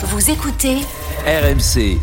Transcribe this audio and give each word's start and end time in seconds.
Vous 0.00 0.30
écoutez 0.30 0.76
RMC. 1.26 1.98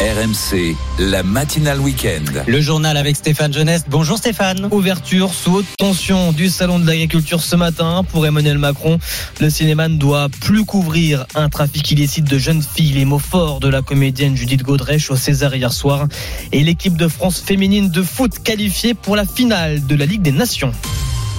RMC, 0.00 0.76
la 1.00 1.24
matinale 1.24 1.80
week-end. 1.80 2.44
Le 2.46 2.60
journal 2.60 2.96
avec 2.96 3.16
Stéphane 3.16 3.52
Jeunesse. 3.52 3.82
Bonjour 3.88 4.18
Stéphane. 4.18 4.68
Ouverture 4.70 5.34
sous 5.34 5.54
haute 5.54 5.66
tension 5.78 6.30
du 6.30 6.48
salon 6.48 6.78
de 6.78 6.86
l'agriculture 6.86 7.42
ce 7.42 7.56
matin 7.56 8.04
pour 8.08 8.24
Emmanuel 8.24 8.58
Macron. 8.58 9.00
Le 9.40 9.50
cinéma 9.50 9.88
ne 9.88 9.96
doit 9.96 10.28
plus 10.28 10.64
couvrir 10.64 11.26
un 11.34 11.48
trafic 11.48 11.90
illicite 11.90 12.26
de 12.26 12.38
jeunes 12.38 12.62
filles. 12.62 12.92
Les 12.92 13.04
mots 13.04 13.18
forts 13.18 13.58
de 13.58 13.66
la 13.68 13.82
comédienne 13.82 14.36
Judith 14.36 14.62
Godrèche 14.62 15.10
au 15.10 15.16
César 15.16 15.56
hier 15.56 15.72
soir. 15.72 16.06
Et 16.52 16.62
l'équipe 16.62 16.96
de 16.96 17.08
France 17.08 17.42
féminine 17.44 17.90
de 17.90 18.02
foot 18.04 18.38
qualifiée 18.44 18.94
pour 18.94 19.16
la 19.16 19.24
finale 19.24 19.84
de 19.88 19.96
la 19.96 20.06
Ligue 20.06 20.22
des 20.22 20.30
Nations. 20.30 20.72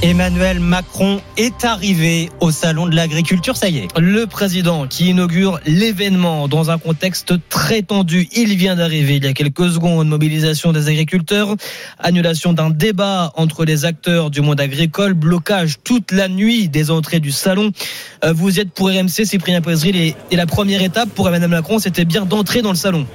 Emmanuel 0.03 0.59
Macron 0.59 1.21
est 1.37 1.63
arrivé 1.63 2.29
au 2.41 2.51
salon 2.51 2.87
de 2.87 2.93
l'agriculture, 2.93 3.55
ça 3.55 3.69
y 3.69 3.77
est. 3.77 3.87
Le 3.97 4.27
président 4.27 4.85
qui 4.85 5.11
inaugure 5.11 5.61
l'événement 5.65 6.49
dans 6.49 6.71
un 6.71 6.77
contexte 6.77 7.35
très 7.47 7.83
tendu. 7.83 8.27
Il 8.35 8.57
vient 8.57 8.75
d'arriver 8.75 9.15
il 9.15 9.23
y 9.23 9.27
a 9.27 9.31
quelques 9.31 9.69
secondes. 9.69 10.09
Mobilisation 10.09 10.73
des 10.73 10.89
agriculteurs, 10.89 11.55
annulation 11.99 12.51
d'un 12.51 12.69
débat 12.69 13.31
entre 13.37 13.63
les 13.63 13.85
acteurs 13.85 14.29
du 14.29 14.41
monde 14.41 14.59
agricole, 14.59 15.13
blocage 15.13 15.77
toute 15.85 16.11
la 16.11 16.27
nuit 16.27 16.67
des 16.67 16.91
entrées 16.91 17.21
du 17.21 17.31
salon. 17.31 17.71
Euh, 18.25 18.33
vous 18.33 18.59
êtes 18.59 18.71
pour 18.71 18.89
RMC, 18.89 19.23
Cyprien 19.23 19.61
et, 19.85 20.15
et 20.31 20.35
la 20.35 20.45
première 20.45 20.83
étape 20.83 21.11
pour 21.11 21.29
Emmanuel 21.29 21.49
Macron, 21.49 21.79
c'était 21.79 22.03
bien 22.03 22.25
d'entrer 22.25 22.61
dans 22.61 22.71
le 22.71 22.75
salon. 22.75 23.07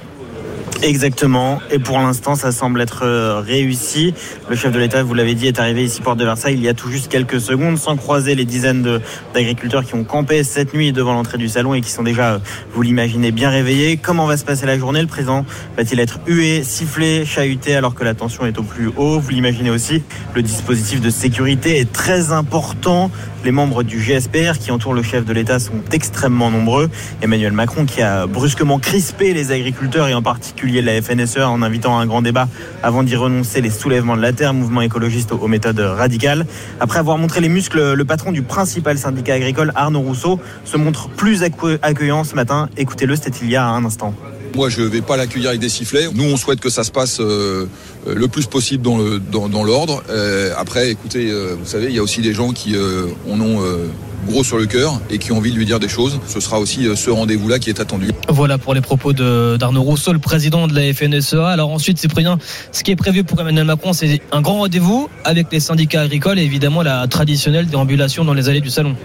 Exactement. 0.81 1.59
Et 1.71 1.79
pour 1.79 1.99
l'instant, 1.99 2.35
ça 2.35 2.51
semble 2.51 2.81
être 2.81 3.03
euh, 3.03 3.41
réussi. 3.41 4.13
Le 4.49 4.55
chef 4.55 4.71
de 4.71 4.79
l'État, 4.79 5.03
vous 5.03 5.13
l'avez 5.13 5.35
dit, 5.35 5.47
est 5.47 5.59
arrivé 5.59 5.83
ici 5.83 6.01
porte 6.01 6.17
de 6.17 6.23
Versailles 6.23 6.53
il 6.53 6.63
y 6.63 6.69
a 6.69 6.73
tout 6.73 6.89
juste 6.89 7.11
quelques 7.11 7.41
secondes, 7.41 7.77
sans 7.77 7.97
croiser 7.97 8.33
les 8.33 8.45
dizaines 8.45 9.01
d'agriculteurs 9.33 9.83
qui 9.83 9.95
ont 9.95 10.05
campé 10.05 10.43
cette 10.43 10.73
nuit 10.73 10.93
devant 10.93 11.13
l'entrée 11.13 11.37
du 11.37 11.49
salon 11.49 11.73
et 11.73 11.81
qui 11.81 11.91
sont 11.91 12.03
déjà, 12.03 12.33
euh, 12.33 12.39
vous 12.73 12.81
l'imaginez, 12.81 13.31
bien 13.31 13.49
réveillés. 13.49 13.97
Comment 13.97 14.25
va 14.25 14.37
se 14.37 14.45
passer 14.45 14.65
la 14.65 14.77
journée? 14.77 15.01
Le 15.01 15.07
président 15.07 15.45
va-t-il 15.75 15.99
être 15.99 16.19
hué, 16.27 16.63
sifflé, 16.63 17.25
chahuté 17.25 17.75
alors 17.75 17.93
que 17.93 18.05
la 18.05 18.13
tension 18.13 18.45
est 18.45 18.57
au 18.57 18.63
plus 18.63 18.87
haut? 18.95 19.19
Vous 19.19 19.29
l'imaginez 19.31 19.71
aussi, 19.71 20.01
le 20.33 20.41
dispositif 20.41 21.01
de 21.01 21.09
sécurité 21.09 21.79
est 21.79 21.91
très 21.91 22.31
important. 22.31 23.11
Les 23.43 23.51
membres 23.51 23.83
du 23.83 23.99
GSPR 23.99 24.57
qui 24.59 24.71
entourent 24.71 24.93
le 24.93 25.03
chef 25.03 25.25
de 25.25 25.31
l'État 25.31 25.59
sont 25.59 25.81
extrêmement 25.91 26.51
nombreux. 26.51 26.89
Emmanuel 27.21 27.53
Macron 27.53 27.85
qui 27.85 28.01
a 28.01 28.27
brusquement 28.27 28.79
crispé 28.79 29.33
les 29.33 29.51
agriculteurs 29.51 30.07
et 30.07 30.13
en 30.13 30.21
particulier 30.21 30.58
la 30.67 31.01
FNSEA 31.01 31.49
en 31.49 31.61
invitant 31.61 31.97
à 31.97 32.01
un 32.01 32.05
grand 32.05 32.21
débat 32.21 32.47
avant 32.83 33.03
d'y 33.03 33.15
renoncer 33.15 33.61
les 33.61 33.69
soulèvements 33.69 34.17
de 34.17 34.21
la 34.21 34.33
terre, 34.33 34.53
mouvement 34.53 34.81
écologiste 34.81 35.31
aux 35.31 35.47
méthodes 35.47 35.79
radicales. 35.79 36.45
Après 36.79 36.99
avoir 36.99 37.17
montré 37.17 37.41
les 37.41 37.49
muscles, 37.49 37.93
le 37.93 38.05
patron 38.05 38.31
du 38.31 38.41
principal 38.41 38.97
syndicat 38.97 39.35
agricole, 39.35 39.71
Arnaud 39.75 40.01
Rousseau, 40.01 40.39
se 40.65 40.77
montre 40.77 41.09
plus 41.09 41.43
accueillant 41.81 42.23
ce 42.23 42.35
matin. 42.35 42.69
Écoutez-le, 42.77 43.15
c'était 43.15 43.39
il 43.41 43.49
y 43.49 43.55
a 43.55 43.65
un 43.65 43.85
instant. 43.85 44.13
Moi, 44.55 44.69
je 44.69 44.81
ne 44.81 44.87
vais 44.87 45.01
pas 45.01 45.15
l'accueillir 45.15 45.49
avec 45.49 45.61
des 45.61 45.69
sifflets. 45.69 46.07
Nous, 46.13 46.23
on 46.23 46.37
souhaite 46.37 46.59
que 46.59 46.69
ça 46.69 46.83
se 46.83 46.91
passe 46.91 47.19
euh, 47.19 47.67
le 48.07 48.27
plus 48.27 48.47
possible 48.47 48.83
dans 48.83 49.63
l'ordre. 49.63 50.03
Euh, 50.09 50.53
après, 50.57 50.89
écoutez, 50.89 51.29
euh, 51.29 51.55
vous 51.59 51.65
savez, 51.65 51.87
il 51.87 51.95
y 51.95 51.99
a 51.99 52.03
aussi 52.03 52.21
des 52.21 52.33
gens 52.33 52.51
qui 52.51 52.75
en 53.29 53.39
ont 53.39 53.61
gros 54.27 54.43
sur 54.43 54.57
le 54.57 54.65
cœur 54.65 54.99
et 55.09 55.17
qui 55.17 55.31
ont 55.31 55.37
envie 55.37 55.51
de 55.51 55.57
lui 55.57 55.65
dire 55.65 55.79
des 55.79 55.87
choses. 55.87 56.19
Ce 56.27 56.39
sera 56.39 56.59
aussi 56.59 56.87
ce 56.95 57.09
rendez-vous-là 57.09 57.59
qui 57.59 57.69
est 57.69 57.79
attendu. 57.79 58.09
Voilà 58.27 58.57
pour 58.57 58.73
les 58.73 58.81
propos 58.81 59.13
d'Arnaud 59.13 59.81
Rousseau, 59.81 60.13
le 60.13 60.19
président 60.19 60.67
de 60.67 60.75
la 60.75 60.93
FNSEA. 60.93 61.47
Alors 61.47 61.71
ensuite, 61.71 61.97
Cyprien, 61.97 62.37
ce 62.71 62.83
qui 62.83 62.91
est 62.91 62.95
prévu 62.95 63.23
pour 63.23 63.39
Emmanuel 63.39 63.65
Macron, 63.65 63.93
c'est 63.93 64.21
un 64.31 64.41
grand 64.41 64.59
rendez-vous 64.59 65.09
avec 65.23 65.47
les 65.51 65.59
syndicats 65.59 66.01
agricoles 66.01 66.39
et 66.39 66.43
évidemment 66.43 66.81
la 66.81 67.07
traditionnelle 67.07 67.67
déambulation 67.67 68.25
dans 68.25 68.33
les 68.33 68.49
allées 68.49 68.61
du 68.61 68.69
salon. 68.69 68.95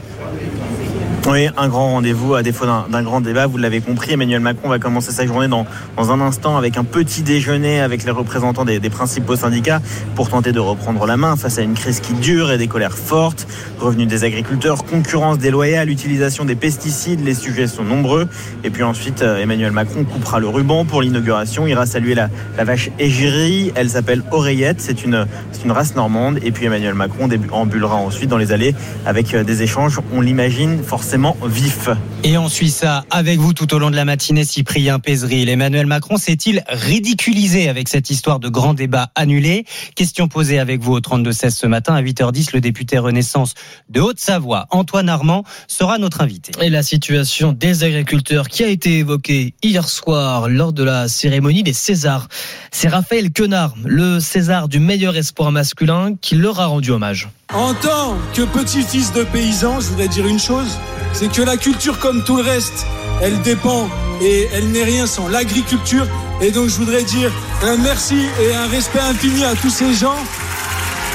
Oui, 1.26 1.48
un 1.56 1.68
grand 1.68 1.92
rendez-vous 1.92 2.34
à 2.34 2.42
défaut 2.42 2.66
d'un 2.66 3.02
grand 3.02 3.22
débat. 3.22 3.46
Vous 3.46 3.56
l'avez 3.56 3.80
compris, 3.80 4.12
Emmanuel 4.12 4.40
Macron 4.40 4.68
va 4.68 4.78
commencer 4.78 5.10
sa 5.10 5.26
journée 5.26 5.48
dans, 5.48 5.64
dans 5.96 6.12
un 6.12 6.20
instant 6.20 6.58
avec 6.58 6.76
un 6.76 6.84
petit 6.84 7.22
déjeuner 7.22 7.80
avec 7.80 8.04
les 8.04 8.10
représentants 8.10 8.66
des, 8.66 8.78
des, 8.78 8.90
principaux 8.90 9.34
syndicats 9.34 9.80
pour 10.16 10.28
tenter 10.28 10.52
de 10.52 10.60
reprendre 10.60 11.06
la 11.06 11.16
main 11.16 11.34
face 11.36 11.56
à 11.56 11.62
une 11.62 11.72
crise 11.72 12.00
qui 12.00 12.12
dure 12.12 12.52
et 12.52 12.58
des 12.58 12.68
colères 12.68 12.98
fortes. 12.98 13.46
Revenus 13.80 14.06
des 14.06 14.24
agriculteurs, 14.24 14.84
concurrence 14.84 15.38
déloyale, 15.38 15.88
utilisation 15.88 16.44
des 16.44 16.56
pesticides, 16.56 17.24
les 17.24 17.34
sujets 17.34 17.68
sont 17.68 17.84
nombreux. 17.84 18.28
Et 18.62 18.68
puis 18.68 18.82
ensuite, 18.82 19.22
Emmanuel 19.22 19.72
Macron 19.72 20.04
coupera 20.04 20.40
le 20.40 20.48
ruban 20.48 20.84
pour 20.84 21.00
l'inauguration, 21.00 21.66
ira 21.66 21.86
saluer 21.86 22.14
la, 22.14 22.28
la 22.58 22.64
vache 22.64 22.90
égérie. 22.98 23.72
Elle 23.76 23.88
s'appelle 23.88 24.22
Oreillette, 24.30 24.82
c'est 24.82 25.04
une, 25.04 25.26
une 25.64 25.72
race 25.72 25.94
normande. 25.94 26.38
Et 26.42 26.52
puis 26.52 26.66
Emmanuel 26.66 26.92
Macron 26.92 27.30
ambulera 27.50 27.96
ensuite 27.96 28.28
dans 28.28 28.36
les 28.36 28.52
allées 28.52 28.74
avec 29.06 29.34
des 29.34 29.62
échanges, 29.62 30.00
on 30.12 30.20
l'imagine, 30.20 30.82
forcément 30.82 31.13
vif. 31.46 31.88
Et 32.24 32.36
on 32.38 32.48
suit 32.48 32.70
ça 32.70 33.04
avec 33.10 33.38
vous 33.38 33.52
tout 33.52 33.72
au 33.72 33.78
long 33.78 33.90
de 33.90 33.96
la 33.96 34.04
matinée, 34.04 34.44
Cyprien 34.44 34.98
Pézril. 34.98 35.48
Emmanuel 35.48 35.86
Macron 35.86 36.16
s'est-il 36.16 36.64
ridiculisé 36.68 37.68
avec 37.68 37.88
cette 37.88 38.10
histoire 38.10 38.40
de 38.40 38.48
grand 38.48 38.74
débat 38.74 39.10
annulé 39.14 39.64
Question 39.94 40.26
posée 40.26 40.58
avec 40.58 40.80
vous 40.80 40.92
au 40.92 41.00
32-16 41.00 41.50
ce 41.50 41.66
matin 41.68 41.94
à 41.94 42.02
8h10. 42.02 42.50
Le 42.54 42.60
député 42.60 42.98
Renaissance 42.98 43.54
de 43.90 44.00
Haute-Savoie, 44.00 44.66
Antoine 44.70 45.08
Armand, 45.08 45.44
sera 45.68 45.98
notre 45.98 46.20
invité. 46.20 46.50
Et 46.60 46.68
la 46.68 46.82
situation 46.82 47.52
des 47.52 47.84
agriculteurs 47.84 48.48
qui 48.48 48.64
a 48.64 48.68
été 48.68 48.98
évoquée 48.98 49.54
hier 49.62 49.88
soir 49.88 50.48
lors 50.48 50.72
de 50.72 50.82
la 50.82 51.06
cérémonie 51.06 51.62
des 51.62 51.74
Césars. 51.74 52.28
C'est 52.72 52.88
Raphaël 52.88 53.30
Quenard, 53.32 53.74
le 53.84 54.18
César 54.18 54.68
du 54.68 54.80
meilleur 54.80 55.16
espoir 55.16 55.52
masculin, 55.52 56.14
qui 56.20 56.34
leur 56.34 56.58
a 56.58 56.66
rendu 56.66 56.90
hommage. 56.90 57.28
En 57.52 57.74
tant 57.74 58.16
que 58.34 58.42
petit-fils 58.42 59.12
de 59.12 59.22
paysan, 59.22 59.78
je 59.80 59.88
voudrais 59.88 60.08
dire 60.08 60.26
une 60.26 60.38
chose, 60.38 60.78
c'est 61.14 61.32
que 61.32 61.42
la 61.42 61.56
culture, 61.56 61.98
comme 61.98 62.24
tout 62.24 62.36
le 62.36 62.42
reste, 62.42 62.86
elle 63.22 63.40
dépend 63.42 63.88
et 64.20 64.48
elle 64.52 64.70
n'est 64.70 64.84
rien 64.84 65.06
sans 65.06 65.28
l'agriculture. 65.28 66.06
Et 66.40 66.50
donc 66.50 66.68
je 66.68 66.76
voudrais 66.76 67.04
dire 67.04 67.32
un 67.62 67.76
merci 67.76 68.26
et 68.42 68.54
un 68.54 68.66
respect 68.66 69.00
infini 69.00 69.44
à 69.44 69.54
tous 69.54 69.70
ces 69.70 69.94
gens 69.94 70.18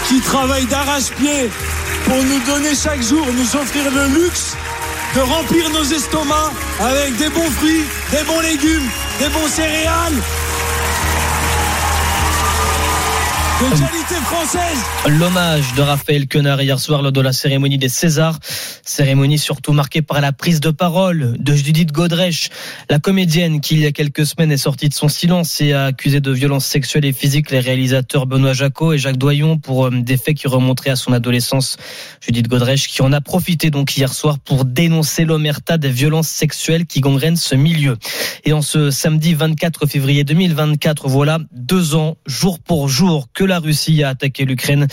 qui 0.08 0.22
travaillent 0.22 0.66
d'arrache-pied 0.68 1.50
pour 2.06 2.16
nous 2.16 2.40
donner 2.48 2.74
chaque 2.76 3.02
jour, 3.02 3.26
nous 3.34 3.60
offrir 3.60 3.92
le 3.92 4.08
luxe 4.22 4.56
de 5.16 5.22
remplir 5.22 5.70
nos 5.72 5.84
estomacs 5.84 6.54
avec 6.80 7.18
des 7.18 7.30
bons 7.30 7.52
fruits, 7.52 7.84
des 8.12 8.24
bons 8.24 8.40
légumes, 8.40 8.88
des 9.20 9.28
bons 9.30 9.48
céréales 9.48 10.16
L'hommage 15.10 15.74
de 15.76 15.82
Raphaël 15.82 16.28
Quenard 16.28 16.62
hier 16.62 16.80
soir 16.80 17.02
lors 17.02 17.12
de 17.12 17.20
la 17.20 17.34
cérémonie 17.34 17.78
des 17.78 17.90
Césars. 17.90 18.40
Cérémonie 18.86 19.38
surtout 19.38 19.74
marquée 19.74 20.02
par 20.02 20.22
la 20.22 20.32
prise 20.32 20.62
de 20.62 20.70
parole 20.70 21.36
de 21.38 21.54
Judith 21.54 21.92
Godrèche, 21.92 22.50
la 22.90 23.00
comédienne 23.00 23.60
qui 23.60 23.76
il 23.76 23.82
y 23.82 23.86
a 23.86 23.92
quelques 23.92 24.26
semaines 24.26 24.54
est 24.54 24.58
sortie 24.58 24.88
de 24.88 24.94
son 24.94 25.10
silence 25.10 25.60
et 25.60 25.74
a 25.74 25.86
accusé 25.86 26.22
de 26.22 26.32
violences 26.32 26.66
sexuelles 26.66 27.04
et 27.04 27.12
physiques 27.12 27.52
les 27.52 27.60
réalisateurs 27.60 28.28
Benoît 28.28 28.54
Jacot 28.54 28.94
et 28.94 28.98
Jacques 28.98 29.18
Doyon 29.18 29.58
pour 29.58 29.88
euh, 29.88 29.92
des 29.92 30.16
faits 30.16 30.36
qui 30.36 30.48
remonteraient 30.48 30.92
à 30.92 30.96
son 30.96 31.12
adolescence. 31.12 31.76
Judith 32.22 32.48
Godrèche 32.48 32.88
qui 32.88 33.02
en 33.02 33.12
a 33.12 33.20
profité 33.20 33.72
donc 33.72 33.98
hier 33.98 34.14
soir 34.14 34.40
pour 34.40 34.64
dénoncer 34.64 35.26
l'omerta 35.26 35.78
des 35.78 35.90
violences 35.90 36.30
sexuelles 36.30 36.86
qui 36.86 37.02
gangrènent 37.02 37.36
ce 37.36 37.56
milieu. 37.56 37.98
Et 38.46 38.54
en 38.54 38.62
ce 38.62 38.90
samedi 38.90 39.34
24 39.34 39.86
février 39.86 40.24
2024, 40.24 41.10
voilà 41.10 41.40
deux 41.52 41.96
ans, 41.96 42.16
jour 42.26 42.60
pour 42.60 42.88
jour, 42.88 43.28
que 43.34 43.49
la 43.50 43.60
Russie 43.60 44.04
a 44.04 44.10
attaqué 44.10 44.46
l'Ukraine. 44.46 44.88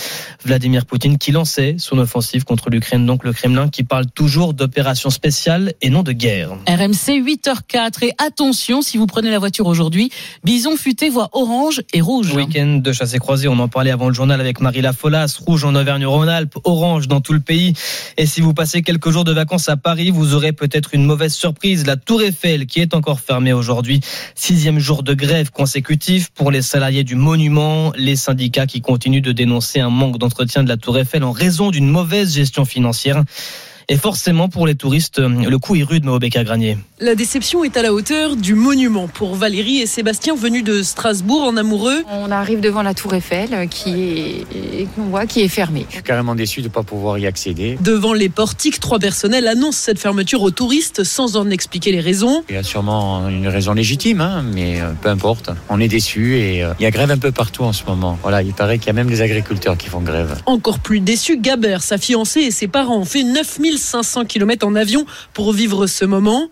Vladimir 0.44 0.86
Poutine 0.86 1.18
qui 1.18 1.30
lançait 1.30 1.76
son 1.78 1.98
offensive 1.98 2.44
contre 2.44 2.70
l'Ukraine, 2.70 3.06
donc 3.06 3.22
le 3.22 3.32
Kremlin 3.32 3.68
qui 3.68 3.84
parle 3.84 4.06
toujours 4.06 4.54
d'opération 4.54 5.10
spéciale 5.10 5.74
et 5.80 5.90
non 5.90 6.02
de 6.02 6.12
guerre. 6.12 6.50
RMC 6.66 7.22
8h04 7.22 8.04
et 8.06 8.12
attention 8.18 8.82
si 8.82 8.96
vous 8.96 9.06
prenez 9.06 9.30
la 9.30 9.38
voiture 9.38 9.66
aujourd'hui, 9.66 10.10
bison 10.42 10.76
futé 10.76 11.08
voit 11.10 11.28
orange 11.32 11.82
et 11.92 12.00
rouge. 12.00 12.34
Week-end 12.34 12.80
de 12.82 12.92
chassé 12.92 13.18
croisé, 13.18 13.46
on 13.48 13.58
en 13.58 13.68
parlait 13.68 13.90
avant 13.90 14.08
le 14.08 14.14
journal 14.14 14.40
avec 14.40 14.60
Marie 14.60 14.80
Lafolas, 14.80 15.38
rouge 15.38 15.64
en 15.64 15.74
Auvergne-Rhône-Alpes, 15.74 16.58
orange 16.64 17.08
dans 17.08 17.20
tout 17.20 17.34
le 17.34 17.40
pays. 17.40 17.74
Et 18.16 18.26
si 18.26 18.40
vous 18.40 18.54
passez 18.54 18.82
quelques 18.82 19.10
jours 19.10 19.24
de 19.24 19.32
vacances 19.32 19.68
à 19.68 19.76
Paris, 19.76 20.10
vous 20.10 20.34
aurez 20.34 20.52
peut-être 20.52 20.94
une 20.94 21.04
mauvaise 21.04 21.34
surprise. 21.34 21.86
La 21.86 21.96
Tour 21.96 22.22
Eiffel 22.22 22.66
qui 22.66 22.80
est 22.80 22.94
encore 22.94 23.20
fermée 23.20 23.52
aujourd'hui. 23.52 24.00
Sixième 24.34 24.78
jour 24.78 25.02
de 25.02 25.12
grève 25.12 25.50
consécutif 25.50 26.30
pour 26.30 26.50
les 26.50 26.62
salariés 26.62 27.04
du 27.04 27.14
monument, 27.14 27.92
les 27.96 28.16
syndicats 28.16 28.45
qui 28.50 28.80
continuent 28.80 29.22
de 29.22 29.32
dénoncer 29.32 29.80
un 29.80 29.90
manque 29.90 30.18
d'entretien 30.18 30.62
de 30.62 30.68
la 30.68 30.76
Tour 30.76 30.98
Eiffel 30.98 31.24
en 31.24 31.32
raison 31.32 31.70
d'une 31.70 31.88
mauvaise 31.88 32.34
gestion 32.34 32.64
financière. 32.64 33.22
Et 33.88 33.96
forcément, 33.96 34.48
pour 34.48 34.66
les 34.66 34.74
touristes, 34.74 35.20
le 35.20 35.58
coup 35.58 35.76
est 35.76 35.84
rude, 35.84 36.04
Maobeka 36.04 36.42
Granier. 36.42 36.76
La 36.98 37.14
déception 37.14 37.62
est 37.62 37.76
à 37.76 37.82
la 37.82 37.92
hauteur 37.92 38.34
du 38.34 38.54
monument 38.54 39.06
pour 39.06 39.36
Valérie 39.36 39.78
et 39.78 39.86
Sébastien 39.86 40.34
venus 40.34 40.64
de 40.64 40.82
Strasbourg 40.82 41.44
en 41.44 41.56
amoureux. 41.56 42.02
On 42.10 42.32
arrive 42.32 42.60
devant 42.60 42.82
la 42.82 42.94
Tour 42.94 43.14
Eiffel 43.14 43.68
qui 43.68 44.44
est, 44.50 44.86
qu'on 44.96 45.04
voit, 45.04 45.26
qui 45.26 45.42
est 45.42 45.48
fermée. 45.48 45.86
Je 45.88 45.96
suis 45.96 46.02
carrément 46.02 46.34
déçu 46.34 46.62
de 46.62 46.66
ne 46.66 46.72
pas 46.72 46.82
pouvoir 46.82 47.18
y 47.18 47.26
accéder. 47.26 47.78
Devant 47.80 48.12
les 48.12 48.28
portiques, 48.28 48.80
trois 48.80 48.98
personnels 48.98 49.46
annoncent 49.46 49.78
cette 49.78 50.00
fermeture 50.00 50.42
aux 50.42 50.50
touristes 50.50 51.04
sans 51.04 51.36
en 51.36 51.48
expliquer 51.50 51.92
les 51.92 52.00
raisons. 52.00 52.42
Il 52.48 52.56
y 52.56 52.58
a 52.58 52.64
sûrement 52.64 53.28
une 53.28 53.46
raison 53.46 53.72
légitime, 53.72 54.20
hein, 54.20 54.42
mais 54.52 54.80
euh, 54.80 54.90
peu 55.00 55.10
importe. 55.10 55.50
On 55.68 55.78
est 55.78 55.88
déçu 55.88 56.38
et 56.38 56.64
euh, 56.64 56.72
il 56.80 56.82
y 56.82 56.86
a 56.86 56.90
grève 56.90 57.10
un 57.12 57.18
peu 57.18 57.30
partout 57.30 57.62
en 57.62 57.72
ce 57.72 57.84
moment. 57.84 58.18
Voilà, 58.22 58.42
il 58.42 58.52
paraît 58.52 58.78
qu'il 58.78 58.88
y 58.88 58.90
a 58.90 58.94
même 58.94 59.10
des 59.10 59.20
agriculteurs 59.20 59.76
qui 59.76 59.88
font 59.88 60.00
grève. 60.00 60.40
Encore 60.46 60.80
plus 60.80 61.00
déçu, 61.00 61.38
Gabert, 61.38 61.82
sa 61.82 61.98
fiancée 61.98 62.40
et 62.40 62.50
ses 62.50 62.68
parents 62.68 62.96
ont 62.96 63.04
fait 63.04 63.22
9000 63.22 63.75
1500 63.76 64.24
km 64.24 64.66
en 64.66 64.74
avion 64.74 65.04
pour 65.34 65.52
vivre 65.52 65.86
ce 65.86 66.04
moment. 66.04 66.48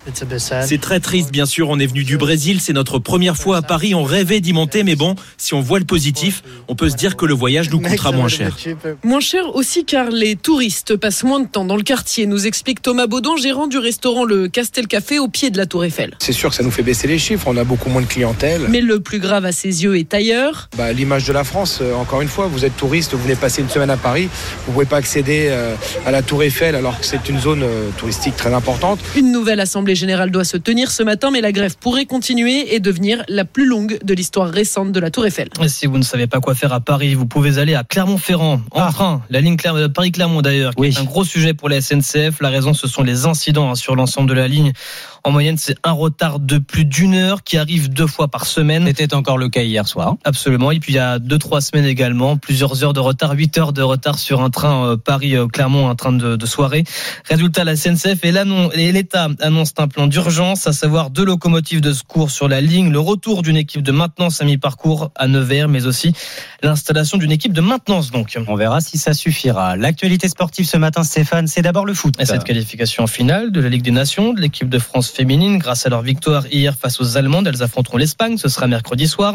C'est 0.66 0.80
très 0.80 1.00
triste, 1.00 1.32
bien 1.32 1.46
sûr. 1.46 1.70
On 1.70 1.78
est 1.78 1.86
venu 1.86 2.04
du 2.04 2.18
Brésil, 2.18 2.60
c'est 2.60 2.72
notre 2.74 2.98
première 2.98 3.36
fois 3.36 3.56
à 3.56 3.62
Paris. 3.62 3.94
On 3.94 4.02
rêvait 4.02 4.40
d'y 4.40 4.52
monter, 4.52 4.82
mais 4.82 4.94
bon, 4.94 5.14
si 5.38 5.54
on 5.54 5.60
voit 5.60 5.78
le 5.78 5.86
positif, 5.86 6.42
on 6.68 6.74
peut 6.74 6.90
se 6.90 6.96
dire 6.96 7.16
que 7.16 7.24
le 7.24 7.34
voyage 7.34 7.70
nous 7.70 7.80
coûtera 7.80 8.12
moins 8.12 8.28
cher. 8.28 8.56
Moins 9.02 9.20
cher 9.20 9.56
aussi 9.56 9.84
car 9.84 10.10
les 10.10 10.36
touristes 10.36 10.96
passent 10.96 11.24
moins 11.24 11.40
de 11.40 11.48
temps 11.48 11.64
dans 11.64 11.76
le 11.76 11.82
quartier, 11.82 12.26
nous 12.26 12.46
explique 12.46 12.82
Thomas 12.82 13.06
Baudon, 13.06 13.36
gérant 13.36 13.66
du 13.66 13.78
restaurant 13.78 14.24
Le 14.24 14.48
Castel 14.48 14.86
Café 14.86 15.18
au 15.18 15.28
pied 15.28 15.50
de 15.50 15.56
la 15.56 15.66
Tour 15.66 15.84
Eiffel. 15.84 16.14
C'est 16.18 16.32
sûr 16.32 16.50
que 16.50 16.56
ça 16.56 16.62
nous 16.62 16.70
fait 16.70 16.82
baisser 16.82 17.08
les 17.08 17.18
chiffres, 17.18 17.46
on 17.48 17.56
a 17.56 17.64
beaucoup 17.64 17.88
moins 17.88 18.02
de 18.02 18.06
clientèle. 18.06 18.62
Mais 18.68 18.82
le 18.82 19.00
plus 19.00 19.18
grave 19.18 19.46
à 19.46 19.52
ses 19.52 19.82
yeux 19.82 19.96
est 19.96 20.12
ailleurs. 20.12 20.68
Bah, 20.76 20.92
L'image 20.92 21.24
de 21.24 21.32
la 21.32 21.44
France, 21.44 21.78
euh, 21.80 21.94
encore 21.94 22.20
une 22.20 22.28
fois, 22.28 22.46
vous 22.48 22.64
êtes 22.66 22.76
touriste, 22.76 23.12
vous 23.12 23.22
venez 23.22 23.36
passer 23.36 23.62
une 23.62 23.70
semaine 23.70 23.90
à 23.90 23.96
Paris, 23.96 24.28
vous 24.66 24.72
ne 24.72 24.74
pouvez 24.74 24.86
pas 24.86 24.98
accéder 24.98 25.48
euh, 25.50 25.74
à 26.04 26.10
la 26.10 26.22
Tour 26.22 26.42
Eiffel 26.42 26.74
alors 26.74 26.98
que 26.98 27.06
c'est 27.06 27.13
une 27.28 27.38
zone 27.40 27.62
euh, 27.62 27.90
touristique 27.96 28.36
très 28.36 28.52
importante. 28.52 28.98
Une 29.16 29.30
nouvelle 29.32 29.60
assemblée 29.60 29.94
générale 29.94 30.30
doit 30.30 30.44
se 30.44 30.56
tenir 30.56 30.90
ce 30.90 31.02
matin, 31.02 31.30
mais 31.30 31.40
la 31.40 31.52
grève 31.52 31.76
pourrait 31.78 32.06
continuer 32.06 32.74
et 32.74 32.80
devenir 32.80 33.22
la 33.28 33.44
plus 33.44 33.66
longue 33.66 33.98
de 34.04 34.14
l'histoire 34.14 34.48
récente 34.50 34.92
de 34.92 35.00
la 35.00 35.10
Tour 35.10 35.26
Eiffel. 35.26 35.48
Et 35.62 35.68
si 35.68 35.86
vous 35.86 35.98
ne 35.98 36.02
savez 36.02 36.26
pas 36.26 36.40
quoi 36.40 36.54
faire 36.54 36.72
à 36.72 36.80
Paris, 36.80 37.14
vous 37.14 37.26
pouvez 37.26 37.58
aller 37.58 37.74
à 37.74 37.84
Clermont-Ferrand 37.84 38.60
en 38.70 38.80
Ah. 38.80 38.90
train. 38.92 39.22
La 39.30 39.40
ligne 39.40 39.56
euh, 39.66 39.88
Paris-Clermont 39.88 40.42
d'ailleurs, 40.42 40.74
qui 40.74 40.80
Oui. 40.82 40.88
est 40.88 40.98
un 40.98 41.04
gros 41.04 41.24
sujet 41.24 41.54
pour 41.54 41.68
la 41.68 41.80
SNCF. 41.80 42.40
La 42.40 42.50
raison, 42.50 42.74
ce 42.74 42.88
sont 42.88 43.02
les 43.02 43.26
incidents 43.26 43.70
hein, 43.70 43.74
sur 43.74 43.94
l'ensemble 43.96 44.28
de 44.28 44.34
la 44.34 44.48
ligne. 44.48 44.72
En 45.24 45.30
moyenne, 45.30 45.56
c'est 45.56 45.76
un 45.84 45.92
retard 45.92 46.38
de 46.38 46.58
plus 46.58 46.84
d'une 46.84 47.14
heure 47.14 47.42
qui 47.42 47.56
arrive 47.56 47.88
deux 47.88 48.06
fois 48.06 48.28
par 48.28 48.44
semaine. 48.44 48.84
C'était 48.86 49.14
encore 49.14 49.38
le 49.38 49.48
cas 49.48 49.62
hier 49.62 49.88
soir. 49.88 50.16
Absolument. 50.24 50.70
Et 50.70 50.80
puis 50.80 50.92
il 50.92 50.96
y 50.96 50.98
a 50.98 51.18
deux 51.18 51.38
trois 51.38 51.62
semaines 51.62 51.86
également, 51.86 52.36
plusieurs 52.36 52.84
heures 52.84 52.92
de 52.92 53.00
retard, 53.00 53.32
huit 53.32 53.56
heures 53.56 53.72
de 53.72 53.80
retard 53.80 54.18
sur 54.18 54.42
un 54.42 54.50
train 54.50 54.86
euh, 54.86 54.96
Paris-Clermont, 54.98 55.88
un 55.88 55.94
train 55.94 56.12
de, 56.12 56.36
de 56.36 56.46
soirée. 56.46 56.84
Résultat, 57.28 57.64
la 57.64 57.74
l'annon- 58.32 58.70
et 58.72 58.92
l'État 58.92 59.28
annoncent 59.40 59.72
un 59.78 59.88
plan 59.88 60.06
d'urgence, 60.06 60.66
à 60.66 60.72
savoir 60.72 61.10
deux 61.10 61.24
locomotives 61.24 61.80
de 61.80 61.92
secours 61.92 62.30
sur 62.30 62.46
la 62.48 62.60
ligne, 62.60 62.90
le 62.90 63.00
retour 63.00 63.42
d'une 63.42 63.56
équipe 63.56 63.82
de 63.82 63.92
maintenance 63.92 64.42
à 64.42 64.44
mi-parcours 64.44 65.10
à 65.16 65.26
Nevers, 65.26 65.68
mais 65.68 65.86
aussi 65.86 66.12
l'installation 66.62 67.16
d'une 67.16 67.32
équipe 67.32 67.52
de 67.52 67.60
maintenance 67.62 68.10
donc. 68.10 68.36
On 68.46 68.56
verra 68.56 68.80
si 68.82 68.98
ça 68.98 69.14
suffira. 69.14 69.76
L'actualité 69.76 70.28
sportive 70.28 70.66
ce 70.66 70.76
matin, 70.76 71.02
Stéphane, 71.02 71.46
c'est 71.46 71.62
d'abord 71.62 71.86
le 71.86 71.94
foot. 71.94 72.14
Et 72.20 72.26
cette 72.26 72.44
qualification 72.44 73.06
finale 73.06 73.52
de 73.52 73.60
la 73.60 73.70
Ligue 73.70 73.82
des 73.82 73.90
Nations, 73.90 74.34
de 74.34 74.40
l'équipe 74.40 74.68
de 74.68 74.78
France 74.78 75.13
féminine, 75.14 75.58
grâce 75.58 75.86
à 75.86 75.88
leur 75.88 76.02
victoire 76.02 76.46
hier 76.48 76.76
face 76.76 77.00
aux 77.00 77.16
Allemandes, 77.16 77.46
elles 77.46 77.62
affronteront 77.62 77.96
l'Espagne, 77.96 78.36
ce 78.36 78.48
sera 78.48 78.66
mercredi 78.66 79.06
soir. 79.06 79.34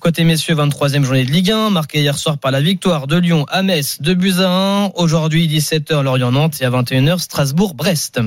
Côté 0.00 0.24
messieurs, 0.24 0.54
23e 0.54 1.02
journée 1.02 1.24
de 1.24 1.30
Ligue 1.30 1.50
1, 1.50 1.70
marquée 1.70 2.00
hier 2.00 2.16
soir 2.16 2.38
par 2.38 2.52
la 2.52 2.60
victoire 2.60 3.06
de 3.06 3.16
Lyon 3.16 3.44
à 3.48 3.62
Metz, 3.62 4.00
2 4.00 4.14
buts 4.14 4.34
à 4.38 4.48
1. 4.48 4.92
Aujourd'hui, 4.94 5.48
17h, 5.48 6.02
Lorient-Nantes 6.02 6.60
et 6.60 6.64
à 6.64 6.70
21h, 6.70 7.18
Strasbourg-Brest. 7.18 8.20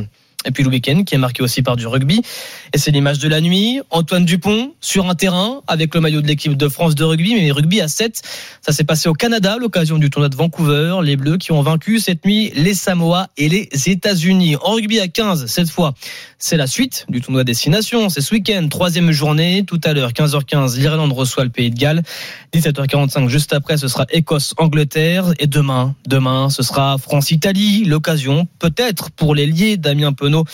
Et 0.45 0.51
puis 0.51 0.63
le 0.63 0.69
week-end 0.69 1.03
qui 1.03 1.15
est 1.15 1.18
marqué 1.18 1.44
aussi 1.44 1.62
par 1.62 1.75
du 1.75 1.86
rugby. 1.86 2.21
Et 2.74 2.77
c'est 2.77 2.91
l'image 2.91 3.19
de 3.19 3.27
la 3.27 3.41
nuit. 3.41 3.81
Antoine 3.89 4.24
Dupont 4.24 4.74
sur 4.80 5.09
un 5.09 5.15
terrain 5.15 5.62
avec 5.68 5.94
le 5.94 6.00
maillot 6.00 6.21
de 6.21 6.27
l'équipe 6.27 6.56
de 6.56 6.69
France 6.69 6.95
de 6.95 7.03
rugby, 7.03 7.36
mais 7.36 7.51
rugby 7.51 7.81
à 7.81 7.89
7. 7.89 8.21
Ça 8.62 8.71
s'est 8.71 8.86
passé 8.86 9.09
au 9.09 9.13
Canada, 9.13 9.56
à 9.56 9.57
l'occasion 9.57 9.97
du 9.97 10.09
tournoi 10.09 10.30
de 10.30 10.38
Vancouver. 10.38 11.00
Les 11.03 11.18
Bleus 11.18 11.38
qui 11.38 11.51
ont 11.51 11.62
vaincu 11.62 12.00
cette 12.00 12.25
nuit 12.25 12.53
les 12.56 12.74
Samoa 12.74 13.27
et 13.36 13.50
les 13.50 13.68
États-Unis. 13.88 14.56
En 14.62 14.75
rugby 14.75 15.01
à 15.01 15.09
15, 15.09 15.47
cette 15.47 15.69
fois, 15.69 15.94
c'est 16.38 16.56
la 16.56 16.68
suite 16.68 17.06
du 17.09 17.19
tournoi 17.19 17.44
Destination. 17.44 18.07
C'est 18.07 18.21
ce 18.21 18.33
week-end, 18.33 18.65
troisième 18.69 19.12
journée. 19.12 19.65
Tout 19.68 19.81
à 19.83 19.92
l'heure, 19.92 20.12
15h15, 20.12 20.77
l'Irlande 20.77 21.12
reçoit 21.12 21.44
le 21.44 21.50
Pays 21.50 21.69
de 21.69 21.77
Galles. 21.77 22.01
17h45, 22.53 23.27
juste 23.27 23.51
après, 23.51 23.75
ce 23.75 23.89
sera 23.89 24.06
Écosse-Angleterre. 24.09 25.33
Et 25.39 25.47
demain, 25.47 25.95
demain, 26.07 26.50
ce 26.50 26.63
sera 26.63 26.97
France-Italie. 26.97 27.83
L'occasion, 27.83 28.47
peut-être, 28.59 29.12
pour 29.12 29.35
les 29.35 29.45
liés 29.45 29.75
Damien 29.75 30.13
Penaud 30.30 30.46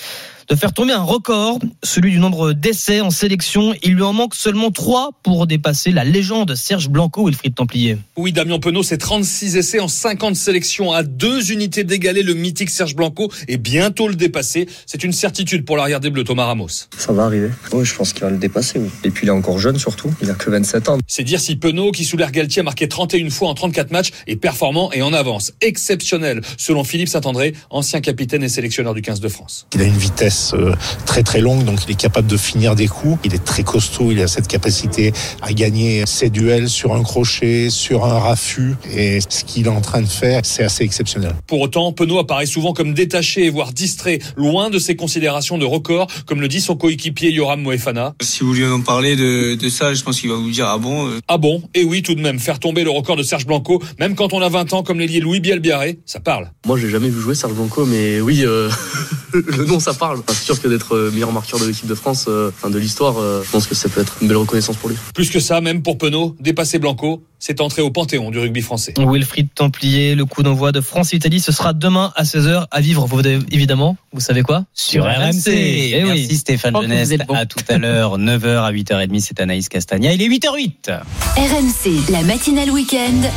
de 0.47 0.55
faire 0.55 0.73
tomber 0.73 0.93
un 0.93 1.01
record, 1.01 1.59
celui 1.83 2.11
du 2.11 2.19
nombre 2.19 2.53
d'essais 2.53 3.01
en 3.01 3.09
sélection. 3.09 3.73
Il 3.83 3.95
lui 3.95 4.03
en 4.03 4.13
manque 4.13 4.35
seulement 4.35 4.71
trois 4.71 5.11
pour 5.23 5.47
dépasser 5.47 5.91
la 5.91 6.03
légende 6.03 6.55
Serge 6.55 6.89
Blanco, 6.89 7.25
Wilfried 7.25 7.55
Templier. 7.55 7.97
Oui, 8.15 8.31
Damien 8.31 8.59
Penaud, 8.59 8.83
c'est 8.83 8.97
36 8.97 9.57
essais 9.57 9.79
en 9.79 9.87
50 9.87 10.35
sélections 10.35 10.91
à 10.91 11.03
deux 11.03 11.51
unités 11.51 11.83
d'égaler 11.83 12.21
le 12.21 12.33
mythique 12.33 12.69
Serge 12.69 12.95
Blanco 12.95 13.31
et 13.47 13.57
bientôt 13.57 14.07
le 14.07 14.15
dépasser. 14.15 14.67
C'est 14.85 15.03
une 15.03 15.13
certitude 15.13 15.65
pour 15.65 15.77
l'arrière 15.77 15.99
des 15.99 16.09
Bleus, 16.09 16.23
Thomas 16.23 16.45
Ramos. 16.45 16.67
Ça 16.97 17.11
va 17.11 17.25
arriver. 17.25 17.49
Oui, 17.71 17.85
je 17.85 17.95
pense 17.95 18.13
qu'il 18.13 18.23
va 18.23 18.29
le 18.29 18.37
dépasser. 18.37 18.79
Oui. 18.79 18.89
Et 19.03 19.09
puis 19.09 19.25
il 19.25 19.29
est 19.29 19.33
encore 19.33 19.59
jeune 19.59 19.79
surtout. 19.79 20.13
Il 20.21 20.29
a 20.29 20.35
que 20.35 20.49
27 20.49 20.89
ans. 20.89 20.97
C'est 21.07 21.23
dire 21.23 21.39
si 21.39 21.55
Penaud, 21.55 21.91
qui 21.91 22.05
sous 22.05 22.17
l'air 22.17 22.31
Galtier 22.31 22.59
a 22.59 22.63
marqué 22.63 22.87
31 22.87 23.29
fois 23.29 23.49
en 23.49 23.55
34 23.55 23.91
matchs, 23.91 24.11
est 24.27 24.35
performant 24.35 24.91
et 24.91 25.01
en 25.01 25.13
avance. 25.13 25.53
Exceptionnel, 25.61 26.41
selon 26.57 26.83
Philippe 26.83 27.09
Saint-André, 27.09 27.53
ancien 27.69 28.01
capitaine 28.01 28.43
et 28.43 28.49
sélectionneur 28.49 28.93
du 28.93 29.01
15 29.01 29.19
de 29.19 29.27
France. 29.27 29.67
Il 29.73 29.81
a 29.81 29.85
une 29.85 29.97
vitesse 29.97 30.34
euh, 30.53 30.73
très 31.05 31.23
très 31.23 31.41
longue, 31.41 31.63
donc 31.63 31.79
il 31.87 31.91
est 31.91 31.99
capable 31.99 32.27
de 32.27 32.37
finir 32.37 32.75
des 32.75 32.87
coups. 32.87 33.17
Il 33.23 33.33
est 33.33 33.43
très 33.43 33.63
costaud, 33.63 34.11
il 34.11 34.21
a 34.21 34.27
cette 34.27 34.47
capacité 34.47 35.13
à 35.41 35.53
gagner 35.53 36.03
ses 36.05 36.29
duels 36.29 36.69
sur 36.69 36.93
un 36.93 37.03
crochet, 37.03 37.69
sur 37.69 38.05
un 38.05 38.19
raffut. 38.19 38.75
Et 38.93 39.19
ce 39.27 39.43
qu'il 39.43 39.65
est 39.65 39.69
en 39.69 39.81
train 39.81 40.01
de 40.01 40.07
faire, 40.07 40.41
c'est 40.43 40.63
assez 40.63 40.83
exceptionnel. 40.83 41.33
Pour 41.47 41.61
autant, 41.61 41.91
Penaud 41.91 42.19
apparaît 42.19 42.45
souvent 42.45 42.73
comme 42.73 42.93
détaché, 42.93 43.49
voire 43.49 43.73
distrait, 43.73 44.19
loin 44.37 44.69
de 44.69 44.79
ses 44.79 44.95
considérations 44.95 45.57
de 45.57 45.65
record, 45.65 46.07
comme 46.25 46.41
le 46.41 46.47
dit 46.47 46.61
son 46.61 46.75
coéquipier 46.75 47.31
Yoram 47.31 47.61
Moefana. 47.61 48.13
Si 48.21 48.43
vous 48.43 48.53
lui 48.53 48.65
en 48.65 48.81
parlez 48.81 49.15
de, 49.15 49.55
de 49.55 49.69
ça, 49.69 49.93
je 49.93 50.03
pense 50.03 50.19
qu'il 50.19 50.29
va 50.29 50.35
vous 50.35 50.51
dire 50.51 50.67
ah 50.67 50.77
bon. 50.77 51.07
euh. 51.09 51.19
Ah 51.27 51.37
bon? 51.37 51.61
Et 51.73 51.83
oui, 51.83 52.01
tout 52.01 52.15
de 52.15 52.21
même, 52.21 52.39
faire 52.39 52.59
tomber 52.59 52.83
le 52.83 52.89
record 52.89 53.15
de 53.15 53.23
Serge 53.23 53.45
Blanco, 53.45 53.81
même 53.99 54.15
quand 54.15 54.33
on 54.33 54.41
a 54.41 54.49
20 54.49 54.73
ans, 54.73 54.83
comme 54.83 54.99
l'ailier 54.99 55.19
Louis 55.19 55.39
Bielbiaré, 55.39 55.99
ça 56.05 56.19
parle. 56.19 56.51
Moi, 56.65 56.77
j'ai 56.79 56.89
jamais 56.89 57.09
vu 57.09 57.19
jouer 57.21 57.35
Serge 57.35 57.53
Blanco, 57.53 57.85
mais 57.85 58.19
oui, 58.21 58.41
euh, 58.43 58.69
le 59.33 59.65
nom, 59.65 59.79
ça 59.79 59.93
parle. 59.93 60.21
C'est 60.27 60.43
sûr 60.53 60.61
que 60.61 60.67
d'être 60.67 60.95
euh, 60.95 61.11
meilleur 61.11 61.31
marqueur 61.31 61.59
de 61.59 61.65
l'équipe 61.65 61.87
de 61.87 61.95
France, 61.95 62.25
euh, 62.27 62.51
enfin 62.55 62.69
de 62.69 62.77
l'histoire, 62.77 63.17
euh, 63.17 63.41
je 63.43 63.49
pense 63.51 63.67
que 63.67 63.75
ça 63.75 63.89
peut 63.89 64.01
être 64.01 64.17
une 64.21 64.27
belle 64.27 64.37
reconnaissance 64.37 64.75
pour 64.75 64.89
lui. 64.89 64.97
Plus 65.13 65.29
que 65.29 65.39
ça, 65.39 65.61
même 65.61 65.81
pour 65.81 65.97
Penaud, 65.97 66.35
dépasser 66.39 66.77
Blanco, 66.79 67.23
c'est 67.39 67.61
entrer 67.61 67.81
au 67.81 67.91
panthéon 67.91 68.31
du 68.31 68.39
rugby 68.39 68.61
français. 68.61 68.93
Wilfried 68.97 69.47
Templier, 69.53 70.15
le 70.15 70.25
coup 70.25 70.43
d'envoi 70.43 70.71
de 70.71 70.81
France-Italie, 70.81 71.39
ce 71.39 71.51
sera 71.51 71.73
demain 71.73 72.11
à 72.15 72.23
16h 72.23 72.65
à 72.69 72.81
vivre, 72.81 73.05
vous, 73.05 73.21
évidemment. 73.51 73.97
Vous 74.13 74.19
savez 74.19 74.41
quoi? 74.41 74.65
Sur 74.73 75.05
RMC. 75.05 75.47
Eh 75.47 76.03
oui. 76.03 76.09
Merci 76.09 76.37
Stéphane 76.37 76.71
Je 76.71 76.77
crois 76.79 76.87
que 76.87 76.93
Jeunesse. 77.05 77.27
bon. 77.27 77.33
À 77.35 77.45
tout 77.45 77.63
à 77.67 77.77
l'heure, 77.77 78.17
9h 78.19 78.63
à 78.63 78.71
8h30, 78.71 79.19
c'est 79.19 79.39
Anaïs 79.39 79.69
Castagna. 79.69 80.13
Il 80.13 80.21
est 80.21 80.27
8h08. 80.29 81.01
RMC, 81.37 82.11
la 82.11 82.23
matinale 82.23 82.71
week-end. 82.71 83.29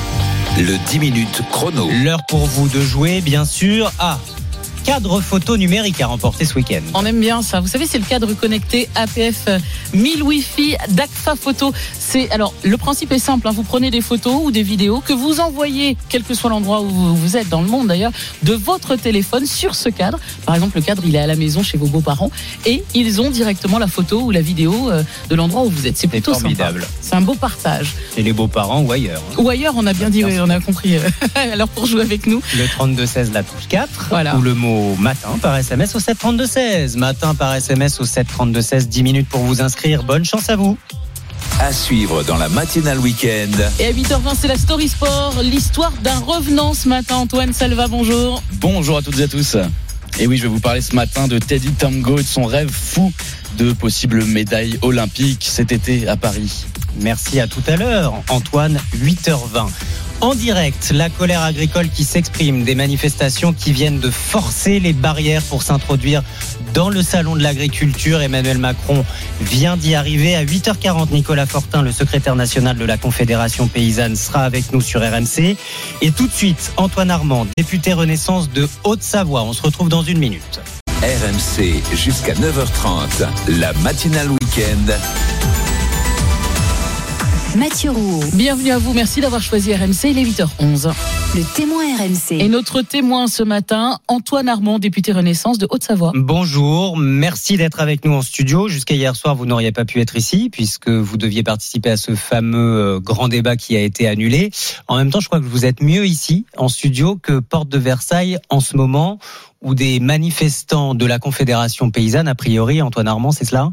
Le 0.58 0.76
10 0.90 0.98
minutes 0.98 1.42
chrono. 1.52 1.88
L'heure 2.02 2.24
pour 2.26 2.46
vous 2.46 2.68
de 2.68 2.80
jouer, 2.80 3.20
bien 3.20 3.44
sûr, 3.44 3.92
à 3.98 4.18
cadre 4.88 5.20
photo 5.20 5.58
numérique 5.58 6.00
à 6.00 6.06
remporter 6.06 6.46
ce 6.46 6.54
week-end. 6.54 6.80
On 6.94 7.04
aime 7.04 7.20
bien 7.20 7.42
ça. 7.42 7.60
Vous 7.60 7.66
savez, 7.66 7.84
c'est 7.84 7.98
le 7.98 8.06
cadre 8.06 8.32
connecté 8.32 8.88
APF 8.94 9.46
1000 9.92 10.22
Wi-Fi 10.22 10.76
d'Agfa 10.88 11.34
Photo. 11.36 11.74
C'est 11.98 12.30
alors 12.30 12.54
le 12.62 12.74
principe 12.78 13.12
est 13.12 13.18
simple. 13.18 13.46
hein. 13.48 13.52
Vous 13.54 13.64
prenez 13.64 13.90
des 13.90 14.00
photos 14.00 14.40
ou 14.44 14.50
des 14.50 14.62
vidéos 14.62 15.00
que 15.04 15.12
vous 15.12 15.40
envoyez, 15.40 15.98
quel 16.08 16.22
que 16.22 16.32
soit 16.32 16.48
l'endroit 16.48 16.80
où 16.80 16.88
vous 16.88 17.36
êtes 17.36 17.50
dans 17.50 17.60
le 17.60 17.66
monde 17.68 17.88
d'ailleurs, 17.88 18.12
de 18.44 18.54
votre 18.54 18.96
téléphone 18.96 19.44
sur 19.44 19.74
ce 19.74 19.90
cadre. 19.90 20.18
Par 20.46 20.54
exemple, 20.54 20.76
le 20.78 20.82
cadre 20.82 21.02
il 21.04 21.14
est 21.14 21.18
à 21.20 21.26
la 21.26 21.36
maison 21.36 21.62
chez 21.62 21.76
vos 21.76 21.86
beaux-parents 21.86 22.30
et 22.64 22.82
ils 22.94 23.20
ont 23.20 23.30
directement 23.30 23.78
la 23.78 23.88
photo 23.88 24.22
ou 24.22 24.30
la 24.30 24.40
vidéo 24.40 24.90
euh, 24.90 25.02
de 25.28 25.34
l'endroit 25.34 25.64
où 25.64 25.68
vous 25.68 25.86
êtes. 25.86 25.98
C'est 25.98 26.06
plutôt 26.06 26.32
formidable. 26.32 26.86
C'est 27.02 27.14
un 27.14 27.20
beau 27.20 27.34
partage. 27.34 27.92
Et 28.16 28.22
les 28.22 28.32
beaux-parents 28.32 28.80
ou 28.80 28.90
ailleurs. 28.90 29.20
hein. 29.32 29.34
Ou 29.42 29.50
ailleurs, 29.50 29.74
on 29.76 29.86
a 29.86 29.92
bien 29.92 30.08
dit, 30.08 30.24
oui, 30.24 30.38
on 30.40 30.48
a 30.48 30.60
compris. 30.60 30.94
Alors 31.34 31.68
pour 31.68 31.84
jouer 31.84 32.00
avec 32.00 32.26
nous, 32.26 32.40
Le 32.56 32.64
32-16, 32.64 33.32
la 33.34 33.42
touche 33.42 33.68
4. 33.68 34.06
Voilà. 34.08 34.34
Ou 34.36 34.40
le 34.40 34.54
mot 34.54 34.77
matin 34.98 35.38
par 35.40 35.56
SMS 35.56 35.94
au 35.94 35.98
732-16. 35.98 36.96
Matin 36.96 37.34
par 37.34 37.54
SMS 37.54 38.00
au 38.00 38.04
732-16. 38.04 38.88
10 38.88 39.02
minutes 39.02 39.28
pour 39.28 39.40
vous 39.40 39.62
inscrire. 39.62 40.02
Bonne 40.02 40.24
chance 40.24 40.50
à 40.50 40.56
vous. 40.56 40.76
À 41.60 41.72
suivre 41.72 42.22
dans 42.22 42.36
la 42.36 42.48
matinale 42.48 42.98
week-end. 42.98 43.50
Et 43.78 43.86
à 43.86 43.92
8h20, 43.92 44.34
c'est 44.40 44.48
la 44.48 44.56
Story 44.56 44.88
Sport, 44.88 45.42
l'histoire 45.42 45.92
d'un 46.02 46.18
revenant 46.20 46.74
ce 46.74 46.88
matin. 46.88 47.16
Antoine 47.16 47.52
Salva, 47.52 47.88
bonjour. 47.88 48.42
Bonjour 48.54 48.98
à 48.98 49.02
toutes 49.02 49.18
et 49.18 49.24
à 49.24 49.28
tous. 49.28 49.56
Et 50.20 50.26
oui, 50.26 50.36
je 50.36 50.42
vais 50.42 50.48
vous 50.48 50.60
parler 50.60 50.80
ce 50.80 50.94
matin 50.94 51.28
de 51.28 51.38
Teddy 51.38 51.70
Tango 51.72 52.18
et 52.18 52.22
de 52.22 52.28
son 52.28 52.44
rêve 52.44 52.70
fou 52.70 53.12
de 53.56 53.72
possibles 53.72 54.24
médailles 54.24 54.78
olympiques 54.82 55.46
cet 55.48 55.72
été 55.72 56.08
à 56.08 56.16
Paris. 56.16 56.66
Merci 57.00 57.40
à 57.40 57.46
tout 57.46 57.62
à 57.66 57.76
l'heure. 57.76 58.14
Antoine, 58.28 58.78
8h20. 58.96 59.68
En 60.20 60.34
direct, 60.34 60.90
la 60.92 61.10
colère 61.10 61.42
agricole 61.42 61.88
qui 61.88 62.02
s'exprime, 62.02 62.64
des 62.64 62.74
manifestations 62.74 63.52
qui 63.52 63.72
viennent 63.72 64.00
de 64.00 64.10
forcer 64.10 64.80
les 64.80 64.92
barrières 64.92 65.42
pour 65.42 65.62
s'introduire 65.62 66.24
dans 66.74 66.90
le 66.90 67.02
salon 67.02 67.36
de 67.36 67.42
l'agriculture. 67.42 68.20
Emmanuel 68.20 68.58
Macron 68.58 69.04
vient 69.40 69.76
d'y 69.76 69.94
arriver 69.94 70.34
à 70.34 70.44
8h40. 70.44 71.12
Nicolas 71.12 71.46
Fortin, 71.46 71.82
le 71.82 71.92
secrétaire 71.92 72.34
national 72.34 72.76
de 72.76 72.84
la 72.84 72.96
Confédération 72.96 73.68
paysanne, 73.68 74.16
sera 74.16 74.40
avec 74.40 74.72
nous 74.72 74.80
sur 74.80 75.00
RMC. 75.00 75.56
Et 76.02 76.10
tout 76.10 76.26
de 76.26 76.32
suite, 76.32 76.72
Antoine 76.76 77.12
Armand, 77.12 77.46
député 77.56 77.92
Renaissance 77.92 78.50
de 78.50 78.68
Haute-Savoie. 78.82 79.44
On 79.44 79.52
se 79.52 79.62
retrouve 79.62 79.88
dans 79.88 80.02
une 80.02 80.18
minute. 80.18 80.60
RMC 81.00 81.80
jusqu'à 81.94 82.34
9h30. 82.34 83.28
La 83.60 83.72
matinale 83.74 84.30
week-end. 84.30 84.94
Mathieu 87.56 87.90
Rouault. 87.90 88.24
Bienvenue 88.34 88.72
à 88.72 88.78
vous, 88.78 88.92
merci 88.92 89.22
d'avoir 89.22 89.40
choisi 89.40 89.74
RMC, 89.74 90.10
il 90.10 90.18
est 90.18 90.24
8h11. 90.24 90.92
Le 91.34 91.54
témoin 91.54 91.82
RMC. 91.96 92.42
Et 92.42 92.48
notre 92.48 92.82
témoin 92.82 93.26
ce 93.26 93.42
matin, 93.42 94.00
Antoine 94.06 94.50
Armand, 94.50 94.78
député 94.78 95.12
Renaissance 95.12 95.56
de 95.56 95.66
Haute-Savoie. 95.70 96.12
Bonjour, 96.14 96.98
merci 96.98 97.56
d'être 97.56 97.80
avec 97.80 98.04
nous 98.04 98.12
en 98.12 98.20
studio. 98.20 98.68
Jusqu'à 98.68 98.94
hier 98.94 99.16
soir, 99.16 99.34
vous 99.34 99.46
n'auriez 99.46 99.72
pas 99.72 99.86
pu 99.86 100.00
être 100.00 100.16
ici 100.16 100.50
puisque 100.50 100.90
vous 100.90 101.16
deviez 101.16 101.42
participer 101.42 101.90
à 101.90 101.96
ce 101.96 102.14
fameux 102.14 102.96
euh, 102.96 103.00
grand 103.00 103.28
débat 103.28 103.56
qui 103.56 103.76
a 103.76 103.80
été 103.80 104.06
annulé. 104.06 104.50
En 104.86 104.96
même 104.96 105.10
temps, 105.10 105.20
je 105.20 105.28
crois 105.28 105.40
que 105.40 105.46
vous 105.46 105.64
êtes 105.64 105.80
mieux 105.80 106.06
ici 106.06 106.44
en 106.58 106.68
studio 106.68 107.16
que 107.16 107.38
Porte 107.38 107.70
de 107.70 107.78
Versailles 107.78 108.38
en 108.50 108.60
ce 108.60 108.76
moment 108.76 109.18
où 109.62 109.74
des 109.74 110.00
manifestants 110.00 110.94
de 110.94 111.06
la 111.06 111.18
Confédération 111.18 111.90
paysanne, 111.90 112.28
a 112.28 112.34
priori, 112.34 112.82
Antoine 112.82 113.08
Armand, 113.08 113.32
c'est 113.32 113.46
cela? 113.46 113.72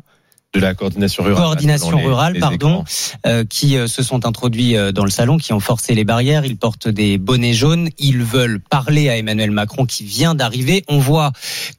De 0.56 0.62
la 0.62 0.74
coordination 0.74 1.24
rurale. 1.24 1.44
Coordination 1.44 1.98
les- 1.98 2.06
rurale, 2.06 2.34
les 2.34 2.40
pardon, 2.40 2.84
euh, 3.26 3.44
qui 3.46 3.78
euh, 3.78 3.88
se 3.88 4.04
sont 4.04 4.26
introduits 4.26 4.78
euh, 4.78 4.92
dans 4.92 5.04
le 5.06 5.12
salon, 5.12 5.38
qui 5.38 5.54
ont 5.54 5.60
forcé 5.60 5.94
les 5.94 6.04
barrières. 6.04 6.46
Ils 6.46 6.58
portent 6.58 6.88
des 6.88 7.18
bonnets 7.18 7.54
jaunes. 7.54 7.90
Ils 7.98 8.24
veulent 8.24 8.60
parler 8.60 9.10
à 9.10 9.18
Emmanuel 9.18 9.52
Macron 9.52 9.86
qui 9.86 10.04
vient 10.04 10.36
d'arriver. 10.36 10.84
On 10.88 11.00
voit 11.00 11.32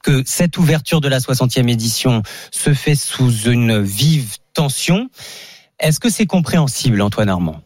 que 0.03 0.23
cette 0.25 0.57
ouverture 0.57 1.01
de 1.01 1.07
la 1.07 1.19
60e 1.19 1.69
édition 1.69 2.21
se 2.51 2.73
fait 2.73 2.95
sous 2.95 3.31
une 3.49 3.81
vive 3.81 4.37
tension. 4.53 5.09
Est-ce 5.79 5.99
que 5.99 6.09
c'est 6.09 6.25
compréhensible, 6.25 7.01
Antoine 7.01 7.29
Armand? 7.29 7.61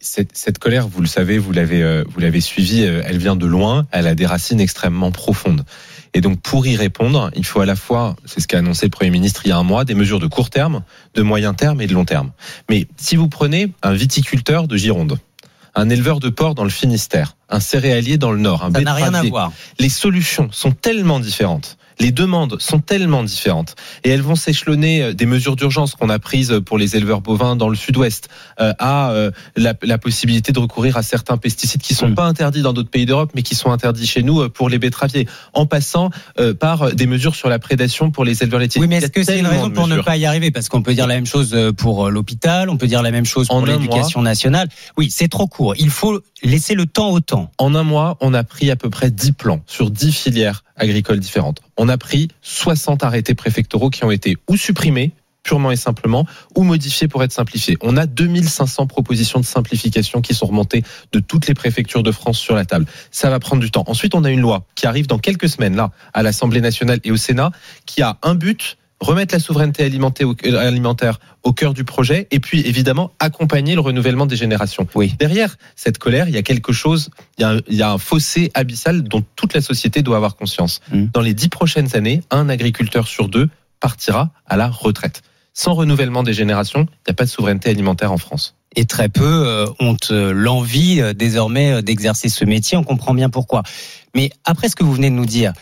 Cette, 0.00 0.36
cette 0.36 0.58
colère, 0.58 0.86
vous 0.86 1.00
le 1.00 1.06
savez, 1.06 1.38
vous 1.38 1.50
l'avez, 1.52 2.02
vous 2.06 2.20
l'avez 2.20 2.42
suivie, 2.42 2.82
elle 2.82 3.16
vient 3.16 3.36
de 3.36 3.46
loin, 3.46 3.86
elle 3.90 4.06
a 4.06 4.14
des 4.14 4.26
racines 4.26 4.60
extrêmement 4.60 5.10
profondes. 5.12 5.64
Et 6.14 6.20
donc, 6.20 6.40
pour 6.40 6.66
y 6.66 6.76
répondre, 6.76 7.30
il 7.34 7.44
faut 7.44 7.60
à 7.60 7.66
la 7.66 7.76
fois, 7.76 8.16
c'est 8.24 8.40
ce 8.40 8.48
qu'a 8.48 8.58
annoncé 8.58 8.86
le 8.86 8.90
Premier 8.90 9.10
ministre 9.10 9.42
il 9.44 9.48
y 9.48 9.52
a 9.52 9.56
un 9.56 9.62
mois, 9.62 9.84
des 9.84 9.94
mesures 9.94 10.20
de 10.20 10.26
court 10.26 10.50
terme, 10.50 10.82
de 11.14 11.22
moyen 11.22 11.54
terme 11.54 11.80
et 11.80 11.86
de 11.86 11.94
long 11.94 12.04
terme. 12.04 12.32
Mais 12.68 12.86
si 12.96 13.16
vous 13.16 13.28
prenez 13.28 13.72
un 13.82 13.92
viticulteur 13.92 14.68
de 14.68 14.76
Gironde, 14.76 15.18
un 15.74 15.88
éleveur 15.90 16.20
de 16.20 16.28
porc 16.28 16.54
dans 16.54 16.64
le 16.64 16.70
Finistère, 16.70 17.36
un 17.48 17.60
céréalier 17.60 18.18
dans 18.18 18.32
le 18.32 18.38
Nord, 18.38 18.64
un 18.64 18.72
Ça 18.72 18.80
n'a 18.80 18.94
rien 18.94 19.14
à 19.14 19.22
voir. 19.22 19.52
les 19.78 19.88
solutions 19.88 20.48
sont 20.50 20.72
tellement 20.72 21.20
différentes. 21.20 21.77
Les 22.00 22.12
demandes 22.12 22.56
sont 22.60 22.78
tellement 22.78 23.22
différentes 23.24 23.74
et 24.04 24.10
elles 24.10 24.22
vont 24.22 24.36
s'échelonner 24.36 25.02
euh, 25.02 25.12
des 25.14 25.26
mesures 25.26 25.56
d'urgence 25.56 25.94
qu'on 25.94 26.08
a 26.10 26.18
prises 26.18 26.60
pour 26.64 26.78
les 26.78 26.96
éleveurs 26.96 27.20
bovins 27.20 27.56
dans 27.56 27.68
le 27.68 27.76
sud-ouest 27.76 28.28
euh, 28.60 28.72
à 28.78 29.10
euh, 29.10 29.30
la, 29.56 29.74
la 29.82 29.98
possibilité 29.98 30.52
de 30.52 30.58
recourir 30.58 30.96
à 30.96 31.02
certains 31.02 31.36
pesticides 31.36 31.82
qui 31.82 31.94
Mm. 31.94 31.96
sont 31.96 32.14
pas 32.14 32.24
interdits 32.24 32.62
dans 32.62 32.72
d'autres 32.72 32.90
pays 32.90 33.06
d'Europe 33.06 33.32
mais 33.34 33.42
qui 33.42 33.54
sont 33.54 33.70
interdits 33.72 34.06
chez 34.06 34.22
nous 34.22 34.48
pour 34.50 34.68
les 34.68 34.78
betteraviers 34.78 35.26
en 35.54 35.66
passant 35.66 36.10
euh, 36.38 36.54
par 36.54 36.94
des 36.94 37.06
mesures 37.06 37.34
sur 37.34 37.48
la 37.48 37.58
prédation 37.58 38.10
pour 38.10 38.24
les 38.24 38.42
éleveurs 38.42 38.60
laitiers. 38.60 38.80
Oui, 38.80 38.86
mais 38.88 38.98
est-ce 38.98 39.08
que 39.08 39.22
c'est 39.24 39.38
une 39.38 39.46
raison 39.46 39.70
pour 39.70 39.88
ne 39.88 40.00
pas 40.00 40.16
y 40.16 40.26
arriver? 40.26 40.50
Parce 40.50 40.68
qu'on 40.68 40.82
peut 40.82 40.94
dire 40.94 41.06
la 41.06 41.14
même 41.14 41.26
chose 41.26 41.56
pour 41.76 42.10
l'hôpital, 42.10 42.70
on 42.70 42.76
peut 42.76 42.86
dire 42.86 43.02
la 43.02 43.10
même 43.10 43.24
chose 43.24 43.48
pour 43.48 43.66
l'éducation 43.66 44.22
nationale. 44.22 44.68
Oui, 44.96 45.10
c'est 45.10 45.28
trop 45.28 45.46
court. 45.46 45.74
Il 45.78 45.90
faut 45.90 46.20
laisser 46.42 46.74
le 46.74 46.86
temps 46.86 47.10
au 47.10 47.20
temps. 47.20 47.50
En 47.58 47.74
un 47.74 47.82
mois, 47.82 48.16
on 48.20 48.34
a 48.34 48.44
pris 48.44 48.70
à 48.70 48.76
peu 48.76 48.90
près 48.90 49.10
10 49.10 49.32
plans 49.32 49.60
sur 49.66 49.90
10 49.90 50.12
filières 50.12 50.64
agricoles 50.76 51.18
différentes. 51.18 51.60
On 51.76 51.87
a 51.88 51.98
pris 51.98 52.28
60 52.42 53.04
arrêtés 53.04 53.34
préfectoraux 53.34 53.90
qui 53.90 54.04
ont 54.04 54.10
été 54.10 54.36
ou 54.48 54.56
supprimés 54.56 55.12
purement 55.48 55.70
et 55.70 55.76
simplement, 55.76 56.26
ou 56.56 56.62
modifiés 56.62 57.08
pour 57.08 57.22
être 57.22 57.32
simplifiés. 57.32 57.78
On 57.80 57.96
a 57.96 58.04
2500 58.04 58.86
propositions 58.86 59.40
de 59.40 59.46
simplification 59.46 60.20
qui 60.20 60.34
sont 60.34 60.44
remontées 60.44 60.82
de 61.12 61.20
toutes 61.20 61.46
les 61.46 61.54
préfectures 61.54 62.02
de 62.02 62.12
France 62.12 62.38
sur 62.38 62.54
la 62.54 62.66
table. 62.66 62.84
Ça 63.10 63.30
va 63.30 63.38
prendre 63.38 63.62
du 63.62 63.70
temps. 63.70 63.84
Ensuite, 63.86 64.14
on 64.14 64.24
a 64.24 64.30
une 64.30 64.40
loi 64.40 64.66
qui 64.74 64.86
arrive 64.86 65.06
dans 65.06 65.18
quelques 65.18 65.48
semaines, 65.48 65.74
là, 65.74 65.90
à 66.12 66.22
l'Assemblée 66.22 66.60
nationale 66.60 67.00
et 67.02 67.10
au 67.10 67.16
Sénat, 67.16 67.50
qui 67.86 68.02
a 68.02 68.18
un 68.22 68.34
but, 68.34 68.76
remettre 69.00 69.34
la 69.34 69.38
souveraineté 69.38 69.84
alimentaire 69.84 70.28
au, 70.28 70.34
euh, 70.44 70.58
alimentaire 70.58 71.20
au 71.42 71.52
cœur 71.52 71.74
du 71.74 71.84
projet 71.84 72.26
et 72.30 72.40
puis 72.40 72.60
évidemment 72.66 73.12
accompagner 73.18 73.74
le 73.74 73.80
renouvellement 73.80 74.26
des 74.26 74.36
générations. 74.36 74.86
Oui. 74.94 75.14
Derrière 75.18 75.56
cette 75.76 75.98
colère, 75.98 76.28
il 76.28 76.34
y 76.34 76.38
a 76.38 76.42
quelque 76.42 76.72
chose, 76.72 77.10
il 77.38 77.42
y 77.42 77.44
a, 77.44 77.50
un, 77.50 77.60
il 77.68 77.76
y 77.76 77.82
a 77.82 77.92
un 77.92 77.98
fossé 77.98 78.50
abyssal 78.54 79.02
dont 79.02 79.24
toute 79.36 79.54
la 79.54 79.60
société 79.60 80.02
doit 80.02 80.16
avoir 80.16 80.36
conscience. 80.36 80.80
Mm. 80.92 81.06
Dans 81.12 81.20
les 81.20 81.34
dix 81.34 81.48
prochaines 81.48 81.96
années, 81.96 82.22
un 82.30 82.48
agriculteur 82.48 83.06
sur 83.06 83.28
deux 83.28 83.48
partira 83.80 84.30
à 84.46 84.56
la 84.56 84.68
retraite. 84.68 85.22
Sans 85.54 85.74
renouvellement 85.74 86.22
des 86.22 86.32
générations, 86.32 86.80
il 86.80 87.08
n'y 87.08 87.10
a 87.10 87.14
pas 87.14 87.24
de 87.24 87.30
souveraineté 87.30 87.70
alimentaire 87.70 88.12
en 88.12 88.18
France. 88.18 88.56
Et 88.76 88.84
très 88.84 89.08
peu 89.08 89.24
euh, 89.24 89.66
ont 89.80 89.96
euh, 90.10 90.32
l'envie 90.32 91.02
désormais 91.14 91.82
d'exercer 91.82 92.28
ce 92.28 92.44
métier. 92.44 92.76
On 92.76 92.84
comprend 92.84 93.14
bien 93.14 93.30
pourquoi. 93.30 93.62
Mais 94.14 94.30
après 94.44 94.68
ce 94.68 94.76
que 94.76 94.84
vous 94.84 94.92
venez 94.92 95.10
de 95.10 95.14
nous 95.14 95.26
dire, 95.26 95.52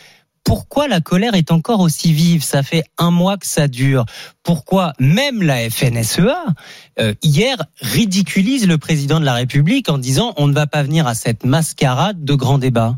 pourquoi 0.46 0.86
la 0.86 1.00
colère 1.00 1.34
est 1.34 1.50
encore 1.50 1.80
aussi 1.80 2.12
vive? 2.12 2.44
Ça 2.44 2.62
fait 2.62 2.84
un 2.98 3.10
mois 3.10 3.36
que 3.36 3.46
ça 3.46 3.66
dure. 3.66 4.06
Pourquoi 4.44 4.92
même 5.00 5.42
la 5.42 5.68
FNSEA, 5.68 6.44
euh, 7.00 7.14
hier, 7.22 7.56
ridiculise 7.80 8.68
le 8.68 8.78
président 8.78 9.18
de 9.18 9.24
la 9.24 9.34
République 9.34 9.88
en 9.88 9.98
disant 9.98 10.34
on 10.36 10.46
ne 10.46 10.54
va 10.54 10.68
pas 10.68 10.84
venir 10.84 11.08
à 11.08 11.16
cette 11.16 11.44
mascarade 11.44 12.24
de 12.24 12.34
grand 12.34 12.58
débat? 12.58 12.96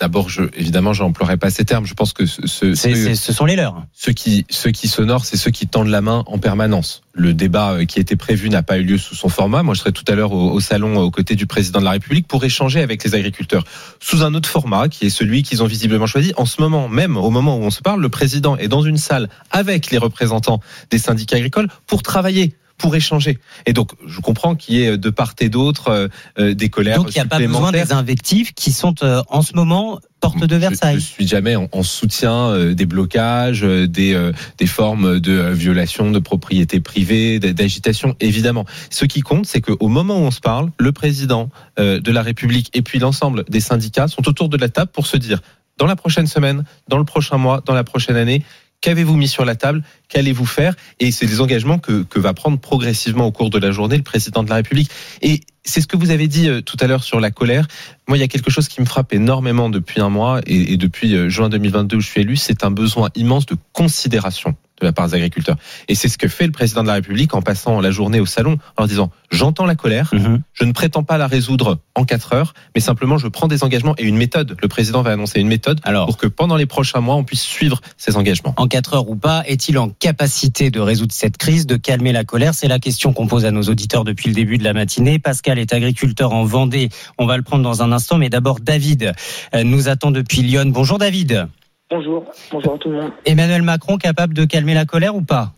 D'abord, 0.00 0.28
je, 0.28 0.42
évidemment, 0.56 0.92
je 0.92 1.02
n'emploierai 1.02 1.36
pas 1.36 1.50
ces 1.50 1.64
termes. 1.64 1.84
Je 1.84 1.94
pense 1.94 2.12
que 2.12 2.24
ce, 2.24 2.46
ce, 2.46 2.74
ce- 2.74 3.32
sont 3.32 3.44
les 3.44 3.56
leurs. 3.56 3.82
Ceux 3.92 4.12
qui, 4.12 4.46
ceux 4.48 4.70
qui 4.70 4.86
s'honorent, 4.86 5.24
c'est 5.24 5.36
ceux 5.36 5.50
qui 5.50 5.66
tendent 5.66 5.88
la 5.88 6.00
main 6.00 6.22
en 6.26 6.38
permanence. 6.38 7.02
Le 7.14 7.34
débat 7.34 7.72
euh, 7.72 7.84
qui 7.84 7.98
était 7.98 8.14
prévu 8.14 8.48
n'a 8.48 8.62
pas 8.62 8.78
eu 8.78 8.84
lieu 8.84 8.96
sous 8.98 9.16
son 9.16 9.28
format. 9.28 9.62
Moi, 9.64 9.74
je 9.74 9.80
serai 9.80 9.90
tout 9.92 10.04
à 10.06 10.14
l'heure 10.14 10.32
au, 10.32 10.52
au 10.52 10.60
salon 10.60 10.98
aux 10.98 11.10
côtés 11.10 11.34
du 11.34 11.46
président 11.46 11.80
de 11.80 11.84
la 11.84 11.90
République 11.90 12.28
pour 12.28 12.44
échanger 12.44 12.80
avec 12.80 13.02
les 13.02 13.14
agriculteurs 13.16 13.64
sous 13.98 14.22
un 14.22 14.34
autre 14.34 14.48
format 14.48 14.88
qui 14.88 15.06
est 15.06 15.10
celui 15.10 15.42
qu'ils 15.42 15.62
ont 15.62 15.66
visiblement 15.66 16.06
choisi. 16.06 16.32
En 16.36 16.46
ce 16.46 16.60
moment, 16.60 16.88
même 16.88 17.16
au 17.16 17.30
moment 17.30 17.56
où 17.56 17.62
on 17.62 17.70
se 17.70 17.82
parle, 17.82 18.00
le 18.00 18.08
président 18.08 18.56
est 18.56 18.68
dans 18.68 18.82
une 18.82 18.98
salle 18.98 19.28
avec 19.50 19.90
les 19.90 19.98
représentants 19.98 20.60
des 20.90 20.98
syndicats 20.98 21.36
agricoles 21.36 21.68
pour 21.88 22.02
travailler 22.02 22.54
pour 22.78 22.94
échanger. 22.96 23.38
Et 23.66 23.72
donc, 23.72 23.90
je 24.06 24.20
comprends 24.20 24.54
qu'il 24.54 24.76
y 24.76 24.84
ait 24.84 24.96
de 24.96 25.10
part 25.10 25.34
et 25.40 25.48
d'autre 25.48 25.88
euh, 25.88 26.08
euh, 26.38 26.54
des 26.54 26.68
colères 26.68 26.96
Donc 26.96 27.10
il 27.10 27.14
n'y 27.14 27.20
a 27.20 27.26
pas 27.26 27.38
besoin 27.38 27.72
des 27.72 27.92
invectives 27.92 28.54
qui 28.54 28.72
sont 28.72 28.94
euh, 29.02 29.22
en 29.28 29.42
ce 29.42 29.54
moment 29.54 30.00
porte 30.20 30.44
de 30.44 30.56
Versailles. 30.56 30.96
Je 30.96 31.04
suis 31.04 31.26
jamais 31.28 31.56
en, 31.56 31.68
en 31.70 31.82
soutien 31.82 32.48
euh, 32.48 32.74
des 32.74 32.86
blocages, 32.86 33.64
euh, 33.64 33.86
des, 33.86 34.14
euh, 34.14 34.32
des 34.58 34.66
formes 34.66 35.20
de 35.20 35.32
euh, 35.32 35.52
violation 35.52 36.10
de 36.10 36.18
propriété 36.18 36.80
privée, 36.80 37.38
d'agitation, 37.38 38.16
évidemment. 38.20 38.64
Ce 38.90 39.04
qui 39.04 39.20
compte, 39.20 39.46
c'est 39.46 39.60
qu'au 39.60 39.88
moment 39.88 40.16
où 40.16 40.22
on 40.22 40.30
se 40.30 40.40
parle, 40.40 40.70
le 40.78 40.92
président 40.92 41.50
euh, 41.78 42.00
de 42.00 42.12
la 42.12 42.22
République 42.22 42.70
et 42.74 42.82
puis 42.82 42.98
l'ensemble 42.98 43.44
des 43.48 43.60
syndicats 43.60 44.08
sont 44.08 44.28
autour 44.28 44.48
de 44.48 44.56
la 44.56 44.68
table 44.68 44.90
pour 44.92 45.06
se 45.06 45.16
dire, 45.16 45.40
dans 45.78 45.86
la 45.86 45.96
prochaine 45.96 46.26
semaine, 46.26 46.64
dans 46.88 46.98
le 46.98 47.04
prochain 47.04 47.38
mois, 47.38 47.62
dans 47.64 47.74
la 47.74 47.84
prochaine 47.84 48.16
année, 48.16 48.44
Qu'avez-vous 48.80 49.16
mis 49.16 49.28
sur 49.28 49.44
la 49.44 49.56
table? 49.56 49.82
Qu'allez-vous 50.08 50.46
faire? 50.46 50.74
Et 51.00 51.10
c'est 51.10 51.26
des 51.26 51.40
engagements 51.40 51.78
que, 51.78 52.04
que 52.04 52.20
va 52.20 52.32
prendre 52.32 52.58
progressivement 52.58 53.26
au 53.26 53.32
cours 53.32 53.50
de 53.50 53.58
la 53.58 53.72
journée 53.72 53.96
le 53.96 54.02
président 54.02 54.42
de 54.42 54.48
la 54.48 54.56
République. 54.56 54.90
Et 55.20 55.40
c'est 55.64 55.80
ce 55.80 55.86
que 55.86 55.96
vous 55.96 56.10
avez 56.10 56.28
dit 56.28 56.48
euh, 56.48 56.60
tout 56.60 56.76
à 56.80 56.86
l'heure 56.86 57.02
sur 57.02 57.20
la 57.20 57.30
colère. 57.30 57.66
Moi, 58.06 58.16
il 58.16 58.20
y 58.20 58.24
a 58.24 58.28
quelque 58.28 58.50
chose 58.50 58.68
qui 58.68 58.80
me 58.80 58.86
frappe 58.86 59.12
énormément 59.12 59.68
depuis 59.68 60.00
un 60.00 60.08
mois 60.08 60.40
et, 60.46 60.72
et 60.72 60.76
depuis 60.76 61.14
euh, 61.14 61.28
juin 61.28 61.48
2022 61.48 61.96
où 61.96 62.00
je 62.00 62.08
suis 62.08 62.20
élu, 62.20 62.36
c'est 62.36 62.64
un 62.64 62.70
besoin 62.70 63.10
immense 63.16 63.46
de 63.46 63.56
considération 63.72 64.56
de 64.80 64.86
la 64.86 64.92
part 64.92 65.08
des 65.08 65.14
agriculteurs. 65.14 65.56
Et 65.88 65.94
c'est 65.94 66.08
ce 66.08 66.18
que 66.18 66.28
fait 66.28 66.46
le 66.46 66.52
président 66.52 66.82
de 66.82 66.88
la 66.88 66.94
République 66.94 67.34
en 67.34 67.42
passant 67.42 67.80
la 67.80 67.90
journée 67.90 68.20
au 68.20 68.26
salon 68.26 68.58
en 68.76 68.86
disant 68.86 69.10
j'entends 69.30 69.66
la 69.66 69.74
colère, 69.74 70.10
Mhm. 70.12 70.40
je 70.52 70.64
ne 70.64 70.72
prétends 70.72 71.02
pas 71.02 71.18
la 71.18 71.26
résoudre 71.26 71.78
en 71.94 72.04
quatre 72.04 72.32
heures, 72.32 72.54
mais 72.74 72.80
simplement 72.80 73.18
je 73.18 73.28
prends 73.28 73.48
des 73.48 73.64
engagements 73.64 73.94
et 73.98 74.04
une 74.04 74.16
méthode. 74.16 74.56
Le 74.62 74.68
président 74.68 75.02
va 75.02 75.10
annoncer 75.12 75.40
une 75.40 75.48
méthode 75.48 75.80
pour 76.06 76.16
que 76.16 76.26
pendant 76.26 76.56
les 76.56 76.66
prochains 76.66 77.00
mois 77.00 77.16
on 77.16 77.24
puisse 77.24 77.42
suivre 77.42 77.80
ces 77.96 78.16
engagements. 78.16 78.54
En 78.56 78.66
quatre 78.68 78.94
heures 78.94 79.08
ou 79.08 79.16
pas, 79.16 79.42
est-il 79.46 79.78
en 79.78 79.88
capacité 79.90 80.70
de 80.70 80.80
résoudre 80.80 81.12
cette 81.12 81.36
crise, 81.36 81.66
de 81.66 81.76
calmer 81.76 82.12
la 82.12 82.24
colère? 82.24 82.54
C'est 82.54 82.68
la 82.68 82.78
question 82.78 83.12
qu'on 83.12 83.26
pose 83.26 83.44
à 83.44 83.50
nos 83.50 83.62
auditeurs 83.62 84.04
depuis 84.04 84.28
le 84.28 84.34
début 84.34 84.58
de 84.58 84.64
la 84.64 84.72
matinée. 84.72 85.18
Pascal 85.18 85.58
est 85.58 85.72
agriculteur 85.72 86.32
en 86.32 86.44
Vendée. 86.44 86.88
On 87.18 87.26
va 87.26 87.36
le 87.36 87.42
prendre 87.42 87.62
dans 87.62 87.82
un 87.82 87.92
instant, 87.92 88.18
mais 88.18 88.28
d'abord 88.30 88.60
David 88.60 89.12
euh, 89.54 89.64
nous 89.64 89.88
attend 89.88 90.10
depuis 90.10 90.42
Lyon. 90.42 90.66
Bonjour 90.66 90.98
David. 90.98 91.46
Bonjour, 91.90 92.24
bonjour 92.52 92.74
à 92.74 92.78
tout 92.78 92.90
le 92.90 92.96
monde. 92.96 93.12
Emmanuel 93.24 93.62
Macron 93.62 93.96
capable 93.96 94.34
de 94.34 94.44
calmer 94.44 94.74
la 94.74 94.84
colère 94.84 95.14
ou 95.16 95.22
pas? 95.22 95.52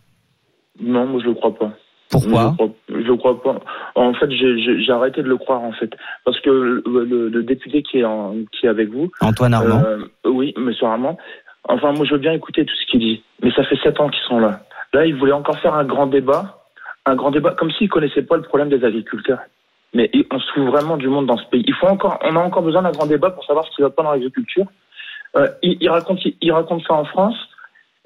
Non, 0.80 1.06
moi 1.06 1.20
je 1.22 1.28
le 1.28 1.34
crois 1.34 1.54
pas. 1.54 1.72
Pourquoi? 2.10 2.50
Je, 2.52 2.54
crois- 2.56 3.02
je 3.06 3.12
crois 3.12 3.42
pas. 3.42 3.60
En 3.96 4.14
fait, 4.14 4.30
j'ai- 4.30 4.92
arrêté 4.92 5.22
de 5.22 5.28
le 5.28 5.36
croire 5.36 5.60
en 5.62 5.72
fait, 5.72 5.90
parce 6.24 6.38
que 6.40 6.50
le, 6.50 6.82
le- 7.04 7.28
le 7.28 7.42
député 7.42 7.82
qui 7.82 7.98
est 7.98 8.04
en, 8.04 8.34
qui 8.52 8.66
est 8.66 8.68
avec 8.68 8.90
vous, 8.90 9.10
Antoine 9.20 9.54
Armand. 9.54 9.82
euh, 9.84 9.98
oui, 10.24 10.54
Monsieur 10.56 10.86
Armand. 10.86 11.16
Enfin, 11.68 11.92
moi 11.92 12.04
je 12.06 12.12
veux 12.12 12.18
bien 12.18 12.32
écouter 12.32 12.64
tout 12.64 12.74
ce 12.74 12.90
qu'il 12.90 13.00
dit, 13.00 13.22
mais 13.42 13.50
ça 13.52 13.64
fait 13.64 13.76
sept 13.82 13.98
ans 14.00 14.08
qu'ils 14.08 14.22
sont 14.28 14.38
là. 14.38 14.62
Là, 14.92 15.06
il 15.06 15.14
voulait 15.16 15.32
encore 15.32 15.58
faire 15.58 15.74
un 15.74 15.84
grand 15.84 16.06
débat, 16.06 16.64
un 17.06 17.14
grand 17.16 17.30
débat, 17.30 17.52
comme 17.52 17.70
s'il 17.72 17.88
connaissait 17.88 18.22
pas 18.22 18.36
le 18.36 18.42
problème 18.42 18.68
des 18.68 18.84
agriculteurs. 18.84 19.40
Mais 19.94 20.10
on 20.32 20.38
se 20.38 20.52
fout 20.52 20.64
vraiment 20.66 20.96
du 20.96 21.08
monde 21.08 21.26
dans 21.26 21.36
ce 21.36 21.44
pays. 21.46 21.64
Il 21.66 21.74
faut 21.74 21.86
encore, 21.88 22.18
on 22.24 22.36
a 22.36 22.40
encore 22.40 22.62
besoin 22.62 22.82
d'un 22.82 22.92
grand 22.92 23.06
débat 23.06 23.30
pour 23.30 23.44
savoir 23.44 23.66
ce 23.66 23.74
qui 23.74 23.82
va 23.82 23.90
pas 23.90 24.02
dans 24.04 24.12
l'agriculture. 24.12 24.66
Euh, 25.36 25.48
il, 25.62 25.76
il 25.80 25.88
raconte, 25.88 26.20
il 26.40 26.52
raconte 26.52 26.82
ça 26.86 26.94
en 26.94 27.04
France. 27.04 27.36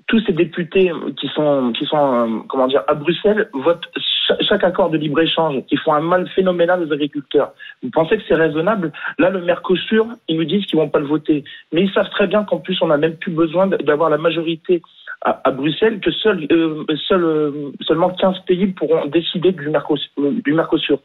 Tous 0.07 0.21
ces 0.27 0.33
députés 0.35 0.93
qui 1.19 1.29
sont, 1.29 1.73
qui 1.73 1.87
sont, 1.87 1.97
euh, 1.97 2.41
comment 2.49 2.67
dire, 2.67 2.83
à 2.89 2.93
Bruxelles 2.95 3.49
votent 3.55 3.89
cha- 4.29 4.37
chaque 4.43 4.63
accord 4.63 4.91
de 4.91 4.99
libre 4.99 5.19
échange, 5.21 5.65
qui 5.67 5.79
font 5.79 5.95
un 5.95 6.03
mal 6.03 6.29
phénoménal 6.29 6.83
aux 6.83 6.93
agriculteurs. 6.93 7.53
Vous 7.83 7.89
pensez 7.91 8.19
que 8.19 8.23
c'est 8.29 8.35
raisonnable? 8.35 8.93
Là, 9.19 9.31
le 9.31 9.41
Mercosur, 9.41 10.07
ils 10.29 10.37
nous 10.37 10.45
disent 10.45 10.67
qu'ils 10.67 10.79
vont 10.79 10.91
pas 10.91 10.99
le 10.99 11.07
voter, 11.07 11.43
mais 11.73 11.81
ils 11.85 11.91
savent 11.93 12.11
très 12.11 12.27
bien 12.27 12.45
qu'en 12.45 12.59
plus, 12.59 12.77
on 12.83 12.89
n'a 12.89 12.99
même 12.99 13.17
plus 13.17 13.33
besoin 13.33 13.67
d'avoir 13.67 14.11
la 14.11 14.19
majorité 14.19 14.83
à, 15.25 15.41
à 15.45 15.51
Bruxelles 15.51 16.01
que 16.01 16.11
seul, 16.11 16.47
euh, 16.53 16.85
seul, 17.09 17.25
euh, 17.25 17.73
seulement 17.81 18.11
15 18.11 18.41
pays 18.47 18.67
pourront 18.67 19.07
décider 19.07 19.53
du 19.53 19.71
Mercosur, 19.71 20.11
du 20.19 20.53
Mercosur. 20.53 20.99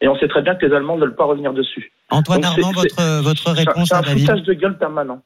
Et 0.00 0.08
on 0.08 0.16
sait 0.16 0.28
très 0.28 0.40
bien 0.40 0.54
que 0.54 0.64
les 0.64 0.72
Allemands 0.74 0.96
ne 0.96 1.02
veulent 1.02 1.16
pas 1.16 1.24
revenir 1.24 1.52
dessus. 1.52 1.92
Antoine 2.08 2.40
Donc, 2.40 2.50
Armand, 2.52 2.70
votre, 2.72 3.20
votre 3.22 3.42
C'est 3.42 3.50
un- 3.50 3.52
réponse 3.52 3.88
c'est 3.88 3.94
à 3.94 3.98
un 3.98 4.02
David? 4.02 4.20
foutage 4.20 4.42
de 4.44 4.54
gueule 4.54 4.78
permanent. 4.78 5.20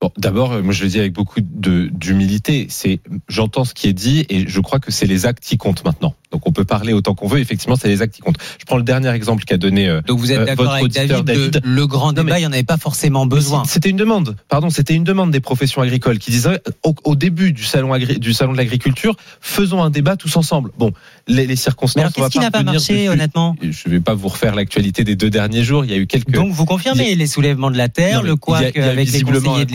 Bon, 0.00 0.12
d'abord, 0.16 0.52
euh, 0.52 0.62
moi 0.62 0.72
je 0.72 0.84
le 0.84 0.90
dis 0.90 1.00
avec 1.00 1.12
beaucoup 1.12 1.40
de 1.42 1.90
d'humilité. 1.92 2.68
C'est, 2.70 3.00
j'entends 3.28 3.64
ce 3.64 3.74
qui 3.74 3.88
est 3.88 3.92
dit 3.92 4.24
et 4.28 4.46
je 4.46 4.60
crois 4.60 4.78
que 4.78 4.92
c'est 4.92 5.06
les 5.06 5.26
actes 5.26 5.42
qui 5.42 5.56
comptent 5.56 5.84
maintenant. 5.84 6.14
Donc 6.30 6.46
on 6.46 6.52
peut 6.52 6.64
parler 6.64 6.92
autant 6.92 7.16
qu'on 7.16 7.26
veut. 7.26 7.40
Effectivement, 7.40 7.74
c'est 7.74 7.88
les 7.88 8.00
actes 8.00 8.14
qui 8.14 8.20
comptent. 8.20 8.36
Je 8.60 8.64
prends 8.64 8.76
le 8.76 8.84
dernier 8.84 9.08
exemple 9.10 9.42
qu'a 9.44 9.56
donné. 9.56 9.88
euh, 9.88 10.00
Donc 10.06 10.20
vous 10.20 10.30
êtes 10.30 10.38
euh, 10.38 10.44
d'accord 10.44 10.70
avec 10.70 10.84
auditeur, 10.84 11.24
David, 11.24 11.62
le- 11.64 11.74
le 11.74 11.86
grand 11.88 12.12
Non, 12.12 12.18
mais- 12.22 12.24
débat, 12.26 12.38
il 12.38 12.42
n'y 12.42 12.46
en 12.46 12.52
avait 12.52 12.62
pas 12.62 12.76
forcément 12.76 13.26
besoin. 13.26 13.64
C'était 13.64 13.90
une 13.90 13.96
demande. 13.96 14.36
Pardon, 14.48 14.70
c'était 14.70 14.94
une 14.94 15.02
demande 15.02 15.32
des 15.32 15.40
professions 15.40 15.82
agricoles 15.82 16.18
qui 16.20 16.30
disaient 16.30 16.60
au, 16.84 16.94
au 17.02 17.16
début 17.16 17.52
du 17.52 17.64
salon 17.64 17.92
agri- 17.92 18.20
du 18.20 18.32
salon 18.34 18.52
de 18.52 18.58
l'agriculture, 18.58 19.16
faisons 19.40 19.82
un 19.82 19.90
débat 19.90 20.14
tous 20.16 20.36
ensemble. 20.36 20.70
Bon, 20.78 20.92
les, 21.26 21.44
les 21.48 21.56
circonstances. 21.56 22.12
Qu'est-ce 22.12 22.28
qui 22.28 22.38
n'a 22.38 22.52
pas 22.52 22.62
marché, 22.62 22.92
dessus. 22.94 23.08
honnêtement 23.08 23.56
Je 23.62 23.88
ne 23.88 23.90
vais 23.94 24.00
pas 24.00 24.14
vous 24.14 24.28
refaire 24.28 24.54
l'actualité 24.54 25.02
des 25.02 25.16
deux 25.16 25.30
derniers 25.30 25.64
jours. 25.64 25.84
Il 25.84 25.90
y 25.90 25.94
a 25.94 25.96
eu 25.96 26.06
quelques. 26.06 26.30
Donc 26.30 26.52
vous 26.52 26.66
confirmez 26.66 27.16
les 27.16 27.26
soulèvements 27.26 27.72
de 27.72 27.78
la 27.78 27.88
terre, 27.88 28.22
Non, 28.22 28.28
le 28.28 28.52
a 28.54 28.56
avec 28.58 29.10
les 29.10 29.22
conseillers 29.22 29.64
de 29.64 29.72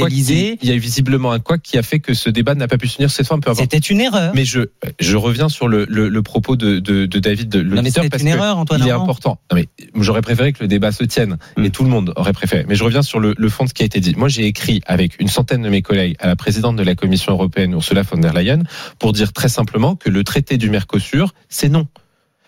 Il 0.61 0.67
y 0.69 0.71
a 0.71 0.75
eu 0.75 0.79
visiblement 0.79 1.31
un 1.31 1.39
quoi 1.39 1.57
qui 1.57 1.77
a 1.77 1.83
fait 1.83 1.99
que 1.99 2.13
ce 2.13 2.29
débat 2.29 2.55
n'a 2.55 2.67
pas 2.67 2.77
pu 2.77 2.87
se 2.87 2.97
tenir 2.97 3.09
cette 3.11 3.27
fois. 3.27 3.37
C'était 3.55 3.77
une 3.77 4.01
erreur. 4.01 4.31
Mais 4.35 4.45
je, 4.45 4.61
je 4.99 5.15
reviens 5.17 5.49
sur 5.49 5.67
le, 5.67 5.85
le, 5.89 6.09
le 6.09 6.21
propos 6.21 6.55
de, 6.55 6.79
de, 6.79 7.05
de 7.05 7.19
David, 7.19 7.49
de 7.49 7.61
mais 7.63 7.75
l'auditeur, 7.77 8.03
c'était 8.03 8.09
parce 8.09 8.23
une 8.23 8.29
que 8.29 8.35
erreur, 8.35 8.57
Antoine 8.57 8.81
il 8.81 8.87
est 8.87 8.91
Armand. 8.91 9.03
important. 9.03 9.39
Non, 9.51 9.57
mais 9.57 9.67
j'aurais 9.99 10.21
préféré 10.21 10.53
que 10.53 10.61
le 10.61 10.67
débat 10.67 10.91
se 10.91 11.03
tienne, 11.03 11.37
Hmm. 11.57 11.65
et 11.65 11.69
tout 11.69 11.83
le 11.83 11.89
monde 11.89 12.13
aurait 12.15 12.33
préféré. 12.33 12.65
Mais 12.67 12.75
je 12.75 12.83
reviens 12.83 13.01
sur 13.01 13.19
le, 13.19 13.33
le 13.37 13.49
fond 13.49 13.63
de 13.63 13.69
ce 13.69 13.73
qui 13.73 13.83
a 13.83 13.85
été 13.85 13.99
dit. 13.99 14.13
Moi, 14.15 14.27
j'ai 14.29 14.45
écrit 14.45 14.81
avec 14.85 15.19
une 15.19 15.27
centaine 15.27 15.61
de 15.61 15.69
mes 15.69 15.81
collègues 15.81 16.15
à 16.19 16.27
la 16.27 16.35
présidente 16.35 16.75
de 16.75 16.83
la 16.83 16.95
Commission 16.95 17.31
européenne, 17.33 17.71
Ursula 17.73 18.01
von 18.03 18.17
der 18.17 18.33
Leyen, 18.33 18.63
pour 18.99 19.13
dire 19.13 19.33
très 19.33 19.49
simplement 19.49 19.95
que 19.95 20.09
le 20.09 20.23
traité 20.23 20.57
du 20.57 20.69
Mercosur, 20.69 21.33
c'est 21.49 21.69
non. 21.69 21.87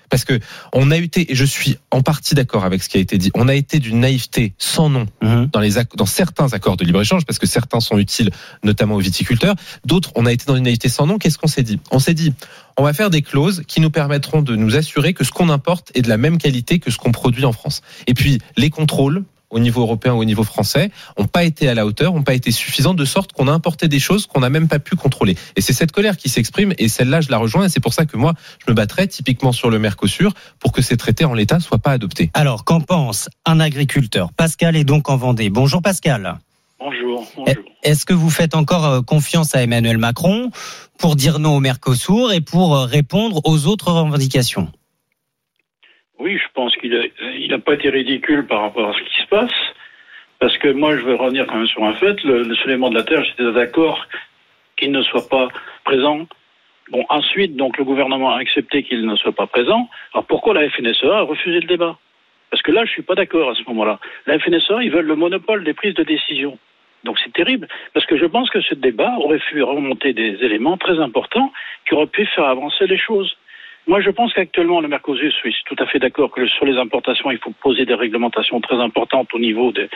Parce 0.09 0.25
que 0.25 0.39
on 0.73 0.91
a 0.91 0.97
été, 0.97 1.31
et 1.31 1.35
je 1.35 1.45
suis 1.45 1.77
en 1.91 2.01
partie 2.01 2.35
d'accord 2.35 2.65
avec 2.65 2.83
ce 2.83 2.89
qui 2.89 2.97
a 2.97 3.01
été 3.01 3.17
dit, 3.17 3.31
on 3.33 3.47
a 3.47 3.55
été 3.55 3.79
d'une 3.79 3.99
naïveté 3.99 4.53
sans 4.57 4.89
nom 4.89 5.05
Mhm. 5.21 5.49
dans, 5.51 5.59
les, 5.59 5.71
dans 5.95 6.05
certains 6.05 6.53
accords 6.53 6.77
de 6.77 6.85
libre-échange, 6.85 7.25
parce 7.25 7.39
que 7.39 7.47
certains 7.47 7.79
sont 7.79 7.97
utiles 7.97 8.31
notamment 8.63 8.95
aux 8.95 8.99
viticulteurs, 8.99 9.55
d'autres, 9.85 10.11
on 10.15 10.25
a 10.25 10.31
été 10.31 10.45
dans 10.45 10.55
une 10.55 10.63
naïveté 10.63 10.89
sans 10.89 11.05
nom. 11.07 11.17
Qu'est-ce 11.17 11.37
qu'on 11.37 11.47
s'est 11.47 11.63
dit? 11.63 11.79
On 11.91 11.99
s'est 11.99 12.13
dit, 12.13 12.33
on 12.77 12.83
va 12.83 12.93
faire 12.93 13.09
des 13.09 13.21
clauses 13.21 13.63
qui 13.67 13.81
nous 13.81 13.89
permettront 13.89 14.41
de 14.41 14.55
nous 14.55 14.75
assurer 14.75 15.13
que 15.13 15.23
ce 15.23 15.31
qu'on 15.31 15.49
importe 15.49 15.91
est 15.95 16.01
de 16.01 16.09
la 16.09 16.17
même 16.17 16.37
qualité 16.37 16.79
que 16.79 16.91
ce 16.91 16.97
qu'on 16.97 17.11
produit 17.11 17.45
en 17.45 17.53
France. 17.53 17.81
Et 18.07 18.13
puis, 18.13 18.39
les 18.57 18.69
contrôles 18.69 19.23
au 19.55 19.59
niveau 19.59 19.81
européen 19.81 20.13
ou 20.13 20.17
au 20.17 20.25
niveau 20.25 20.43
français 20.43 20.91
ont 21.17 21.27
pas 21.27 21.45
été 21.45 21.69
à 21.69 21.73
la 21.73 21.85
hauteur, 21.85 22.13
ont 22.13 22.23
pas 22.23 22.33
été 22.33 22.51
suffisants 22.51 22.93
de 22.93 23.05
sorte 23.05 23.31
qu'on 23.31 23.47
a 23.47 23.51
importé 23.51 23.87
des 23.87 23.99
choses 23.99 24.27
qu'on 24.27 24.41
n'a 24.41 24.49
même 24.49 24.67
pas 24.67 24.79
pu 24.79 24.95
contrôler. 24.97 25.37
Et 25.55 25.61
c'est 25.61 25.73
cette 25.73 25.93
colère 25.93 26.17
qui 26.17 26.27
s'exprime 26.27 26.73
et 26.77 26.89
celle-là 26.89 27.21
je 27.21 27.31
la 27.31 27.37
rejoins 27.37 27.65
et 27.65 27.69
c'est 27.69 27.79
pour 27.79 27.93
ça 27.93 28.05
que 28.05 28.17
moi 28.17 28.33
je 28.65 28.69
me 28.69 28.75
battrai 28.75 29.07
typiquement 29.07 29.53
sur 29.53 29.69
le 29.69 29.79
Mercosur 29.79 30.33
pour 30.59 30.73
que 30.73 30.81
ces 30.81 30.97
traités 30.97 31.23
en 31.23 31.33
l'état 31.33 31.61
soient 31.61 31.79
pas 31.79 31.91
adoptés. 31.91 32.29
Alors, 32.33 32.65
qu'en 32.65 32.81
pense 32.81 33.29
un 33.45 33.61
agriculteur? 33.61 34.33
Pascal 34.33 34.75
est 34.75 34.83
donc 34.83 35.09
en 35.09 35.15
Vendée. 35.15 35.49
Bonjour 35.49 35.81
Pascal. 35.81 36.37
Bonjour. 36.77 37.25
Est-ce 37.83 38.05
que 38.05 38.13
vous 38.13 38.29
faites 38.29 38.55
encore 38.55 38.85
euh, 38.85 39.01
confiance 39.01 39.55
à 39.55 39.63
Emmanuel 39.63 39.97
Macron 39.97 40.51
pour 40.99 41.15
dire 41.15 41.39
non 41.39 41.55
au 41.55 41.59
Mercosur 41.61 42.33
et 42.33 42.41
pour 42.41 42.75
euh, 42.75 42.85
répondre 42.85 43.39
aux 43.45 43.67
autres 43.67 43.91
revendications? 43.91 44.67
Oui, 46.19 46.37
je 46.37 46.47
pense 46.53 46.75
qu'il 46.77 47.11
n'a 47.49 47.59
pas 47.59 47.73
été 47.73 47.89
ridicule 47.89 48.45
par 48.47 48.61
rapport 48.61 48.89
à 48.89 48.93
ce 48.93 49.01
qui 49.03 49.21
se 49.21 49.27
passe. 49.27 49.51
Parce 50.39 50.57
que 50.57 50.69
moi, 50.69 50.95
je 50.97 51.01
veux 51.01 51.15
revenir 51.15 51.45
quand 51.47 51.57
même 51.57 51.67
sur 51.67 51.83
un 51.83 51.93
fait. 51.93 52.21
Le, 52.23 52.43
le 52.43 52.55
soulèvement 52.55 52.89
de 52.89 52.95
la 52.95 53.03
Terre, 53.03 53.23
j'étais 53.23 53.51
d'accord 53.51 54.05
qu'il 54.77 54.91
ne 54.91 55.01
soit 55.01 55.27
pas 55.29 55.47
présent. 55.83 56.27
Bon, 56.91 57.05
ensuite, 57.09 57.55
donc, 57.55 57.77
le 57.77 57.83
gouvernement 57.83 58.31
a 58.35 58.39
accepté 58.39 58.83
qu'il 58.83 59.05
ne 59.05 59.15
soit 59.15 59.31
pas 59.31 59.47
présent. 59.47 59.89
Alors, 60.13 60.25
pourquoi 60.25 60.53
la 60.53 60.69
FNSEA 60.69 61.17
a 61.17 61.21
refusé 61.21 61.59
le 61.59 61.67
débat? 61.67 61.97
Parce 62.51 62.61
que 62.61 62.71
là, 62.71 62.85
je 62.85 62.91
suis 62.91 63.01
pas 63.01 63.15
d'accord 63.15 63.49
à 63.49 63.55
ce 63.55 63.63
moment-là. 63.67 63.99
La 64.27 64.39
FNSEA, 64.39 64.83
ils 64.83 64.91
veulent 64.91 65.07
le 65.07 65.15
monopole 65.15 65.63
des 65.63 65.73
prises 65.73 65.95
de 65.95 66.03
décision. 66.03 66.57
Donc 67.05 67.19
c'est 67.23 67.33
terrible, 67.33 67.67
parce 67.93 68.05
que 68.07 68.17
je 68.17 68.25
pense 68.25 68.49
que 68.49 68.61
ce 68.61 68.73
débat 68.73 69.13
aurait 69.19 69.39
pu 69.39 69.61
remonter 69.61 70.11
des 70.11 70.43
éléments 70.43 70.75
très 70.75 70.99
importants 70.99 71.53
qui 71.87 71.93
auraient 71.93 72.07
pu 72.07 72.25
faire 72.25 72.45
avancer 72.45 72.87
les 72.87 72.97
choses. 72.97 73.37
Moi, 73.87 74.01
je 74.01 74.09
pense 74.09 74.33
qu'actuellement, 74.33 74.81
le 74.81 74.87
Mercosur, 74.87 75.29
je 75.29 75.35
suis 75.49 75.55
tout 75.67 75.75
à 75.77 75.85
fait 75.85 75.99
d'accord 75.99 76.31
que 76.31 76.47
sur 76.47 76.65
les 76.65 76.75
importations, 76.77 77.29
il 77.29 77.37
faut 77.37 77.51
poser 77.61 77.85
des 77.85 77.93
réglementations 77.93 78.59
très 78.59 78.77
importantes 78.77 79.31
au 79.33 79.39
niveau 79.39 79.71
de, 79.71 79.87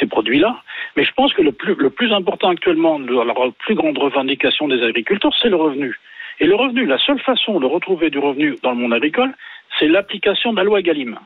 ces 0.00 0.06
produits-là. 0.06 0.62
Mais 0.96 1.04
je 1.04 1.12
pense 1.12 1.32
que 1.32 1.42
le 1.42 1.52
plus, 1.52 1.76
le 1.76 1.90
plus 1.90 2.12
important 2.12 2.48
actuellement, 2.48 2.98
le- 2.98 3.22
la 3.24 3.34
plus 3.60 3.76
grande 3.76 3.98
revendication 3.98 4.66
des 4.66 4.82
agriculteurs, 4.82 5.34
c'est 5.40 5.48
le 5.48 5.56
revenu. 5.56 5.96
Et 6.40 6.46
le 6.46 6.56
revenu, 6.56 6.86
la 6.86 6.98
seule 6.98 7.20
façon 7.20 7.60
de 7.60 7.66
retrouver 7.66 8.10
du 8.10 8.18
revenu 8.18 8.56
dans 8.64 8.72
le 8.72 8.78
monde 8.78 8.92
agricole, 8.92 9.32
c'est 9.78 9.86
l'application 9.88 10.52
de 10.52 10.56
la 10.56 10.64
loi 10.64 10.82
Galim. 10.82 11.16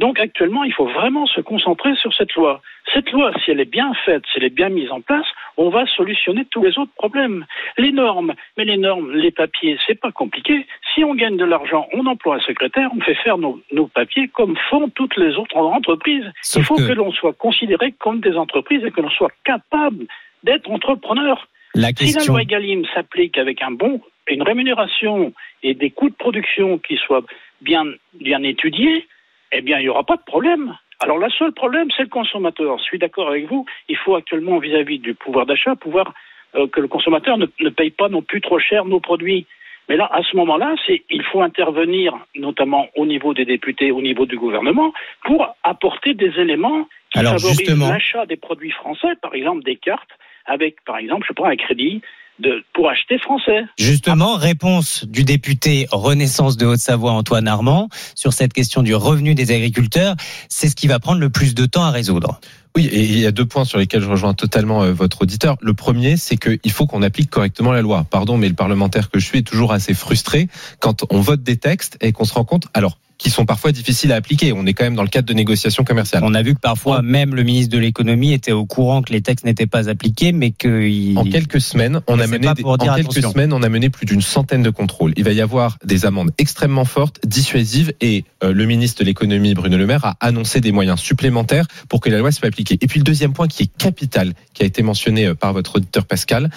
Donc 0.00 0.18
actuellement, 0.18 0.64
il 0.64 0.72
faut 0.72 0.86
vraiment 0.86 1.26
se 1.26 1.42
concentrer 1.42 1.94
sur 1.96 2.12
cette 2.14 2.32
loi. 2.34 2.62
Cette 2.94 3.10
loi, 3.12 3.32
si 3.44 3.50
elle 3.50 3.60
est 3.60 3.70
bien 3.78 3.92
faite, 4.06 4.22
si 4.32 4.38
elle 4.38 4.44
est 4.44 4.56
bien 4.62 4.70
mise 4.70 4.90
en 4.90 5.02
place, 5.02 5.26
on 5.58 5.68
va 5.68 5.84
solutionner 5.86 6.44
tous 6.50 6.62
les 6.62 6.78
autres 6.78 6.94
problèmes. 6.96 7.44
Les 7.76 7.92
normes, 7.92 8.32
mais 8.56 8.64
les 8.64 8.78
normes, 8.78 9.12
les 9.12 9.30
papiers, 9.30 9.76
c'est 9.86 10.00
pas 10.00 10.10
compliqué. 10.10 10.66
Si 10.94 11.04
on 11.04 11.14
gagne 11.14 11.36
de 11.36 11.44
l'argent, 11.44 11.86
on 11.92 12.06
emploie 12.06 12.36
un 12.36 12.40
secrétaire, 12.40 12.88
on 12.96 13.00
fait 13.02 13.14
faire 13.26 13.36
nos, 13.36 13.60
nos 13.72 13.88
papiers 13.88 14.28
comme 14.28 14.56
font 14.70 14.88
toutes 14.88 15.16
les 15.18 15.36
autres 15.36 15.58
entreprises. 15.58 16.24
Sauf 16.40 16.62
il 16.62 16.66
faut 16.66 16.76
que- 16.76 16.88
que, 16.88 16.92
l'on 16.94 17.12
soit 17.12 17.34
considéré 17.34 17.92
comme 17.92 18.20
des 18.20 18.36
entreprises 18.36 18.82
et 18.86 18.90
que 18.90 19.02
l'on 19.02 19.10
soit 19.10 19.32
capable 19.44 20.06
d'être 20.44 20.70
entrepreneur. 20.70 21.46
La 21.74 21.88
Si 21.88 22.06
la 22.06 22.12
question- 22.14 22.32
loi 22.32 22.42
Egalim 22.42 22.86
s'applique 22.94 23.36
avec 23.36 23.60
un 23.60 23.70
bon, 23.70 24.00
une 24.28 24.42
rémunération 24.42 25.34
et 25.62 25.74
des 25.74 25.90
coûts 25.90 26.08
de 26.08 26.14
production 26.14 26.78
qui 26.78 26.96
soient 26.96 27.22
bien, 27.60 27.84
bien 28.14 28.42
étudiés, 28.42 29.06
eh 29.52 29.60
bien, 29.62 29.78
il 29.78 29.82
n'y 29.82 29.88
aura 29.88 30.04
pas 30.04 30.16
de 30.16 30.22
problème. 30.22 30.76
Alors, 31.00 31.18
le 31.18 31.30
seul 31.30 31.52
problème, 31.52 31.88
c'est 31.96 32.02
le 32.02 32.08
consommateur. 32.08 32.78
Je 32.78 32.84
suis 32.84 32.98
d'accord 32.98 33.28
avec 33.28 33.46
vous. 33.48 33.64
Il 33.88 33.96
faut 33.96 34.16
actuellement, 34.16 34.58
vis-à-vis 34.58 34.98
du 34.98 35.14
pouvoir 35.14 35.46
d'achat, 35.46 35.74
pouvoir 35.74 36.12
euh, 36.54 36.66
que 36.68 36.80
le 36.80 36.88
consommateur 36.88 37.38
ne, 37.38 37.46
ne 37.60 37.70
paye 37.70 37.90
pas 37.90 38.08
non 38.08 38.22
plus 38.22 38.40
trop 38.40 38.58
cher 38.58 38.84
nos 38.84 39.00
produits. 39.00 39.46
Mais 39.88 39.96
là, 39.96 40.08
à 40.12 40.22
ce 40.22 40.36
moment-là, 40.36 40.74
c'est 40.86 41.02
il 41.10 41.24
faut 41.24 41.40
intervenir, 41.40 42.16
notamment 42.36 42.88
au 42.96 43.06
niveau 43.06 43.34
des 43.34 43.44
députés, 43.44 43.90
au 43.90 44.02
niveau 44.02 44.24
du 44.26 44.36
gouvernement, 44.36 44.92
pour 45.24 45.48
apporter 45.64 46.14
des 46.14 46.38
éléments 46.38 46.86
qui 47.12 47.18
Alors, 47.18 47.32
favorisent 47.32 47.58
justement. 47.58 47.88
l'achat 47.90 48.26
des 48.26 48.36
produits 48.36 48.70
français, 48.70 49.16
par 49.20 49.34
exemple 49.34 49.64
des 49.64 49.76
cartes, 49.76 50.10
avec, 50.46 50.76
par 50.84 50.98
exemple, 50.98 51.26
je 51.28 51.32
prends 51.32 51.46
un 51.48 51.56
crédit 51.56 52.02
de, 52.40 52.64
pour 52.74 52.88
acheter 52.88 53.18
français. 53.18 53.64
Justement, 53.78 54.36
réponse 54.36 55.04
du 55.06 55.24
député 55.24 55.86
Renaissance 55.90 56.56
de 56.56 56.66
Haute-Savoie, 56.66 57.12
Antoine 57.12 57.48
Armand, 57.48 57.88
sur 58.14 58.32
cette 58.32 58.52
question 58.52 58.82
du 58.82 58.94
revenu 58.94 59.34
des 59.34 59.52
agriculteurs. 59.52 60.16
C'est 60.48 60.68
ce 60.68 60.76
qui 60.76 60.86
va 60.86 60.98
prendre 60.98 61.20
le 61.20 61.30
plus 61.30 61.54
de 61.54 61.66
temps 61.66 61.84
à 61.84 61.90
résoudre. 61.90 62.40
Oui, 62.76 62.86
et 62.86 63.02
il 63.02 63.18
y 63.18 63.26
a 63.26 63.32
deux 63.32 63.44
points 63.44 63.64
sur 63.64 63.78
lesquels 63.78 64.00
je 64.00 64.08
rejoins 64.08 64.32
totalement 64.32 64.84
euh, 64.84 64.92
votre 64.92 65.22
auditeur. 65.22 65.56
Le 65.60 65.74
premier, 65.74 66.16
c'est 66.16 66.36
qu'il 66.36 66.70
faut 66.70 66.86
qu'on 66.86 67.02
applique 67.02 67.28
correctement 67.28 67.72
la 67.72 67.82
loi. 67.82 68.06
Pardon, 68.08 68.36
mais 68.36 68.48
le 68.48 68.54
parlementaire 68.54 69.10
que 69.10 69.18
je 69.18 69.26
suis 69.26 69.38
est 69.38 69.46
toujours 69.46 69.72
assez 69.72 69.92
frustré 69.92 70.48
quand 70.78 71.04
on 71.10 71.20
vote 71.20 71.42
des 71.42 71.56
textes 71.56 71.98
et 72.00 72.12
qu'on 72.12 72.24
se 72.24 72.34
rend 72.34 72.44
compte, 72.44 72.68
alors, 72.74 72.98
qui 73.20 73.28
sont 73.28 73.44
parfois 73.44 73.70
difficiles 73.70 74.12
à 74.12 74.16
appliquer. 74.16 74.52
On 74.54 74.64
est 74.64 74.72
quand 74.72 74.84
même 74.84 74.94
dans 74.94 75.02
le 75.02 75.08
cadre 75.08 75.28
de 75.28 75.34
négociations 75.34 75.84
commerciales. 75.84 76.22
On 76.24 76.32
a 76.32 76.42
vu 76.42 76.54
que 76.54 76.60
parfois, 76.60 77.02
même 77.02 77.34
le 77.34 77.42
ministre 77.42 77.70
de 77.70 77.78
l'économie 77.78 78.32
était 78.32 78.52
au 78.52 78.64
courant 78.64 79.02
que 79.02 79.12
les 79.12 79.20
textes 79.20 79.44
n'étaient 79.44 79.66
pas 79.66 79.90
appliqués, 79.90 80.32
mais 80.32 80.52
que 80.52 81.14
En 81.18 81.24
quelques 81.24 81.60
semaines, 81.60 82.00
on 82.06 82.18
a 82.18 82.26
mené 82.26 82.48
des- 82.54 82.64
en 82.64 82.78
quelques 82.78 83.10
attention. 83.18 83.32
semaines, 83.32 83.52
on 83.52 83.62
a 83.62 83.68
mené 83.68 83.90
plus 83.90 84.06
d'une 84.06 84.22
centaine 84.22 84.62
de 84.62 84.70
contrôles. 84.70 85.12
Il 85.18 85.24
va 85.24 85.32
y 85.32 85.42
avoir 85.42 85.76
des 85.84 86.06
amendes 86.06 86.30
extrêmement 86.38 86.86
fortes, 86.86 87.20
dissuasives, 87.26 87.92
et 88.00 88.24
euh, 88.42 88.54
le 88.54 88.64
ministre 88.64 89.00
de 89.00 89.04
l'économie 89.04 89.52
Bruno 89.52 89.76
Le 89.76 89.86
Maire 89.86 90.04
a 90.06 90.16
annoncé 90.20 90.62
des 90.62 90.72
moyens 90.72 90.98
supplémentaires 90.98 91.66
pour 91.90 92.00
que 92.00 92.08
la 92.08 92.18
loi 92.18 92.32
soit 92.32 92.48
appliquée. 92.48 92.78
Et 92.80 92.86
puis 92.86 93.00
le 93.00 93.04
deuxième 93.04 93.34
point 93.34 93.48
qui 93.48 93.64
est 93.64 93.70
capital, 93.76 94.32
qui 94.54 94.62
a 94.62 94.66
été 94.66 94.82
mentionné 94.82 95.26
euh, 95.26 95.34
par 95.34 95.52
votre 95.52 95.76
auditeur 95.76 96.06
Pascal, 96.06 96.48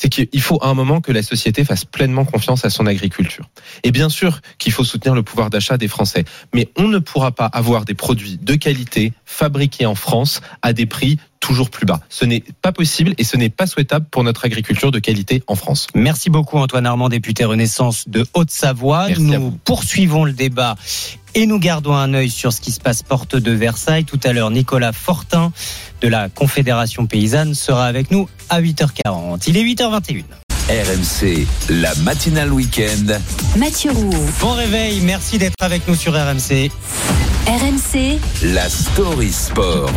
c'est 0.00 0.08
qu'il 0.08 0.40
faut 0.40 0.58
à 0.62 0.68
un 0.68 0.74
moment 0.74 1.02
que 1.02 1.12
la 1.12 1.22
société 1.22 1.62
fasse 1.62 1.84
pleinement 1.84 2.24
confiance 2.24 2.64
à 2.64 2.70
son 2.70 2.86
agriculture. 2.86 3.50
Et 3.82 3.90
bien 3.90 4.08
sûr 4.08 4.40
qu'il 4.56 4.72
faut 4.72 4.82
soutenir 4.82 5.14
le 5.14 5.22
pouvoir 5.22 5.50
d'achat 5.50 5.76
des 5.76 5.88
Français, 5.88 6.24
mais 6.54 6.70
on 6.78 6.88
ne 6.88 6.98
pourra 6.98 7.32
pas 7.32 7.44
avoir 7.44 7.84
des 7.84 7.92
produits 7.92 8.38
de 8.40 8.54
qualité 8.54 9.12
fabriqués 9.26 9.84
en 9.84 9.94
France 9.94 10.40
à 10.62 10.72
des 10.72 10.86
prix 10.86 11.18
toujours 11.40 11.68
plus 11.68 11.84
bas. 11.84 12.00
Ce 12.08 12.24
n'est 12.24 12.42
pas 12.62 12.72
possible 12.72 13.14
et 13.18 13.24
ce 13.24 13.36
n'est 13.36 13.50
pas 13.50 13.66
souhaitable 13.66 14.06
pour 14.10 14.24
notre 14.24 14.46
agriculture 14.46 14.90
de 14.90 14.98
qualité 14.98 15.42
en 15.46 15.54
France. 15.54 15.86
Merci 15.94 16.30
beaucoup 16.30 16.56
Antoine 16.56 16.86
Armand, 16.86 17.10
député 17.10 17.44
Renaissance 17.44 18.08
de 18.08 18.24
Haute-Savoie. 18.34 19.08
Nous 19.18 19.50
poursuivons 19.50 20.24
le 20.24 20.32
débat 20.32 20.76
et 21.34 21.46
nous 21.46 21.58
gardons 21.58 21.94
un 21.94 22.14
œil 22.14 22.30
sur 22.30 22.52
ce 22.52 22.60
qui 22.60 22.72
se 22.72 22.80
passe 22.80 23.02
porte 23.02 23.36
de 23.36 23.52
Versailles. 23.52 24.04
Tout 24.04 24.20
à 24.24 24.32
l'heure, 24.32 24.50
Nicolas 24.50 24.92
Fortin 24.92 25.52
de 26.00 26.08
la 26.08 26.28
Confédération 26.28 27.06
paysanne 27.06 27.54
sera 27.54 27.86
avec 27.86 28.10
nous 28.10 28.28
à 28.48 28.60
8h40. 28.60 29.44
Il 29.46 29.56
est 29.56 29.64
8h21. 29.64 30.24
RMC, 30.68 31.46
la 31.68 31.94
matinale 31.96 32.52
week-end. 32.52 33.18
Mathieu 33.56 33.90
Roux. 33.90 34.10
Bon 34.40 34.52
réveil, 34.52 35.00
merci 35.00 35.36
d'être 35.36 35.62
avec 35.62 35.88
nous 35.88 35.96
sur 35.96 36.12
RMC. 36.12 36.70
RMC, 37.46 38.20
La 38.52 38.68
story 38.68 39.32
sport. 39.32 39.90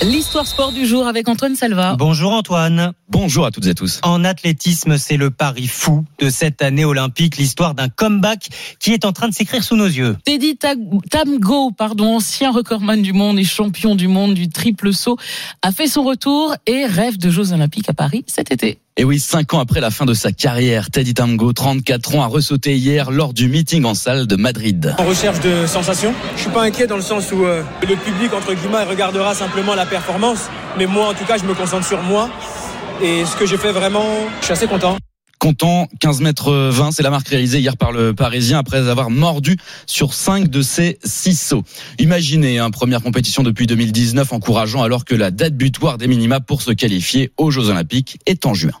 L'histoire 0.00 0.46
sport 0.46 0.70
du 0.70 0.86
jour 0.86 1.08
avec 1.08 1.28
Antoine 1.28 1.56
Salva. 1.56 1.96
Bonjour 1.98 2.32
Antoine. 2.32 2.92
Bonjour 3.08 3.44
à 3.46 3.50
toutes 3.50 3.66
et 3.66 3.70
à 3.70 3.74
tous. 3.74 3.98
En 4.04 4.24
athlétisme, 4.24 4.96
c'est 4.96 5.16
le 5.16 5.30
pari 5.30 5.66
fou 5.66 6.04
de 6.20 6.30
cette 6.30 6.62
année 6.62 6.84
olympique, 6.84 7.36
l'histoire 7.36 7.74
d'un 7.74 7.88
comeback 7.88 8.48
qui 8.78 8.92
est 8.92 9.04
en 9.04 9.12
train 9.12 9.28
de 9.28 9.34
s'écrire 9.34 9.64
sous 9.64 9.74
nos 9.74 9.86
yeux. 9.86 10.16
Teddy 10.24 10.56
Tamgo, 10.56 11.72
pardon, 11.72 12.16
ancien 12.16 12.52
recordman 12.52 13.02
du 13.02 13.12
monde 13.12 13.40
et 13.40 13.44
champion 13.44 13.96
du 13.96 14.06
monde 14.06 14.34
du 14.34 14.48
triple 14.48 14.92
saut, 14.92 15.16
a 15.62 15.72
fait 15.72 15.88
son 15.88 16.04
retour 16.04 16.54
et 16.66 16.86
rêve 16.86 17.18
de 17.18 17.28
Jeux 17.28 17.52
olympiques 17.52 17.88
à 17.88 17.94
Paris 17.94 18.24
cet 18.28 18.52
été. 18.52 18.78
Et 19.00 19.04
oui, 19.04 19.20
cinq 19.20 19.54
ans 19.54 19.60
après 19.60 19.80
la 19.80 19.92
fin 19.92 20.06
de 20.06 20.14
sa 20.14 20.32
carrière, 20.32 20.90
Teddy 20.90 21.14
Tango, 21.14 21.52
34 21.52 22.16
ans, 22.16 22.22
a 22.24 22.26
ressauté 22.26 22.76
hier 22.76 23.12
lors 23.12 23.32
du 23.32 23.48
meeting 23.48 23.84
en 23.84 23.94
salle 23.94 24.26
de 24.26 24.34
Madrid. 24.34 24.92
En 24.98 25.04
recherche 25.04 25.38
de 25.38 25.68
sensations, 25.68 26.12
je 26.34 26.40
suis 26.42 26.50
pas 26.50 26.66
inquiet 26.68 26.86
dans 26.86 26.96
le 26.96 27.02
sens 27.02 27.32
où 27.32 27.46
euh, 27.46 27.62
le 27.80 27.96
public, 27.96 28.32
entre 28.34 28.52
guillemets, 28.52 28.84
regardera 28.84 29.34
simplement 29.34 29.74
la 29.74 29.86
performance. 29.86 30.50
Mais 30.76 30.86
moi, 30.86 31.08
en 31.08 31.14
tout 31.14 31.24
cas, 31.24 31.38
je 31.38 31.44
me 31.44 31.54
concentre 31.54 31.86
sur 31.86 32.02
moi. 32.02 32.28
Et 33.02 33.24
ce 33.24 33.36
que 33.36 33.46
j'ai 33.46 33.56
fait 33.56 33.72
vraiment, 33.72 34.04
je 34.40 34.44
suis 34.44 34.52
assez 34.52 34.66
content. 34.66 34.98
Content, 35.38 35.88
15 36.00 36.20
mètres 36.20 36.52
20, 36.52 36.90
c'est 36.90 37.02
la 37.02 37.10
marque 37.10 37.28
réalisée 37.28 37.60
hier 37.60 37.76
par 37.76 37.92
le 37.92 38.12
Parisien 38.12 38.58
après 38.58 38.88
avoir 38.88 39.08
mordu 39.08 39.56
sur 39.86 40.12
5 40.12 40.48
de 40.48 40.60
ses 40.62 40.98
6 41.04 41.40
sauts. 41.40 41.62
Imaginez, 41.98 42.58
hein, 42.58 42.70
première 42.70 43.02
compétition 43.02 43.42
depuis 43.42 43.66
2019 43.66 44.32
encourageant 44.32 44.82
alors 44.82 45.04
que 45.04 45.14
la 45.14 45.30
date 45.30 45.54
butoir 45.54 45.96
des 45.96 46.08
minima 46.08 46.40
pour 46.40 46.60
se 46.60 46.72
qualifier 46.72 47.30
aux 47.38 47.50
Jeux 47.50 47.70
Olympiques 47.70 48.18
est 48.26 48.44
en 48.46 48.52
juin. 48.52 48.72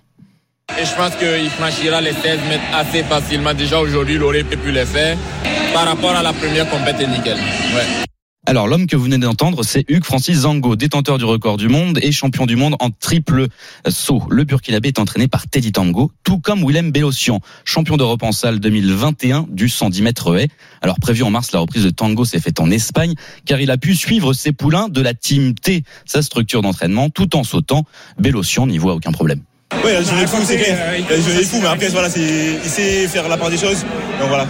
Et 0.80 0.84
je 0.84 0.94
pense 0.94 1.16
qu'il 1.16 1.50
franchira 1.50 2.00
les 2.00 2.12
16 2.12 2.38
mètres 2.48 2.62
assez 2.72 3.02
facilement. 3.02 3.52
Déjà 3.52 3.80
aujourd'hui, 3.80 4.14
il 4.14 4.22
aurait 4.22 4.44
pu 4.44 4.70
les 4.70 4.84
faire. 4.86 5.16
Par 5.74 5.86
rapport 5.86 6.12
à 6.12 6.22
la 6.22 6.32
première 6.32 6.68
compétition, 6.70 7.10
nickel. 7.10 7.36
Ouais. 7.36 8.04
Alors 8.46 8.68
l'homme 8.68 8.86
que 8.86 8.94
vous 8.94 9.04
venez 9.04 9.18
d'entendre, 9.18 9.64
c'est 9.64 9.84
Hugues 9.88 10.04
Francis 10.04 10.38
Zango, 10.38 10.76
détenteur 10.76 11.18
du 11.18 11.24
record 11.24 11.56
du 11.56 11.68
monde 11.68 11.98
et 12.00 12.12
champion 12.12 12.46
du 12.46 12.54
monde 12.54 12.76
en 12.78 12.90
triple 12.90 13.48
saut. 13.88 14.22
Le 14.30 14.44
Burkinabé 14.44 14.88
est 14.88 15.00
entraîné 15.00 15.26
par 15.26 15.48
Teddy 15.48 15.72
Tango, 15.72 16.12
tout 16.22 16.38
comme 16.38 16.64
Willem 16.64 16.92
Bellossian, 16.92 17.40
champion 17.64 17.96
d'Europe 17.96 18.22
en 18.22 18.32
salle 18.32 18.60
2021 18.60 19.46
du 19.50 19.68
110 19.68 20.02
mètres 20.02 20.38
haies. 20.38 20.48
Alors 20.80 21.00
prévu 21.00 21.24
en 21.24 21.30
mars, 21.30 21.50
la 21.52 21.58
reprise 21.58 21.84
de 21.84 21.90
Tango 21.90 22.24
s'est 22.24 22.40
faite 22.40 22.60
en 22.60 22.70
Espagne 22.70 23.14
car 23.44 23.60
il 23.60 23.70
a 23.72 23.78
pu 23.78 23.96
suivre 23.96 24.32
ses 24.32 24.52
poulains 24.52 24.88
de 24.88 25.02
la 25.02 25.12
Team 25.12 25.54
T, 25.54 25.82
sa 26.06 26.22
structure 26.22 26.62
d'entraînement, 26.62 27.10
tout 27.10 27.36
en 27.36 27.42
sautant. 27.42 27.84
Bellossian 28.18 28.68
n'y 28.68 28.78
voit 28.78 28.94
aucun 28.94 29.12
problème. 29.12 29.42
Oui, 29.72 29.90
il 29.90 29.96
a 29.96 30.00
le 30.00 30.06
jeu 30.06 30.26
fou, 30.26 30.42
c'est 30.44 30.56
clair. 30.56 30.96
Il 30.98 31.12
a 31.12 31.16
le 31.16 31.22
jeu 31.22 31.42
fou, 31.44 31.58
mais 31.60 31.68
après, 31.68 31.88
voilà, 31.88 32.08
il 32.08 32.70
sait 32.70 33.06
faire 33.06 33.28
la 33.28 33.36
part 33.36 33.50
des 33.50 33.58
choses. 33.58 33.84
Donc 34.18 34.28
voilà. 34.28 34.46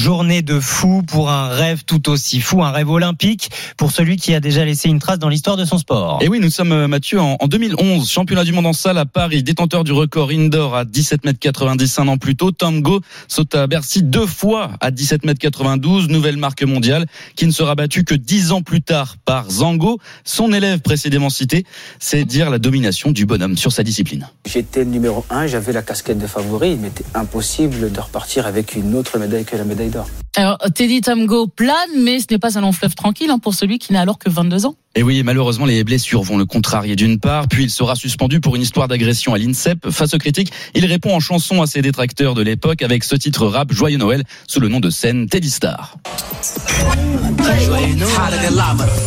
Journée 0.00 0.40
de 0.40 0.60
fou 0.60 1.02
pour 1.02 1.28
un 1.28 1.48
rêve 1.48 1.84
tout 1.84 2.08
aussi 2.08 2.40
fou, 2.40 2.62
un 2.62 2.70
rêve 2.70 2.88
olympique 2.88 3.50
pour 3.76 3.92
celui 3.92 4.16
qui 4.16 4.32
a 4.32 4.40
déjà 4.40 4.64
laissé 4.64 4.88
une 4.88 4.98
trace 4.98 5.18
dans 5.18 5.28
l'histoire 5.28 5.58
de 5.58 5.66
son 5.66 5.76
sport. 5.76 6.20
Et 6.22 6.28
oui, 6.28 6.40
nous 6.40 6.48
sommes 6.48 6.72
euh, 6.72 6.88
Mathieu 6.88 7.20
en 7.20 7.36
2011, 7.46 8.10
championnat 8.10 8.44
du 8.44 8.54
monde 8.54 8.64
en 8.64 8.72
salle 8.72 8.96
à 8.96 9.04
Paris, 9.04 9.42
détenteur 9.42 9.84
du 9.84 9.92
record 9.92 10.30
indoor 10.30 10.74
à 10.74 10.86
17 10.86 11.26
mètres 11.26 11.38
90 11.38 11.98
un 11.98 12.08
an 12.08 12.16
plus 12.16 12.34
tôt. 12.34 12.50
Tango 12.50 13.02
saute 13.28 13.54
à 13.54 13.66
Bercy 13.66 14.02
deux 14.02 14.24
fois 14.24 14.70
à 14.80 14.90
17 14.90 15.26
mètres 15.26 15.38
92, 15.38 16.08
nouvelle 16.08 16.38
marque 16.38 16.62
mondiale 16.62 17.04
qui 17.36 17.44
ne 17.46 17.52
sera 17.52 17.74
battue 17.74 18.04
que 18.04 18.14
dix 18.14 18.52
ans 18.52 18.62
plus 18.62 18.80
tard 18.80 19.16
par 19.26 19.50
Zango, 19.50 19.98
son 20.24 20.54
élève 20.54 20.80
précédemment 20.80 21.28
cité. 21.28 21.66
C'est 21.98 22.24
dire 22.24 22.48
la 22.48 22.58
domination 22.58 23.10
du 23.10 23.26
bonhomme 23.26 23.58
sur 23.58 23.70
sa 23.70 23.82
discipline. 23.82 24.26
J'étais 24.46 24.86
numéro 24.86 25.26
un, 25.28 25.46
j'avais 25.46 25.74
la 25.74 25.82
casquette 25.82 26.18
de 26.18 26.26
favori, 26.26 26.70
il 26.70 26.78
m'était 26.78 27.04
impossible 27.12 27.92
de 27.92 28.00
repartir 28.00 28.46
avec 28.46 28.74
une 28.74 28.94
autre 28.94 29.18
médaille 29.18 29.44
que 29.44 29.56
la 29.56 29.64
médaille 29.64 29.89
Corridor. 29.90 30.29
Alors, 30.36 30.58
Teddy 30.74 31.00
Tamgo 31.00 31.48
plane, 31.48 31.74
mais 31.98 32.20
ce 32.20 32.26
n'est 32.30 32.38
pas 32.38 32.56
un 32.56 32.60
long 32.60 32.72
fleuve 32.72 32.94
tranquille 32.94 33.30
hein, 33.30 33.38
pour 33.38 33.54
celui 33.54 33.78
qui 33.78 33.92
n'a 33.92 34.00
alors 34.02 34.18
que 34.18 34.30
22 34.30 34.64
ans. 34.66 34.74
Et 34.96 35.02
oui, 35.04 35.22
malheureusement, 35.24 35.66
les 35.66 35.84
blessures 35.84 36.22
vont 36.22 36.36
le 36.36 36.44
contrarier 36.46 36.96
d'une 36.96 37.20
part, 37.20 37.46
puis 37.48 37.64
il 37.64 37.70
sera 37.70 37.94
suspendu 37.94 38.40
pour 38.40 38.56
une 38.56 38.62
histoire 38.62 38.88
d'agression 38.88 39.34
à 39.34 39.38
l'INSEP. 39.38 39.88
Face 39.90 40.14
aux 40.14 40.18
critiques, 40.18 40.52
il 40.74 40.84
répond 40.86 41.14
en 41.14 41.20
chanson 41.20 41.62
à 41.62 41.66
ses 41.66 41.80
détracteurs 41.82 42.34
de 42.34 42.42
l'époque 42.42 42.82
avec 42.82 43.04
ce 43.04 43.14
titre 43.14 43.46
rap 43.46 43.72
Joyeux 43.72 43.98
Noël 43.98 44.24
sous 44.48 44.58
le 44.60 44.68
nom 44.68 44.80
de 44.80 44.90
scène 44.90 45.28
Teddy 45.28 45.50
Star. 45.50 45.96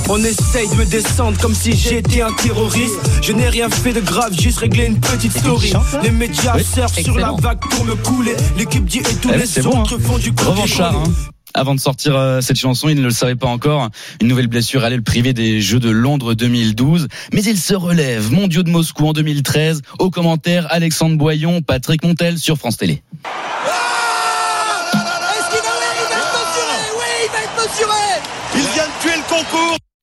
On 0.10 0.18
essaye 0.24 0.70
de 0.70 0.76
me 0.76 0.86
descendre 0.86 1.38
comme 1.42 1.54
si 1.56 1.74
j'étais 1.76 2.22
un 2.22 2.32
terroriste. 2.34 2.96
Je 3.22 3.34
n'ai 3.34 3.50
rien 3.50 3.70
fait 3.70 3.94
de 3.94 4.00
grave, 4.00 4.34
juste 4.40 4.60
réglé 4.60 4.86
une 4.86 5.00
petite 5.00 5.38
story. 5.38 5.74
Les 6.02 6.12
médias 6.12 6.58
surfent 6.60 7.02
sur 7.02 7.18
la 7.18 7.32
vague 7.40 7.60
pour 7.60 7.84
me 7.86 7.96
couler. 7.96 8.36
L'équipe 8.58 8.86
dit 8.86 9.00
et 9.00 9.16
tous 9.22 9.30
Eh, 9.34 9.38
les 9.38 9.62
bon, 9.64 9.82
autres 9.82 9.96
hein. 9.96 10.00
font 10.02 10.18
du 10.18 10.32
Revanchard, 10.38 10.96
hein. 10.96 11.13
Avant 11.54 11.76
de 11.76 11.80
sortir 11.80 12.16
euh, 12.16 12.42
cette 12.42 12.58
chanson, 12.58 12.90
il 12.90 12.96
ne 12.96 13.04
le 13.04 13.12
savait 13.12 13.36
pas 13.36 13.48
encore. 13.48 13.90
Une 14.22 14.28
nouvelle 14.28 14.48
blessure 14.48 14.84
allait 14.84 14.96
le 14.96 15.04
priver 15.04 15.34
des 15.34 15.62
Jeux 15.62 15.80
de 15.80 15.90
Londres 15.90 16.34
2012. 16.34 17.08
Mais 17.32 17.44
il 17.44 17.58
se 17.58 17.76
relève. 17.76 18.32
Mondiaux 18.32 18.64
de 18.64 18.70
Moscou 18.70 19.08
en 19.08 19.14
2013. 19.14 19.82
Au 20.00 20.10
commentaire, 20.10 20.68
Alexandre 20.72 21.18
Boyon, 21.18 21.62
Patrick 21.62 22.04
Montel 22.04 22.38
sur 22.38 22.58
France 22.58 22.78
Télé. 22.78 23.04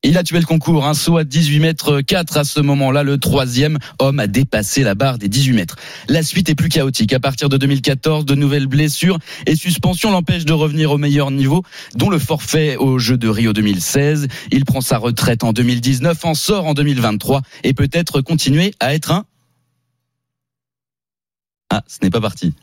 Il 0.03 0.17
a 0.17 0.23
tué 0.25 0.39
le 0.39 0.47
concours, 0.47 0.87
un 0.87 0.95
saut 0.95 1.19
à 1.19 1.25
18 1.25 1.61
mètres 1.61 2.01
4 2.01 2.39
à 2.39 2.45
ce 2.45 2.61
moment-là. 2.61 3.03
Le 3.03 3.19
troisième 3.19 3.79
homme 3.99 4.19
a 4.19 4.27
dépassé 4.27 4.83
la 4.83 4.95
barre 4.95 5.19
des 5.19 5.29
18 5.29 5.53
mètres. 5.53 5.77
La 6.09 6.23
suite 6.23 6.49
est 6.49 6.55
plus 6.55 6.71
chaotique. 6.71 7.13
À 7.13 7.21
partir 7.21 7.51
de 7.51 7.59
2014, 7.59 8.25
de 8.25 8.35
nouvelles 8.35 8.67
blessures 8.67 9.19
et 9.45 9.55
suspensions 9.57 10.11
l'empêchent 10.11 10.47
de 10.47 10.55
revenir 10.55 10.91
au 10.91 10.97
meilleur 10.97 11.31
niveau, 11.31 11.65
dont 11.97 12.09
le 12.09 12.19
forfait 12.19 12.77
aux 12.77 12.99
Jeux 12.99 13.19
de 13.19 13.29
Rio 13.29 13.53
2016. 13.53 14.29
Il 14.53 14.65
prend 14.65 14.81
sa 14.81 14.97
retraite 14.97 15.45
en 15.45 15.53
2019, 15.53 16.25
en 16.25 16.33
sort 16.33 16.67
en 16.67 16.73
2023 16.73 17.43
et 17.65 17.75
peut-être 17.75 18.23
continuer 18.23 18.73
à 18.81 18.95
être 18.95 19.13
un... 19.13 19.27
Ah, 21.69 21.83
ce 21.87 21.99
n'est 22.03 22.11
pas 22.11 22.23
parti. 22.23 22.55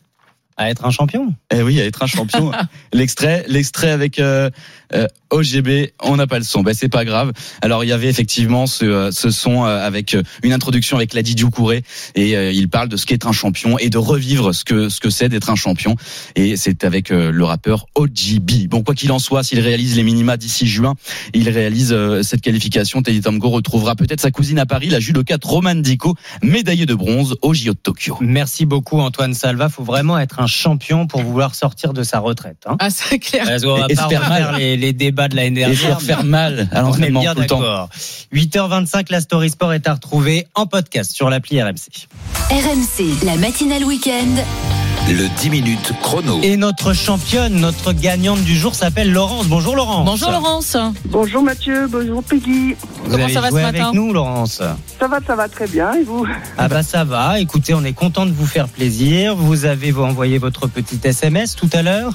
À 0.57 0.69
être 0.71 0.85
un 0.85 0.91
champion 0.91 1.33
Eh 1.53 1.61
oui, 1.61 1.79
à 1.79 1.85
être 1.85 2.01
un 2.01 2.07
champion. 2.07 2.51
l'extrait, 2.93 3.45
l'extrait 3.47 3.91
avec 3.91 4.17
euh, 4.17 4.49
euh, 4.93 5.07
OGB, 5.29 5.91
on 6.01 6.15
n'a 6.15 6.27
pas 6.27 6.39
le 6.39 6.45
son. 6.45 6.61
Ben 6.61 6.73
c'est 6.73 6.89
pas 6.89 7.05
grave. 7.05 7.31
Alors 7.61 7.83
il 7.83 7.87
y 7.87 7.91
avait 7.91 8.07
effectivement 8.07 8.65
ce, 8.65 8.85
euh, 8.85 9.11
ce 9.11 9.29
son 9.29 9.65
euh, 9.65 9.85
avec 9.85 10.15
euh, 10.15 10.23
une 10.43 10.53
introduction 10.53 10.97
avec 10.97 11.13
Ladi 11.13 11.35
Djoukouré 11.35 11.83
et 12.15 12.37
euh, 12.37 12.51
il 12.51 12.69
parle 12.69 12.87
de 12.87 12.97
ce 12.97 13.05
qu'est 13.05 13.25
un 13.25 13.31
champion 13.31 13.77
et 13.77 13.89
de 13.89 13.97
revivre 13.97 14.53
ce 14.53 14.63
que 14.63 14.89
ce 14.89 14.99
que 14.99 15.09
c'est 15.09 15.29
d'être 15.29 15.49
un 15.49 15.55
champion. 15.55 15.95
Et 16.35 16.55
c'est 16.57 16.83
avec 16.83 17.09
le 17.09 17.43
rappeur 17.43 17.85
OGB. 17.95 18.67
Bon 18.67 18.83
quoi 18.83 18.95
qu'il 18.95 19.11
en 19.11 19.19
soit, 19.19 19.43
s'il 19.43 19.59
réalise 19.59 19.95
les 19.95 20.03
minima 20.03 20.37
d'ici 20.37 20.67
juin, 20.67 20.95
il 21.33 21.49
réalise 21.49 21.95
cette 22.21 22.41
qualification. 22.41 23.01
Teddy 23.01 23.21
Tamgo 23.21 23.49
retrouvera 23.49 23.95
peut-être 23.95 24.21
sa 24.21 24.31
cousine 24.31 24.59
à 24.59 24.65
Paris, 24.65 24.89
la 24.89 24.99
judokate 24.99 25.43
Romane 25.43 25.81
Dico, 25.81 26.15
médaillée 26.41 26.85
de 26.85 26.95
bronze 26.95 27.35
au 27.41 27.53
JO 27.53 27.73
de 27.73 27.77
Tokyo. 27.77 28.17
Merci 28.21 28.65
beaucoup 28.65 28.99
Antoine 28.99 29.33
Salva. 29.33 29.69
Faut 29.69 29.83
vraiment 29.83 30.17
être 30.19 30.39
un 30.39 30.46
champion 30.47 31.05
pour 31.07 31.21
vouloir 31.21 31.53
sortir 31.55 31.93
de 31.93 32.03
sa 32.03 32.19
retraite. 32.19 32.57
Hein. 32.65 32.75
Ah, 32.79 32.89
c'est 32.89 33.19
clair. 33.19 33.45
Parce 33.45 33.63
qu'on 33.63 33.77
va 33.77 33.85
Et 33.89 33.95
pas 33.95 34.09
faire 34.09 34.27
mal. 34.29 34.55
les, 34.57 34.77
les 34.77 34.93
débats 34.93 35.27
de 35.27 35.35
l'année 35.35 35.61
Et 35.61 35.65
dernière. 35.65 35.99
se 35.99 36.05
faire 36.05 36.23
mal 36.23 36.67
à 36.71 36.79
On 36.81 36.87
l'entraînement 36.87 37.19
bien 37.21 37.33
tout 37.35 37.41
le 37.41 37.47
temps. 37.47 37.59
d'accord. 37.59 37.89
8h25, 38.33 39.05
la 39.09 39.21
Story 39.21 39.49
Sport 39.49 39.73
est 39.73 39.87
à 39.87 39.93
retrouver 39.93 40.47
en 40.55 40.65
podcast 40.65 41.11
sur 41.11 41.29
l'appli 41.29 41.61
RMC. 41.61 42.07
RMC, 42.49 43.25
la 43.25 43.35
matinale 43.35 43.83
week-end. 43.83 44.86
Le 45.09 45.29
10 45.39 45.49
minutes 45.49 45.93
chrono. 46.01 46.41
Et 46.43 46.57
notre 46.57 46.91
championne, 46.91 47.55
notre 47.61 47.93
gagnante 47.93 48.41
du 48.41 48.57
jour 48.57 48.75
s'appelle 48.75 49.09
Laurence. 49.09 49.47
Bonjour 49.47 49.73
Laurence. 49.73 50.05
Bonjour 50.05 50.31
Laurence. 50.31 50.75
Bonjour 51.05 51.41
Mathieu, 51.41 51.87
bonjour 51.87 52.21
Peggy. 52.21 52.75
Vous 53.05 53.11
Comment 53.11 53.23
avez 53.23 53.33
ça 53.33 53.39
va 53.39 53.49
joué 53.49 53.61
ce 53.61 53.65
avec 53.67 53.81
matin 53.81 53.93
nous 53.93 54.11
Laurence 54.11 54.61
Ça 54.99 55.07
va, 55.07 55.19
ça 55.25 55.35
va 55.37 55.47
très 55.47 55.67
bien 55.67 55.93
et 55.93 56.03
vous 56.03 56.27
Ah 56.57 56.67
bah 56.67 56.83
ça 56.83 57.05
va. 57.05 57.39
Écoutez, 57.39 57.73
on 57.73 57.85
est 57.85 57.93
content 57.93 58.25
de 58.25 58.33
vous 58.33 58.45
faire 58.45 58.67
plaisir. 58.67 59.33
Vous 59.37 59.63
avez 59.63 59.93
envoyé 59.93 60.39
votre 60.39 60.67
petit 60.67 60.99
SMS 61.01 61.55
tout 61.55 61.69
à 61.71 61.83
l'heure 61.83 62.13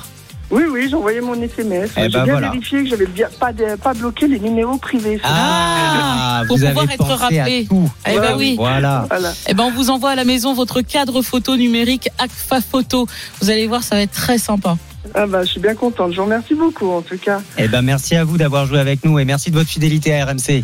Oui, 0.52 0.64
oui, 0.70 0.86
j'ai 0.88 0.94
envoyé 0.94 1.20
mon 1.22 1.34
SMS. 1.40 1.90
Eh 1.96 2.02
J'ai 2.02 2.08
ben 2.10 2.24
bien 2.24 2.32
voilà. 2.34 2.50
vérifié 2.50 2.82
que 2.84 2.88
j'avais 2.90 3.06
bien 3.06 3.28
pas, 3.40 3.52
de- 3.52 3.74
pas 3.76 3.94
bloqué 3.94 4.28
les 4.28 4.38
numéros 4.38 4.76
privés. 4.76 5.18
Ah, 5.24 6.42
pour 6.46 6.58
vous 6.58 6.64
pouvoir 6.66 6.84
avez 6.84 6.92
être 6.94 6.98
pensé 6.98 7.14
rappelé. 7.14 7.64
à 7.64 7.68
tout. 7.68 7.90
Eh 8.06 8.18
ben 8.18 8.36
oui. 8.36 8.54
Voilà. 8.56 9.06
Voilà. 9.08 9.32
Eh 9.48 9.54
ben, 9.54 9.64
on 9.64 9.70
vous 9.70 9.88
envoie 9.90 10.10
à 10.10 10.14
la 10.14 10.24
maison 10.24 10.52
votre 10.52 10.82
cadre 10.82 11.22
photo 11.22 11.56
numérique 11.56 12.10
Agfa 12.18 12.60
Photo. 12.60 13.06
Vous 13.40 13.48
allez 13.50 13.66
voir, 13.66 13.82
ça 13.82 13.96
va 13.96 14.02
être 14.02 14.12
très 14.12 14.36
sympa. 14.38 14.76
Ah 15.14 15.26
bah, 15.26 15.42
je 15.42 15.48
suis 15.52 15.60
bien 15.60 15.74
contente. 15.74 16.12
Je 16.12 16.18
vous 16.18 16.24
remercie 16.24 16.54
beaucoup 16.54 16.90
en 16.90 17.00
tout 17.02 17.18
cas. 17.18 17.40
Eh 17.58 17.66
ben 17.68 17.82
merci 17.82 18.14
à 18.14 18.24
vous 18.24 18.36
d'avoir 18.38 18.66
joué 18.66 18.78
avec 18.78 19.04
nous 19.04 19.18
et 19.18 19.24
merci 19.24 19.50
de 19.50 19.56
votre 19.56 19.70
fidélité 19.70 20.14
à 20.20 20.26
RMC. 20.26 20.62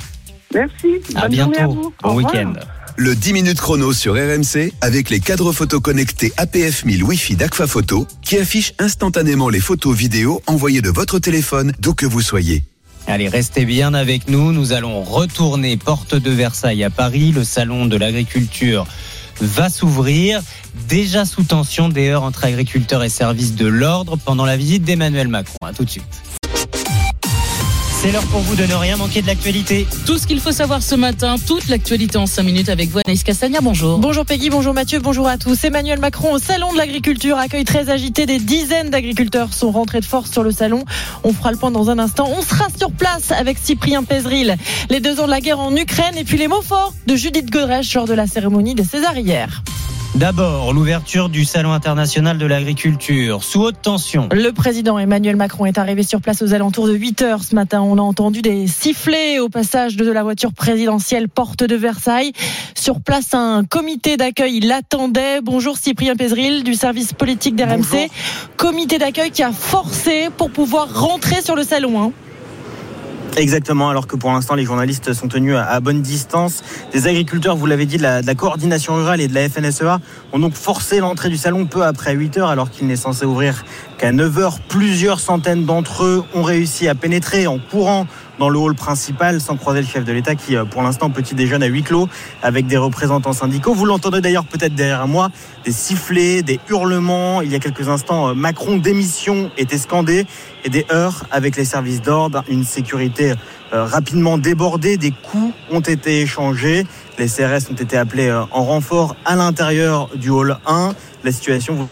Merci. 0.55 1.01
À 1.15 1.23
Bonne 1.23 1.31
bientôt. 1.31 1.71
vous. 1.73 1.93
Bon 2.03 2.15
week-end. 2.15 2.53
Le 3.01 3.15
10 3.15 3.33
minutes 3.33 3.61
chrono 3.61 3.93
sur 3.93 4.15
RMC 4.15 4.73
avec 4.81 5.09
les 5.09 5.21
cadres 5.21 5.53
photo 5.53 5.81
connectés 5.81 6.33
APF 6.37 6.85
1000 6.85 7.05
Wi-Fi 7.05 7.37
d'Agfa 7.37 7.69
Photo 7.69 8.09
qui 8.23 8.37
affichent 8.37 8.75
instantanément 8.81 9.51
les 9.51 9.61
photos 9.61 9.97
vidéo 9.97 10.43
envoyées 10.49 10.83
de 10.83 10.91
votre 10.91 11.21
téléphone 11.21 11.73
d'où 11.79 11.95
que 11.95 12.07
vous 12.07 12.23
soyez. 12.23 12.65
Allez, 13.07 13.29
restez 13.29 13.65
bien 13.65 13.95
avec 13.95 14.27
nous. 14.27 14.53
Nous 14.53 14.73
allons 14.73 15.05
retourner 15.05 15.77
porte 15.77 16.17
de 16.17 16.31
Versailles 16.33 16.83
à 16.83 16.91
Paris. 16.91 17.31
Le 17.31 17.45
salon 17.45 17.87
de 17.87 17.97
l'agriculture 17.97 18.85
va 19.41 19.71
s'ouvrir. 19.71 20.43
Déjà 20.89 21.25
sous 21.25 21.45
tension 21.45 21.89
des 21.89 22.09
heures 22.09 22.25
entre 22.25 22.47
agriculteurs 22.47 23.05
et 23.05 23.11
services 23.11 23.55
de 23.55 23.69
l'ordre 23.69 24.17
pendant 24.17 24.45
la 24.45 24.57
visite 24.57 24.83
d'Emmanuel 24.83 25.29
Macron. 25.29 25.55
À 25.65 25.73
tout 25.73 25.85
de 25.85 25.91
suite. 25.91 26.38
C'est 28.01 28.13
l'heure 28.13 28.27
pour 28.27 28.39
vous 28.43 28.55
de 28.55 28.63
ne 28.63 28.75
rien 28.75 28.97
manquer 28.97 29.23
de 29.23 29.27
l'actualité. 29.27 29.85
Tout 30.07 30.19
ce 30.19 30.29
qu'il 30.29 30.39
faut 30.39 30.53
savoir 30.53 30.85
ce 30.85 30.95
matin, 30.95 31.35
toute 31.45 31.67
l'actualité 31.67 32.17
en 32.17 32.27
5 32.27 32.45
minutes 32.45 32.69
avec 32.69 32.91
vous, 32.91 33.01
Anaïs 33.05 33.25
Castagna. 33.25 33.59
Bonjour. 33.61 33.99
Bonjour 33.99 34.25
Peggy, 34.25 34.51
bonjour 34.51 34.73
Mathieu, 34.73 35.01
bonjour 35.01 35.27
à 35.27 35.37
tous. 35.37 35.65
Emmanuel 35.65 35.99
Macron 35.99 36.35
au 36.35 36.39
Salon 36.39 36.73
de 36.73 36.77
l'Agriculture, 36.79 37.37
accueil 37.39 37.65
très 37.65 37.91
agité. 37.91 38.25
Des 38.25 38.39
dizaines 38.39 38.91
d'agriculteurs 38.91 39.53
sont 39.53 39.73
rentrés 39.73 39.99
de 39.99 40.05
force 40.05 40.31
sur 40.31 40.45
le 40.45 40.53
salon. 40.53 40.85
On 41.25 41.33
fera 41.33 41.51
le 41.51 41.59
point 41.59 41.73
dans 41.73 41.91
un 41.91 41.99
instant. 41.99 42.31
On 42.39 42.41
sera 42.41 42.69
sur 42.79 42.93
place 42.93 43.33
avec 43.33 43.59
Cyprien 43.59 44.05
Pézril. 44.05 44.57
Les 44.91 45.01
deux 45.01 45.19
ans 45.19 45.27
de 45.27 45.31
la 45.31 45.41
guerre 45.41 45.59
en 45.59 45.75
Ukraine 45.75 46.17
et 46.17 46.23
puis 46.23 46.39
les 46.39 46.47
mots 46.47 46.63
forts 46.63 46.95
de 47.09 47.17
Judith 47.17 47.51
Godrèche 47.51 47.93
lors 47.95 48.07
de 48.07 48.15
la 48.15 48.29
cérémonie 48.29 48.77
des 48.77 48.85
Césars 48.85 49.19
hier. 49.19 49.65
D'abord, 50.15 50.73
l'ouverture 50.73 51.29
du 51.29 51.45
Salon 51.45 51.73
international 51.73 52.39
de 52.39 52.47
l'agriculture, 52.47 53.45
sous 53.45 53.61
haute 53.61 53.81
tension. 53.83 54.29
Le 54.33 54.51
président 54.51 54.99
Emmanuel 54.99 55.37
Macron 55.37 55.67
est 55.67 55.79
arrivé 55.79 56.03
sur 56.03 56.21
place 56.21 56.43
aux 56.43 56.55
alentours 56.55 56.89
de 56.89 56.95
8 56.95 57.23
heures 57.23 57.45
ce 57.45 57.55
matin. 57.55 57.83
On 57.83 57.99
a 57.99 58.01
entendu 58.01 58.43
des 58.43 58.67
sifflets 58.67 59.39
au 59.39 59.49
passage 59.49 59.97
de 59.97 60.11
la 60.11 60.23
voiture 60.23 60.53
présidentielle 60.53 61.29
porte 61.29 61.63
de 61.63 61.77
Versailles. 61.77 62.33
Sur 62.75 63.01
place, 63.01 63.35
un 63.35 63.65
comité 63.65 64.17
d'accueil 64.17 64.61
l'attendait. 64.61 65.41
Bonjour 65.43 65.77
Cyprien 65.77 66.17
Pézril 66.17 66.65
du 66.65 66.75
service 66.75 67.13
politique 67.13 67.55
d'RMC. 67.55 68.11
Comité 68.57 68.99
d'accueil 68.99 69.31
qui 69.31 69.43
a 69.43 69.53
forcé 69.53 70.31
pour 70.37 70.51
pouvoir 70.51 71.01
rentrer 71.01 71.43
sur 71.43 71.55
le 71.55 71.63
salon. 71.65 72.03
Hein. 72.03 72.13
Exactement, 73.37 73.89
alors 73.89 74.07
que 74.07 74.17
pour 74.17 74.33
l'instant 74.33 74.55
les 74.55 74.65
journalistes 74.65 75.13
sont 75.13 75.29
tenus 75.29 75.55
à 75.55 75.79
bonne 75.81 76.03
distance. 76.03 76.63
Des 76.93 77.07
agriculteurs, 77.07 77.57
vous 77.57 77.67
l'avez 77.67 77.87
dit, 77.87 77.97
de 77.97 78.03
la, 78.03 78.35
coordination 78.35 78.97
rurale 78.97 79.21
et 79.21 79.29
de 79.29 79.35
la 79.35 79.49
FNSEA 79.49 80.01
ont 80.33 80.39
donc 80.39 80.55
forcé 80.55 80.99
l'entrée 80.99 81.29
du 81.29 81.37
salon 81.37 81.67
peu 81.67 81.85
après 81.85 82.15
8 82.15 82.39
heures 82.39 82.49
alors 82.49 82.71
qu'il 82.71 82.87
n'est 82.87 82.97
censé 82.97 83.25
ouvrir 83.25 83.65
qu'à 83.97 84.11
9 84.11 84.39
heures. 84.39 84.59
Plusieurs 84.69 85.21
centaines 85.21 85.67
d'entre 85.67 86.05
eux 86.05 86.25
ont 86.35 86.43
réussi 86.43 86.89
à 86.89 86.95
pénétrer 86.95 87.47
en 87.47 87.59
courant 87.59 88.07
dans 88.39 88.49
le 88.49 88.59
hall 88.59 88.75
principal 88.75 89.41
sans 89.41 89.57
croiser 89.57 89.81
le 89.81 89.87
chef 89.87 90.05
de 90.05 90.13
l'État 90.13 90.35
qui 90.35 90.57
pour 90.71 90.83
l'instant 90.83 91.11
petit 91.11 91.35
déjeune 91.35 91.63
à 91.63 91.67
huis 91.67 91.83
clos 91.83 92.09
avec 92.43 92.67
des 92.67 92.77
représentants 92.77 93.33
syndicaux. 93.33 93.75
Vous 93.75 93.85
l'entendez 93.85 94.21
d'ailleurs 94.21 94.45
peut-être 94.45 94.75
derrière 94.75 95.07
moi, 95.09 95.31
des 95.65 95.73
sifflets, 95.73 96.43
des 96.43 96.61
hurlements. 96.69 97.43
Il 97.43 97.51
y 97.51 97.55
a 97.55 97.59
quelques 97.59 97.89
instants, 97.89 98.35
Macron 98.35 98.77
démission 98.77 99.51
était 99.57 99.79
scandé 99.79 100.27
et 100.65 100.71
des 100.71 100.87
heurts 100.93 101.25
avec 101.31 101.57
les 101.57 101.65
services 101.65 102.03
d'ordre, 102.03 102.45
une 102.49 102.65
sécurité 102.65 103.35
rapidement 103.71 104.39
débordée, 104.39 104.97
des 104.97 105.11
coups 105.11 105.53
ont 105.71 105.81
été 105.81 106.23
échangés. 106.23 106.87
Les 107.19 107.27
CRS 107.27 107.71
ont 107.71 107.75
été 107.75 107.97
appelés 107.97 108.33
en 108.33 108.65
renfort 108.65 109.17
à 109.25 109.37
l'intérieur 109.37 110.09
du 110.15 110.31
hall 110.31 110.59
1. 110.67 110.95
La 111.25 111.33
situation 111.33 111.89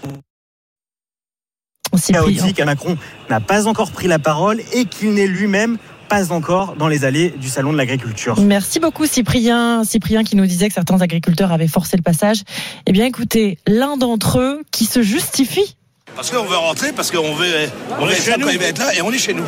chaotique. 2.12 2.60
Macron 2.64 2.96
n'a 3.28 3.40
pas 3.40 3.66
encore 3.66 3.90
pris 3.90 4.08
la 4.08 4.18
parole 4.18 4.60
et 4.72 4.84
qu'il 4.84 5.14
n'est 5.14 5.26
lui-même 5.26 5.78
pas 6.08 6.32
encore 6.32 6.76
dans 6.76 6.88
les 6.88 7.04
allées 7.04 7.30
du 7.30 7.48
salon 7.48 7.72
de 7.72 7.78
l'agriculture. 7.78 8.38
Merci 8.40 8.80
beaucoup 8.80 9.06
Cyprien. 9.06 9.84
Cyprien 9.84 10.24
qui 10.24 10.36
nous 10.36 10.46
disait 10.46 10.68
que 10.68 10.74
certains 10.74 11.00
agriculteurs 11.00 11.52
avaient 11.52 11.68
forcé 11.68 11.96
le 11.96 12.02
passage. 12.02 12.42
Eh 12.86 12.92
bien 12.92 13.06
écoutez, 13.06 13.58
l'un 13.66 13.96
d'entre 13.96 14.38
eux 14.38 14.62
qui 14.70 14.84
se 14.84 15.02
justifie. 15.02 15.76
Parce 16.14 16.30
qu'on 16.30 16.44
veut 16.44 16.56
rentrer, 16.56 16.92
parce 16.92 17.10
qu'on 17.10 17.34
veut, 17.34 17.68
on 18.00 18.06
là 18.06 18.14
quand 18.40 18.48
il 18.48 18.58
va 18.58 18.64
être 18.66 18.78
là 18.78 18.94
et 18.94 19.02
on 19.02 19.12
est 19.12 19.18
chez 19.18 19.34
nous. 19.34 19.44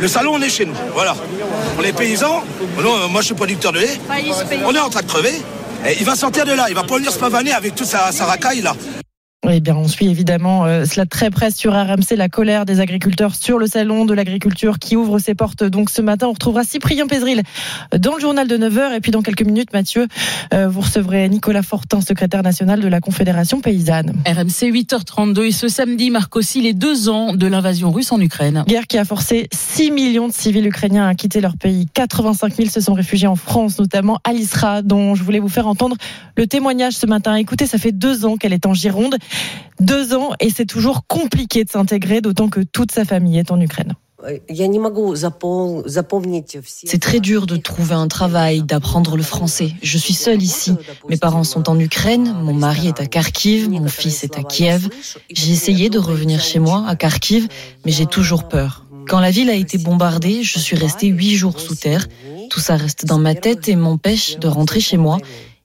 Le 0.00 0.08
salon, 0.08 0.34
on 0.34 0.40
est 0.40 0.50
chez 0.50 0.64
nous. 0.64 0.74
Voilà. 0.94 1.16
On 1.78 1.82
est 1.82 1.92
paysans. 1.92 2.42
Non, 2.82 3.08
moi, 3.08 3.20
je 3.20 3.26
suis 3.26 3.34
producteur 3.34 3.72
de 3.72 3.80
lait. 3.80 4.00
On 4.64 4.74
est 4.74 4.78
en 4.78 4.90
train 4.90 5.02
de 5.02 5.06
crever. 5.06 5.42
Et 5.86 5.96
il 5.98 6.06
va 6.06 6.14
sortir 6.14 6.44
de 6.44 6.52
là. 6.52 6.66
Il 6.68 6.74
va 6.74 6.84
pas 6.84 6.96
venir 6.96 7.12
se 7.12 7.18
pavaner 7.18 7.52
avec 7.52 7.74
toute 7.74 7.86
sa, 7.86 8.12
sa 8.12 8.26
racaille 8.26 8.62
là. 8.62 8.76
Eh 9.50 9.58
bien, 9.58 9.74
on 9.74 9.88
suit 9.88 10.06
évidemment 10.06 10.66
euh, 10.66 10.84
cela 10.84 11.04
très 11.04 11.30
près 11.30 11.50
sur 11.50 11.72
RMC, 11.72 12.14
la 12.16 12.28
colère 12.28 12.64
des 12.64 12.78
agriculteurs 12.78 13.34
sur 13.34 13.58
le 13.58 13.66
salon 13.66 14.04
de 14.04 14.14
l'agriculture 14.14 14.78
qui 14.78 14.94
ouvre 14.94 15.18
ses 15.18 15.34
portes. 15.34 15.64
Donc 15.64 15.90
ce 15.90 16.00
matin, 16.00 16.28
on 16.28 16.32
retrouvera 16.32 16.62
Cyprien 16.62 17.08
Pézril 17.08 17.42
dans 17.98 18.14
le 18.14 18.20
journal 18.20 18.46
de 18.46 18.56
9h. 18.56 18.94
Et 18.94 19.00
puis 19.00 19.10
dans 19.10 19.20
quelques 19.20 19.42
minutes, 19.42 19.72
Mathieu, 19.72 20.06
euh, 20.54 20.68
vous 20.68 20.82
recevrez 20.82 21.28
Nicolas 21.28 21.64
Fortin, 21.64 22.00
secrétaire 22.00 22.44
national 22.44 22.78
de 22.78 22.86
la 22.86 23.00
Confédération 23.00 23.60
paysanne. 23.60 24.14
RMC 24.26 24.70
8h32 24.70 25.46
et 25.46 25.50
ce 25.50 25.66
samedi 25.66 26.10
marque 26.10 26.36
aussi 26.36 26.60
les 26.60 26.72
deux 26.72 27.08
ans 27.08 27.34
de 27.34 27.46
l'invasion 27.48 27.90
russe 27.90 28.12
en 28.12 28.20
Ukraine. 28.20 28.62
Guerre 28.68 28.86
qui 28.86 28.96
a 28.96 29.04
forcé 29.04 29.48
6 29.52 29.90
millions 29.90 30.28
de 30.28 30.32
civils 30.32 30.68
ukrainiens 30.68 31.08
à 31.08 31.16
quitter 31.16 31.40
leur 31.40 31.56
pays. 31.56 31.88
85 31.94 32.54
000 32.54 32.68
se 32.68 32.80
sont 32.80 32.94
réfugiés 32.94 33.26
en 33.26 33.36
France, 33.36 33.80
notamment 33.80 34.20
à 34.22 34.32
l'Isra, 34.32 34.82
dont 34.82 35.16
je 35.16 35.24
voulais 35.24 35.40
vous 35.40 35.48
faire 35.48 35.66
entendre 35.66 35.96
le 36.36 36.46
témoignage 36.46 36.92
ce 36.92 37.06
matin. 37.06 37.34
Écoutez, 37.34 37.66
ça 37.66 37.78
fait 37.78 37.90
deux 37.90 38.24
ans 38.24 38.36
qu'elle 38.36 38.52
est 38.52 38.66
en 38.66 38.74
Gironde 38.74 39.16
deux 39.80 40.14
ans 40.14 40.30
et 40.40 40.50
c'est 40.50 40.66
toujours 40.66 41.06
compliqué 41.06 41.64
de 41.64 41.70
s'intégrer, 41.70 42.20
d'autant 42.20 42.48
que 42.48 42.60
toute 42.60 42.92
sa 42.92 43.04
famille 43.04 43.38
est 43.38 43.50
en 43.50 43.60
Ukraine. 43.60 43.94
C'est 46.84 47.00
très 47.00 47.20
dur 47.20 47.46
de 47.46 47.56
trouver 47.56 47.94
un 47.94 48.06
travail, 48.08 48.62
d'apprendre 48.62 49.16
le 49.16 49.22
français. 49.22 49.72
Je 49.82 49.98
suis 49.98 50.14
seule 50.14 50.42
ici. 50.42 50.74
Mes 51.08 51.16
parents 51.16 51.44
sont 51.44 51.68
en 51.68 51.78
Ukraine, 51.78 52.34
mon 52.42 52.54
mari 52.54 52.88
est 52.88 53.00
à 53.00 53.06
Kharkiv, 53.06 53.68
mon 53.68 53.88
fils 53.88 54.22
est 54.22 54.38
à 54.38 54.42
Kiev. 54.44 54.88
J'ai 55.30 55.52
essayé 55.52 55.90
de 55.90 55.98
revenir 55.98 56.40
chez 56.40 56.60
moi, 56.60 56.84
à 56.86 56.94
Kharkiv, 56.94 57.48
mais 57.84 57.90
j'ai 57.90 58.06
toujours 58.06 58.46
peur. 58.48 58.86
Quand 59.08 59.18
la 59.18 59.30
ville 59.30 59.50
a 59.50 59.54
été 59.54 59.78
bombardée, 59.78 60.44
je 60.44 60.60
suis 60.60 60.76
restée 60.76 61.08
huit 61.08 61.34
jours 61.34 61.58
sous 61.58 61.74
terre. 61.74 62.06
Tout 62.50 62.60
ça 62.60 62.76
reste 62.76 63.04
dans 63.04 63.18
ma 63.18 63.34
tête 63.34 63.68
et 63.68 63.74
m'empêche 63.74 64.38
de 64.38 64.46
rentrer 64.46 64.80
chez 64.80 64.96
moi. 64.96 65.18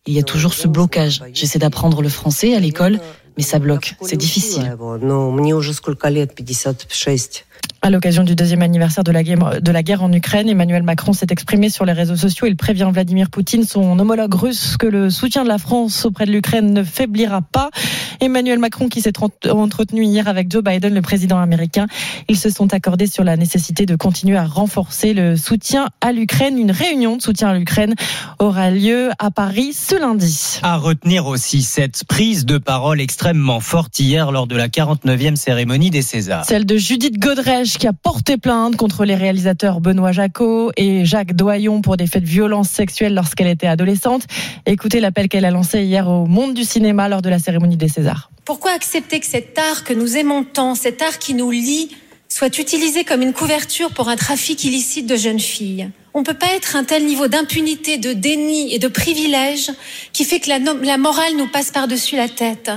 Il 0.07 0.13
y 0.13 0.19
a 0.19 0.23
toujours 0.23 0.53
ce 0.53 0.67
blocage. 0.67 1.21
J'essaie 1.33 1.59
d'apprendre 1.59 2.01
le 2.01 2.09
français 2.09 2.55
à 2.55 2.59
l'école, 2.59 2.99
mais 3.37 3.43
ça 3.43 3.59
bloque. 3.59 3.95
C'est 4.01 4.17
difficile. 4.17 4.75
À 7.83 7.89
l'occasion 7.89 8.23
du 8.23 8.35
deuxième 8.35 8.63
anniversaire 8.63 9.03
de 9.03 9.11
la, 9.11 9.23
guerre, 9.23 9.61
de 9.61 9.71
la 9.71 9.83
guerre 9.83 10.03
en 10.03 10.11
Ukraine, 10.11 10.49
Emmanuel 10.49 10.83
Macron 10.83 11.13
s'est 11.13 11.27
exprimé 11.29 11.69
sur 11.69 11.85
les 11.85 11.93
réseaux 11.93 12.15
sociaux. 12.15 12.47
Il 12.47 12.57
prévient 12.57 12.89
Vladimir 12.91 13.29
Poutine, 13.29 13.63
son 13.63 13.97
homologue 13.99 14.33
russe, 14.33 14.77
que 14.77 14.87
le 14.87 15.09
soutien 15.09 15.43
de 15.43 15.47
la 15.47 15.57
France 15.57 16.03
auprès 16.03 16.25
de 16.25 16.31
l'Ukraine 16.31 16.73
ne 16.73 16.83
faiblira 16.83 17.41
pas. 17.41 17.69
Emmanuel 18.19 18.57
Macron, 18.57 18.89
qui 18.89 19.01
s'est 19.01 19.13
entretenu 19.49 20.03
hier 20.03 20.27
avec 20.27 20.51
Joe 20.51 20.63
Biden, 20.63 20.93
le 20.93 21.01
président 21.01 21.37
américain, 21.37 21.85
ils 22.27 22.37
se 22.37 22.49
sont 22.49 22.73
accordés 22.73 23.07
sur 23.07 23.23
la 23.23 23.37
nécessité 23.37 23.85
de 23.85 23.95
continuer 23.95 24.37
à 24.37 24.45
renforcer 24.45 25.13
le 25.13 25.37
soutien 25.37 25.87
à 26.01 26.11
l'Ukraine. 26.11 26.57
Une 26.57 26.71
réunion 26.71 27.15
de 27.15 27.21
soutien 27.21 27.49
à 27.49 27.53
l'Ukraine 27.53 27.93
aura 28.39 28.71
lieu 28.71 29.11
à 29.19 29.29
Paris 29.29 29.73
ce 29.73 29.95
lundi. 29.95 30.59
À 30.63 30.77
retenir 30.77 31.27
aussi 31.27 31.61
cette 31.61 32.03
prise 32.05 32.45
de 32.45 32.57
parole 32.57 32.99
extrêmement 32.99 33.59
forte 33.59 33.99
hier 33.99 34.31
lors 34.31 34.47
de 34.47 34.55
la 34.55 34.67
49e 34.67 35.35
cérémonie 35.35 35.91
des 35.91 36.01
Césars. 36.01 36.43
Celle 36.45 36.65
de 36.65 36.75
Judith 36.75 37.19
Qui 37.47 37.87
a 37.87 37.93
porté 37.93 38.35
plainte 38.35 38.75
contre 38.75 39.05
les 39.05 39.15
réalisateurs 39.15 39.79
Benoît 39.79 40.11
Jacot 40.11 40.71
et 40.75 41.05
Jacques 41.05 41.33
Doyon 41.33 41.79
pour 41.79 41.95
des 41.95 42.05
faits 42.05 42.23
de 42.23 42.27
violence 42.27 42.69
sexuelle 42.69 43.13
lorsqu'elle 43.13 43.47
était 43.47 43.67
adolescente. 43.67 44.23
Écoutez 44.65 44.99
l'appel 44.99 45.29
qu'elle 45.29 45.45
a 45.45 45.51
lancé 45.51 45.83
hier 45.83 46.09
au 46.09 46.25
monde 46.25 46.53
du 46.53 46.65
cinéma 46.65 47.07
lors 47.07 47.21
de 47.21 47.29
la 47.29 47.39
cérémonie 47.39 47.77
des 47.77 47.87
Césars. 47.87 48.31
Pourquoi 48.43 48.71
accepter 48.71 49.21
que 49.21 49.25
cet 49.25 49.57
art 49.57 49.85
que 49.85 49.93
nous 49.93 50.17
aimons 50.17 50.43
tant, 50.43 50.75
cet 50.75 51.01
art 51.01 51.19
qui 51.19 51.35
nous 51.35 51.49
lie, 51.49 51.95
soit 52.27 52.59
utilisé 52.59 53.05
comme 53.05 53.21
une 53.21 53.31
couverture 53.31 53.91
pour 53.91 54.09
un 54.09 54.17
trafic 54.17 54.65
illicite 54.65 55.07
de 55.07 55.15
jeunes 55.15 55.39
filles? 55.39 55.89
On 56.13 56.19
ne 56.19 56.25
peut 56.25 56.33
pas 56.33 56.53
être 56.53 56.75
un 56.75 56.83
tel 56.83 57.05
niveau 57.05 57.29
d'impunité, 57.29 57.97
de 57.97 58.11
déni 58.11 58.73
et 58.73 58.79
de 58.79 58.89
privilège 58.89 59.71
qui 60.11 60.25
fait 60.25 60.41
que 60.41 60.49
la 60.49 60.97
morale 60.97 61.37
nous 61.37 61.47
passe 61.47 61.71
par-dessus 61.71 62.17
la 62.17 62.27
tête. 62.27 62.71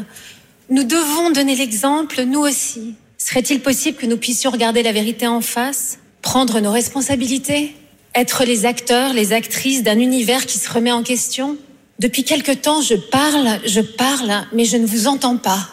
Nous 0.69 0.85
devons 0.85 1.33
donner 1.33 1.57
l'exemple, 1.57 2.23
nous 2.23 2.41
aussi. 2.41 2.95
Serait-il 3.23 3.61
possible 3.61 3.99
que 3.99 4.07
nous 4.07 4.17
puissions 4.17 4.51
regarder 4.51 4.83
la 4.83 4.93
vérité 4.93 5.27
en 5.27 5.43
face, 5.43 5.99
prendre 6.23 6.59
nos 6.61 6.73
responsabilités, 6.73 7.77
être 8.15 8.45
les 8.45 8.65
acteurs, 8.65 9.13
les 9.13 9.35
actrices 9.35 9.83
d'un 9.83 9.99
univers 9.99 10.47
qui 10.47 10.57
se 10.57 10.73
remet 10.73 10.91
en 10.91 11.03
question? 11.03 11.59
Depuis 11.99 12.25
quelque 12.25 12.53
temps, 12.53 12.81
je 12.81 12.95
parle, 12.95 13.61
je 13.67 13.83
parle, 13.83 14.33
mais 14.55 14.65
je 14.65 14.79
ne 14.79 14.87
vous 14.87 15.07
entends 15.07 15.37
pas, 15.37 15.69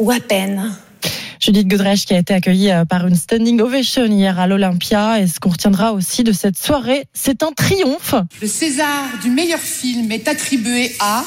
ou 0.00 0.10
à 0.10 0.18
peine. 0.18 0.74
Judith 1.40 1.68
Godrèche 1.68 2.04
qui 2.04 2.14
a 2.14 2.18
été 2.18 2.34
accueillie 2.34 2.72
par 2.88 3.06
une 3.06 3.14
standing 3.14 3.60
ovation 3.60 4.06
hier 4.06 4.40
à 4.40 4.48
l'Olympia. 4.48 5.20
Et 5.20 5.28
ce 5.28 5.38
qu'on 5.38 5.50
retiendra 5.50 5.92
aussi 5.92 6.24
de 6.24 6.32
cette 6.32 6.58
soirée, 6.58 7.04
c'est 7.14 7.44
un 7.44 7.52
triomphe. 7.52 8.16
Le 8.42 8.48
César 8.48 9.04
du 9.22 9.30
meilleur 9.30 9.60
film 9.60 10.10
est 10.10 10.26
attribué 10.26 10.96
à 10.98 11.24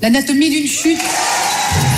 L'anatomie 0.00 0.48
d'une 0.48 0.66
chute. 0.66 1.00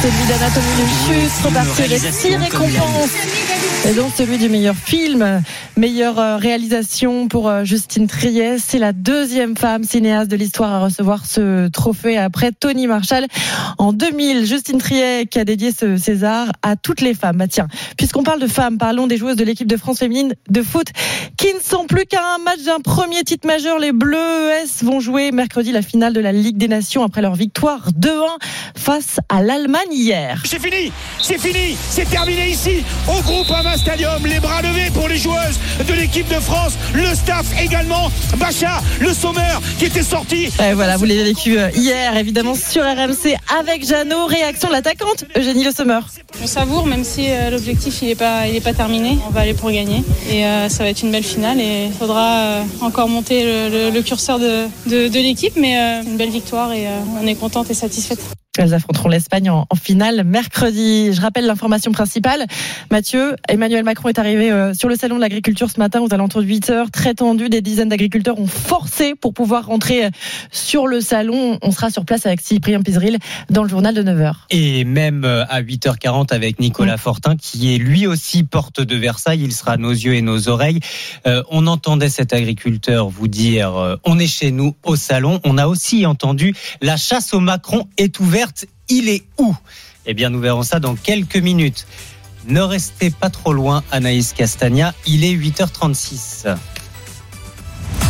Celui 0.03 0.27
d'Anatomie 0.29 0.67
d'une 0.77 1.21
chute, 1.21 1.45
reparti 1.45 1.83
avec 1.83 2.01
six 2.13 2.37
récompenses. 2.37 3.11
Et 3.89 3.95
donc 3.95 4.13
celui 4.17 4.39
du 4.39 4.49
meilleur 4.49 4.75
film, 4.75 5.43
meilleure 5.77 6.41
réalisation 6.41 7.29
pour 7.29 7.51
Justine 7.65 8.07
Triet. 8.07 8.59
C'est 8.59 8.79
la 8.79 8.93
deuxième 8.93 9.57
femme 9.57 9.85
cinéaste 9.85 10.31
de 10.31 10.37
l'histoire 10.37 10.73
à 10.73 10.81
recevoir 10.81 11.25
ce 11.25 11.69
trophée 11.69 12.19
après 12.19 12.51
Tony 12.53 12.87
Marshall. 12.87 13.27
En 13.79 13.93
2000, 13.93 14.45
Justine 14.47 14.79
Triet 14.79 15.27
qui 15.27 15.39
a 15.39 15.45
dédié 15.45 15.73
ce 15.73 15.97
César 15.97 16.49
à 16.63 16.77
toutes 16.77 17.01
les 17.01 17.15
femmes. 17.15 17.39
Bah 17.39 17.47
tiens, 17.49 17.69
puisqu'on 17.97 18.25
parle 18.25 18.41
de 18.41 18.49
femmes, 18.49 18.79
parlons 18.79 19.07
des 19.07 19.17
joueuses 19.17 19.37
de 19.37 19.45
l'équipe 19.45 19.69
de 19.69 19.77
France 19.77 20.01
féminine 20.01 20.35
de 20.49 20.63
foot 20.63 20.89
qui 21.37 21.53
ne 21.55 21.61
sont 21.61 21.87
plus 21.87 22.05
qu'à 22.05 22.23
un 22.35 22.39
match 22.43 22.63
d'un 22.65 22.81
premier 22.81 23.23
titre 23.23 23.47
majeur. 23.47 23.79
Les 23.79 23.93
Bleus 23.93 24.51
ES 24.51 24.85
vont 24.85 25.01
jouer 25.01 25.31
mercredi 25.31 25.73
la 25.73 25.83
finale 25.83 26.13
de 26.13 26.21
la 26.21 26.33
Ligue 26.33 26.57
des 26.57 26.69
Nations 26.69 27.05
après 27.05 27.23
leur 27.23 27.37
victoire 27.37 27.91
2-1 27.93 28.11
face 28.77 29.21
à 29.29 29.43
l'Allemagne. 29.43 29.68
Hier. 29.91 30.41
C'est 30.45 30.61
fini, 30.61 30.93
c'est 31.21 31.39
fini, 31.39 31.77
c'est 31.91 32.09
terminé 32.09 32.49
ici, 32.51 32.83
au 33.07 33.21
Groupama 33.23 33.77
Stadium. 33.77 34.25
Les 34.27 34.41
bras 34.41 34.63
levés 34.63 34.91
pour 34.93 35.09
les 35.09 35.19
joueuses 35.19 35.59
de 35.87 35.93
l'équipe 35.93 36.27
de 36.29 36.41
France, 36.41 36.73
le 36.95 37.07
staff 37.15 37.47
également. 37.61 38.11
Bacha, 38.39 38.81
le 39.01 39.13
sommeur 39.13 39.61
qui 39.79 39.85
était 39.87 40.03
sorti. 40.03 40.47
Et 40.63 40.73
voilà, 40.75 40.97
vous 40.97 41.05
l'avez 41.05 41.25
vécu 41.25 41.59
euh, 41.59 41.69
hier, 41.75 42.17
évidemment, 42.17 42.55
sur 42.55 42.83
RMC 42.83 43.37
avec 43.61 43.87
Jeannot. 43.87 44.27
Réaction 44.27 44.69
de 44.69 44.73
l'attaquante, 44.75 45.25
Eugénie 45.37 45.65
Le 45.65 45.73
Sommer. 45.73 46.01
On 46.43 46.47
savoure, 46.47 46.87
même 46.87 47.05
si 47.05 47.27
euh, 47.29 47.51
l'objectif 47.51 47.99
il 48.03 48.09
n'est 48.09 48.15
pas, 48.15 48.47
il 48.49 48.57
est 48.57 48.61
pas 48.61 48.75
terminé. 48.75 49.19
On 49.27 49.31
va 49.31 49.41
aller 49.41 49.55
pour 49.55 49.71
gagner. 49.71 50.03
Et 50.31 50.45
euh, 50.47 50.69
ça 50.69 50.83
va 50.85 50.91
être 50.91 51.03
une 51.03 51.11
belle 51.13 51.25
finale. 51.25 51.61
Et 51.61 51.87
il 51.87 51.93
faudra 51.93 52.39
euh, 52.41 52.63
encore 52.81 53.09
monter 53.09 53.45
le, 53.45 53.69
le- 53.69 53.91
le 53.91 54.03
curseur 54.03 54.39
de, 54.39 54.65
de- 54.87 55.09
de 55.09 55.19
l'équipe. 55.21 55.55
Mais 55.57 55.77
euh, 55.79 56.03
une 56.05 56.17
belle 56.17 56.31
victoire 56.31 56.73
et 56.73 56.87
euh, 56.87 56.91
on 57.23 57.27
est 57.27 57.35
contente 57.35 57.71
et 57.71 57.75
satisfaite. 57.75 58.21
Elles 58.59 58.75
affronteront 58.75 59.09
l'Espagne 59.09 59.51
en, 59.51 59.67
en 59.69 59.77
finale 59.77 60.25
mercredi. 60.25 61.13
Je 61.13 61.21
rappelle 61.21 61.47
l'information 61.47 61.93
principale. 61.93 62.47
Mathieu, 62.91 63.37
Emmanuel 63.49 63.85
Macron 63.85 64.09
est 64.09 64.19
arrivé 64.19 64.51
euh, 64.51 64.75
sur 64.75 64.89
le 64.89 64.97
salon 64.97 65.17
de 65.17 65.21
l'agriculture 65.21 65.71
ce 65.71 65.79
matin 65.79 66.01
aux 66.01 66.13
alentours 66.13 66.43
de 66.43 66.47
8 66.47 66.71
heures. 66.71 66.91
Très 66.91 67.15
tendu, 67.15 67.49
des 67.49 67.61
dizaines 67.61 67.89
d'agriculteurs 67.89 68.39
ont 68.39 68.47
forcé 68.47 69.15
pour 69.15 69.35
pouvoir 69.35 69.67
rentrer 69.67 70.07
euh, 70.07 70.11
sur 70.51 70.87
le 70.87 71.01
salon. 71.01 71.59
On 71.63 71.71
sera 71.71 71.91
sur 71.91 72.05
place 72.05 72.27
avec 72.27 72.41
Cyprien 72.41 72.83
Pizril 72.83 73.19
dans 73.51 73.63
le 73.63 73.69
journal 73.69 73.95
de 73.95 74.03
9 74.03 74.21
heures. 74.21 74.47
Et 74.51 74.85
même 74.85 75.25
euh, 75.25 75.45
à 75.49 75.63
8h40 75.63 76.33
avec 76.33 76.61
Nicolas 76.61 76.97
Fortin, 76.97 77.37
qui 77.37 77.75
est 77.75 77.79
lui 77.79 78.07
aussi 78.07 78.45
porte 78.45 78.81
de 78.81 78.97
Versailles, 78.97 79.43
il 79.43 79.53
sera 79.53 79.73
à 79.73 79.77
nos 79.77 79.91
yeux 79.91 80.15
et 80.15 80.23
nos 80.23 80.49
oreilles. 80.49 80.81
Euh, 81.27 81.43
on 81.51 81.67
entendait 81.67 82.09
cet 82.09 82.33
agriculteur 82.33 83.09
vous 83.09 83.29
dire 83.29 83.77
euh, 83.77 83.97
on 84.05 84.19
est 84.19 84.27
chez 84.27 84.51
nous 84.51 84.75
au 84.85 84.97
salon. 84.97 85.41
On 85.45 85.59
a 85.59 85.67
aussi 85.67 86.07
entendu 86.07 86.55
la 86.81 86.97
chasse 86.97 87.35
au 87.35 87.41
Macron 87.41 87.87
est 87.97 88.19
ouverte. 88.21 88.48
Il 88.89 89.09
est 89.09 89.25
où? 89.39 89.55
Eh 90.07 90.15
bien, 90.15 90.31
nous 90.31 90.41
verrons 90.41 90.63
ça 90.63 90.81
dans 90.81 90.95
quelques 90.95 91.37
minutes. 91.37 91.87
Ne 92.47 92.61
restez 92.61 93.11
pas 93.11 93.31
trop 93.31 93.53
loin, 93.53 93.83
Anaïs 93.91 94.33
Castagna. 94.33 94.95
Il 95.07 95.25
est 95.25 95.35
8h36. 95.35 96.57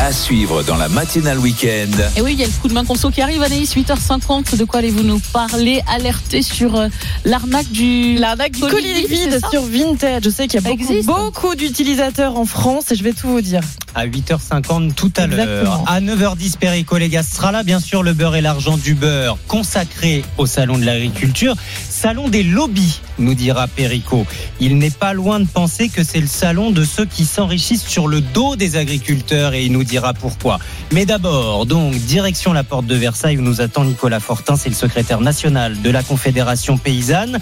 À 0.00 0.12
suivre 0.12 0.62
dans 0.62 0.76
la 0.76 0.88
matinale 0.88 1.38
week-end. 1.38 1.90
Et 2.16 2.20
oui, 2.20 2.32
il 2.34 2.38
y 2.38 2.44
a 2.44 2.46
le 2.46 2.52
coup 2.62 2.68
de 2.68 2.72
main 2.72 2.84
conso 2.84 3.10
qui 3.10 3.20
arrive, 3.20 3.42
Anaïs, 3.42 3.74
8h50. 3.74 4.56
De 4.56 4.64
quoi 4.64 4.78
allez-vous 4.78 5.02
nous 5.02 5.18
parler 5.32 5.82
Alerter 5.88 6.40
sur 6.42 6.76
euh, 6.76 6.88
l'arnaque 7.24 7.68
du. 7.72 8.14
L'arnaque 8.14 8.52
du 8.52 8.60
colis 8.60 9.06
vide 9.08 9.40
sur 9.50 9.62
Vinted. 9.62 10.22
Je 10.24 10.30
sais 10.30 10.46
qu'il 10.46 10.62
y 10.62 10.66
a 10.66 10.70
beaucoup, 10.70 11.02
beaucoup 11.02 11.54
d'utilisateurs 11.56 12.38
en 12.38 12.44
France 12.44 12.92
et 12.92 12.94
je 12.94 13.02
vais 13.02 13.12
tout 13.12 13.26
vous 13.26 13.40
dire. 13.40 13.60
à 13.96 14.06
8h50 14.06 14.94
tout 14.94 15.12
à 15.16 15.26
l'heure. 15.26 15.40
Exactement. 15.40 15.84
À 15.86 16.00
9h10, 16.00 16.58
Perico 16.58 16.96
Légas 16.96 17.24
sera 17.24 17.50
là. 17.50 17.64
Bien 17.64 17.80
sûr, 17.80 18.04
le 18.04 18.12
beurre 18.12 18.36
et 18.36 18.40
l'argent 18.40 18.76
du 18.76 18.94
beurre 18.94 19.36
consacré 19.48 20.24
au 20.38 20.46
Salon 20.46 20.78
de 20.78 20.84
l'agriculture. 20.84 21.56
Salon 21.90 22.28
des 22.28 22.44
lobbies, 22.44 23.00
nous 23.18 23.34
dira 23.34 23.66
Perico. 23.66 24.24
Il 24.60 24.78
n'est 24.78 24.90
pas 24.90 25.12
loin 25.12 25.40
de 25.40 25.46
penser 25.48 25.88
que 25.88 26.04
c'est 26.04 26.20
le 26.20 26.28
salon 26.28 26.70
de 26.70 26.84
ceux 26.84 27.04
qui 27.04 27.24
s'enrichissent 27.24 27.84
sur 27.84 28.06
le 28.06 28.20
dos 28.20 28.54
des 28.54 28.76
agriculteurs 28.76 29.54
et 29.54 29.64
il 29.64 29.72
nous 29.72 29.84
dira 29.88 30.14
pourquoi. 30.14 30.58
Mais 30.92 31.06
d'abord, 31.06 31.66
donc, 31.66 31.94
direction 31.94 32.52
la 32.52 32.62
porte 32.62 32.86
de 32.86 32.94
Versailles 32.94 33.38
où 33.38 33.42
nous 33.42 33.60
attend 33.60 33.84
Nicolas 33.84 34.20
Fortin. 34.20 34.54
C'est 34.56 34.68
le 34.68 34.74
secrétaire 34.74 35.20
national 35.20 35.80
de 35.82 35.90
la 35.90 36.02
Confédération 36.02 36.78
paysanne 36.78 37.38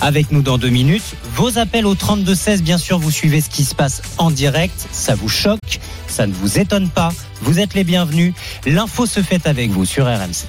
avec 0.00 0.32
nous 0.32 0.42
dans 0.42 0.58
deux 0.58 0.68
minutes. 0.68 1.14
Vos 1.34 1.58
appels 1.58 1.86
au 1.86 1.94
32-16, 1.94 2.60
bien 2.60 2.78
sûr, 2.78 2.98
vous 2.98 3.10
suivez 3.10 3.40
ce 3.40 3.48
qui 3.48 3.64
se 3.64 3.74
passe 3.74 4.02
en 4.18 4.30
direct. 4.30 4.88
Ça 4.90 5.14
vous 5.14 5.28
choque, 5.28 5.80
ça 6.08 6.26
ne 6.26 6.32
vous 6.32 6.58
étonne 6.58 6.88
pas. 6.88 7.12
Vous 7.42 7.60
êtes 7.60 7.74
les 7.74 7.84
bienvenus. 7.84 8.34
L'info 8.66 9.06
se 9.06 9.22
fait 9.22 9.46
avec 9.46 9.70
vous 9.70 9.84
sur 9.84 10.06
RMC. 10.06 10.46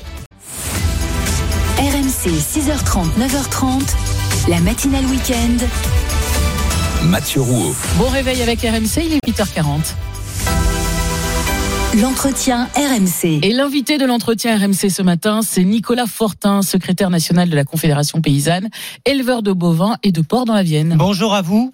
RMC 1.77 2.29
6h30, 2.29 3.05
9h30, 3.19 3.81
la 4.49 4.59
matinale 4.59 5.05
week-end. 5.05 5.65
Mathieu 7.03 7.41
Rouault. 7.41 7.75
Bon 7.97 8.07
réveil 8.07 8.41
avec 8.41 8.61
RMC, 8.61 9.03
il 9.05 9.13
est 9.13 9.27
8h40. 9.27 9.81
L'entretien 12.01 12.69
RMC. 12.75 13.41
Et 13.43 13.53
l'invité 13.53 13.99
de 13.99 14.05
l'entretien 14.05 14.57
RMC 14.57 14.89
ce 14.89 15.03
matin, 15.03 15.41
c'est 15.43 15.63
Nicolas 15.63 16.07
Fortin, 16.07 16.63
secrétaire 16.63 17.11
national 17.11 17.51
de 17.51 17.55
la 17.55 17.65
Confédération 17.65 18.19
paysanne, 18.19 18.69
éleveur 19.05 19.43
de 19.43 19.51
bovins 19.51 19.97
et 20.01 20.11
de 20.11 20.21
porcs 20.21 20.45
dans 20.45 20.55
la 20.55 20.63
Vienne. 20.63 20.95
Bonjour 20.97 21.35
à 21.35 21.43
vous. 21.43 21.71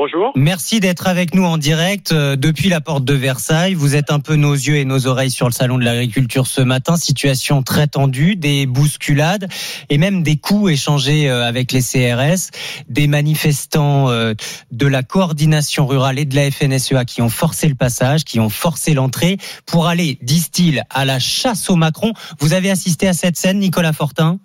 Bonjour. 0.00 0.30
Merci 0.36 0.78
d'être 0.78 1.08
avec 1.08 1.34
nous 1.34 1.42
en 1.42 1.58
direct 1.58 2.12
euh, 2.12 2.36
depuis 2.36 2.68
la 2.68 2.80
porte 2.80 3.04
de 3.04 3.14
Versailles. 3.14 3.74
Vous 3.74 3.96
êtes 3.96 4.12
un 4.12 4.20
peu 4.20 4.36
nos 4.36 4.52
yeux 4.52 4.76
et 4.76 4.84
nos 4.84 5.08
oreilles 5.08 5.32
sur 5.32 5.46
le 5.46 5.52
salon 5.52 5.76
de 5.76 5.82
l'agriculture 5.82 6.46
ce 6.46 6.60
matin. 6.60 6.94
Situation 6.94 7.64
très 7.64 7.88
tendue, 7.88 8.36
des 8.36 8.66
bousculades 8.66 9.48
et 9.90 9.98
même 9.98 10.22
des 10.22 10.36
coups 10.36 10.70
échangés 10.70 11.28
euh, 11.28 11.42
avec 11.42 11.72
les 11.72 11.80
CRS, 11.80 12.52
des 12.88 13.08
manifestants 13.08 14.08
euh, 14.08 14.34
de 14.70 14.86
la 14.86 15.02
coordination 15.02 15.84
rurale 15.84 16.20
et 16.20 16.26
de 16.26 16.36
la 16.36 16.48
FNSEA 16.48 17.04
qui 17.04 17.20
ont 17.20 17.28
forcé 17.28 17.66
le 17.66 17.74
passage, 17.74 18.22
qui 18.22 18.38
ont 18.38 18.50
forcé 18.50 18.94
l'entrée 18.94 19.36
pour 19.66 19.88
aller, 19.88 20.16
disent-ils, 20.22 20.84
à 20.90 21.06
la 21.06 21.18
chasse 21.18 21.70
au 21.70 21.74
Macron. 21.74 22.12
Vous 22.38 22.52
avez 22.52 22.70
assisté 22.70 23.08
à 23.08 23.14
cette 23.14 23.36
scène, 23.36 23.58
Nicolas 23.58 23.92
Fortin? 23.92 24.38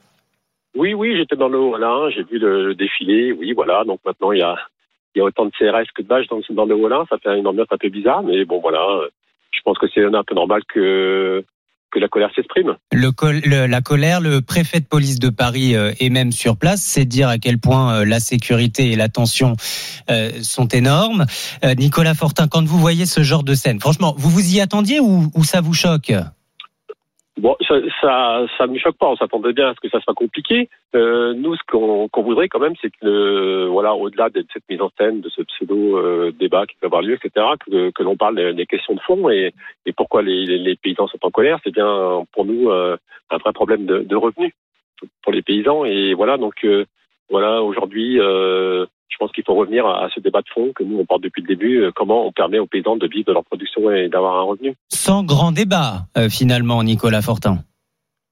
Oui, 0.76 0.96
oui, 0.96 1.16
j'étais 1.16 1.36
dans 1.36 1.50
le 1.50 1.60
Haut-Rhin, 1.60 2.10
j'ai 2.10 2.24
vu 2.24 2.40
le, 2.40 2.70
le 2.70 2.74
défilé, 2.74 3.32
oui, 3.34 3.54
voilà. 3.54 3.84
Donc 3.86 4.00
maintenant, 4.04 4.32
il 4.32 4.40
y 4.40 4.42
a, 4.42 4.56
il 5.16 5.20
y 5.20 5.22
a 5.22 5.26
autant 5.26 5.46
de 5.46 5.52
CRS 5.52 5.88
que 5.96 6.02
de 6.02 6.08
vaches 6.08 6.28
dans, 6.28 6.40
dans 6.52 6.66
le 6.66 6.76
Haut-Rhin. 6.76 7.06
Ça 7.10 7.18
fait 7.22 7.38
une 7.38 7.48
ambiance 7.48 7.68
un 7.72 7.78
peu 7.78 7.90
bizarre, 7.90 8.24
mais 8.24 8.46
bon, 8.46 8.60
voilà. 8.62 8.80
Je 9.52 9.60
pense 9.64 9.78
que 9.78 9.86
c'est 9.94 10.04
un 10.04 10.24
peu 10.24 10.34
normal 10.36 10.62
que, 10.74 11.44
que 11.92 12.00
la 12.00 12.08
colère 12.08 12.32
s'exprime. 12.36 12.76
le, 12.92 13.12
col- 13.12 13.42
le- 13.46 13.68
la 13.68 13.82
colère, 13.82 14.20
le 14.20 14.42
préfet 14.42 14.80
de 14.80 14.86
police 14.88 15.20
de 15.20 15.30
Paris 15.30 15.76
euh, 15.76 15.92
est 16.00 16.10
même 16.10 16.32
sur 16.32 16.58
place, 16.58 16.82
c'est 16.82 17.06
dire 17.06 17.30
à 17.30 17.38
quel 17.38 17.60
point 17.60 18.00
euh, 18.00 18.06
la 18.06 18.20
sécurité 18.20 18.92
et 18.92 18.96
la 18.96 19.10
tension 19.10 19.56
euh, 20.10 20.32
sont 20.42 20.68
énormes. 20.70 21.26
Euh, 21.64 21.76
Nicolas 21.76 22.16
Fortin, 22.16 22.48
quand 22.48 22.66
vous 22.66 22.80
voyez 22.80 23.06
ce 23.06 23.22
genre 23.22 23.44
de 23.44 23.54
scène, 23.54 23.80
franchement, 23.80 24.16
vous 24.18 24.32
vous 24.32 24.56
y 24.56 24.60
attendiez 24.60 25.00
ou, 25.00 25.32
ou 25.36 25.44
ça 25.44 25.62
vous 25.62 25.74
choque? 25.76 26.12
Bon, 27.38 27.56
ça, 27.68 27.76
ça, 28.00 28.46
ça 28.60 28.68
me 28.68 28.78
choque 28.78 28.98
pas. 28.98 29.08
On 29.10 29.16
s'attendait 29.16 29.54
bien 29.54 29.70
à 29.70 29.74
ce 29.74 29.80
que 29.80 29.90
ça 29.90 30.00
soit 30.02 30.14
compliqué. 30.14 30.70
Euh, 30.96 31.34
nous, 31.34 31.56
ce 31.56 31.62
qu'on 31.68 32.08
qu'on 32.08 32.22
voudrait 32.22 32.48
quand 32.48 32.60
même, 32.60 32.76
c'est 32.80 32.90
que, 32.92 32.96
le- 33.06 33.66
voilà, 33.66 33.96
au-delà 33.96 34.30
de 34.30 34.46
cette 34.54 34.70
mise 34.70 34.82
en 34.82 34.92
scène, 35.00 35.22
de 35.22 35.30
ce 35.30 35.42
pseudo 35.42 35.98
euh, 35.98 36.32
débat 36.40 36.68
qui 36.68 36.76
peut 36.80 36.86
avoir 36.86 37.02
lieu, 37.02 37.16
etc., 37.16 37.46
que, 37.66 37.90
que 37.90 38.04
l'on 38.04 38.16
parle 38.16 38.36
des, 38.36 38.54
des 38.54 38.68
questions 38.68 38.94
de 38.94 39.00
fond 39.00 39.30
et, 39.32 39.52
et 39.88 39.94
pourquoi 39.94 40.22
les, 40.22 40.46
les- 40.46 40.60
les 40.60 40.76
paysans 40.76 41.08
sont 41.08 41.18
en 41.26 41.32
colère. 41.32 41.60
C'est 41.64 41.74
bien 41.74 42.24
pour 42.34 42.46
nous 42.46 42.70
euh, 42.70 42.98
un 43.32 43.38
vrai 43.38 43.52
problème 43.52 43.88
de, 43.88 44.00
de 44.00 44.16
revenus 44.16 44.54
pour 45.24 45.34
les 45.34 45.42
paysans. 45.42 45.86
Et 45.86 46.14
voilà, 46.14 46.38
donc 46.38 46.64
euh, 46.64 46.86
voilà, 47.32 47.64
aujourd'hui, 47.64 48.20
euh, 48.20 48.86
je 49.14 49.18
pense 49.20 49.32
qu'il 49.32 49.44
faut 49.46 49.54
revenir 49.54 49.86
à, 49.86 50.10
ce 50.14 50.20
débat 50.20 50.42
de 50.42 50.50
fond 50.54 50.72
que 50.76 50.84
nous 50.84 50.98
on 51.00 51.06
porte 51.06 51.22
depuis 51.22 51.42
le 51.42 51.48
début. 51.48 51.82
euh, 51.84 51.92
comment 51.96 52.26
on 52.28 52.32
permet 52.32 52.60
aux 52.60 52.66
paysans 52.66 52.98
de 52.98 53.08
vivre 53.08 53.28
de 53.28 53.34
leur 53.34 53.44
production 53.46 53.92
et 53.92 54.10
d'avoir 54.10 54.38
un 54.38 54.42
revenu. 54.44 54.74
Sans 54.90 55.24
grand 55.24 55.52
débat, 55.52 56.02
euh, 56.18 56.30
finalement, 56.30 56.82
Nicolas 56.84 57.22
Fortin. 57.22 57.60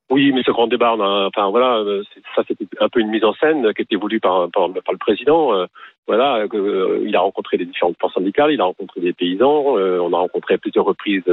Oui, 0.10 0.32
mais 0.34 0.44
ce 0.44 0.52
grand 0.52 0.68
débat, 0.68 0.90
a- 0.90 1.28
enfin 1.28 1.50
voilà, 1.50 1.78
euh, 1.78 2.04
ça 2.36 2.44
c'était 2.48 2.66
un 2.80 2.90
peu 2.90 3.00
une 3.00 3.10
mise 3.12 3.24
en 3.24 3.34
scène 3.36 3.74
qui 3.74 3.84
était 3.84 3.96
voulue 3.96 4.20
par, 4.20 4.50
par, 4.52 4.68
par 4.74 4.92
le 4.92 4.98
président. 4.98 5.54
euh, 5.54 5.68
voilà, 6.08 6.46
euh, 6.54 7.04
il 7.06 7.16
a 7.16 7.22
rencontré 7.22 7.56
les 7.58 7.66
différentes 7.66 7.96
forces 8.02 8.16
syndicales, 8.16 8.52
il 8.52 8.60
a 8.60 8.66
rencontré 8.66 9.00
des 9.02 9.14
paysans, 9.14 9.76
on 9.78 10.12
a 10.14 10.18
rencontré 10.18 10.56
à 10.56 10.58
plusieurs 10.58 10.84
reprises 10.86 11.24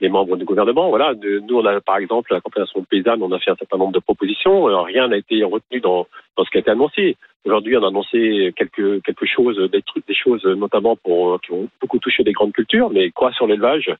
des 0.00 0.08
membres 0.08 0.36
du 0.36 0.44
gouvernement. 0.44 0.88
Voilà, 0.88 1.14
nous 1.14 1.56
on 1.56 1.64
a 1.64 1.80
par 1.80 1.98
exemple 1.98 2.32
la 2.32 2.40
Confédération 2.40 2.84
paysanne, 2.84 3.22
on 3.22 3.32
a 3.32 3.38
fait 3.38 3.50
un 3.50 3.56
certain 3.56 3.76
nombre 3.76 3.92
de 3.92 3.98
propositions, 3.98 4.68
euh, 4.68 4.80
rien 4.82 5.08
n'a 5.08 5.16
été 5.16 5.44
retenu 5.44 5.80
dans, 5.80 6.06
dans 6.36 6.44
ce 6.44 6.50
qui 6.50 6.56
a 6.58 6.60
été 6.60 6.70
annoncé. 6.70 7.16
Aujourd'hui, 7.44 7.76
on 7.76 7.82
a 7.82 7.88
annoncé 7.88 8.52
quelque 8.56 9.00
quelque 9.00 9.26
chose, 9.26 9.58
des 9.70 9.82
trucs, 9.82 10.06
des 10.06 10.14
choses 10.14 10.44
notamment 10.44 10.96
pour 10.96 11.40
qui 11.40 11.52
ont 11.52 11.68
beaucoup 11.80 11.98
touché 11.98 12.22
les 12.22 12.32
grandes 12.32 12.52
cultures, 12.52 12.90
mais 12.90 13.10
quoi 13.10 13.32
sur 13.32 13.46
l'élevage? 13.46 13.90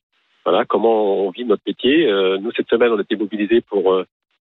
Voilà 0.45 0.65
comment 0.65 1.25
on 1.25 1.29
vit 1.29 1.45
notre 1.45 1.63
métier? 1.65 2.07
Euh, 2.07 2.37
nous 2.37 2.51
cette 2.51 2.69
semaine 2.69 2.91
on 2.91 2.97
a 2.97 3.01
été 3.01 3.15
mobilisés 3.15 3.61
pour 3.61 3.93
euh, 3.93 4.05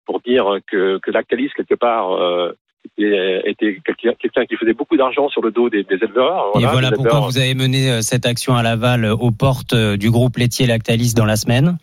pour 0.04 0.20
dire 0.20 0.58
que 0.66 0.98
que 0.98 1.10
Lactalis 1.10 1.50
quelque 1.56 1.74
part 1.74 2.12
euh, 2.12 2.52
était, 2.98 3.42
était 3.44 3.80
quelqu'un 4.20 4.46
qui 4.46 4.56
faisait 4.56 4.74
beaucoup 4.74 4.96
d'argent 4.96 5.28
sur 5.28 5.42
le 5.42 5.50
dos 5.50 5.68
des, 5.68 5.82
des 5.84 5.96
éleveurs. 5.96 6.52
Et 6.58 6.64
voilà 6.64 6.90
pourquoi 6.90 7.12
éleveurs- 7.12 7.26
vous 7.26 7.38
avez 7.38 7.54
mené 7.54 7.90
euh, 7.90 8.00
cette 8.00 8.26
action 8.26 8.54
à 8.54 8.62
Laval 8.62 9.04
euh, 9.04 9.14
aux 9.14 9.30
portes 9.30 9.74
euh, 9.74 9.96
du 9.96 10.10
groupe 10.10 10.36
laitier 10.36 10.66
Lactalis 10.66 11.14
dans 11.14 11.24
la 11.24 11.36
semaine? 11.36 11.78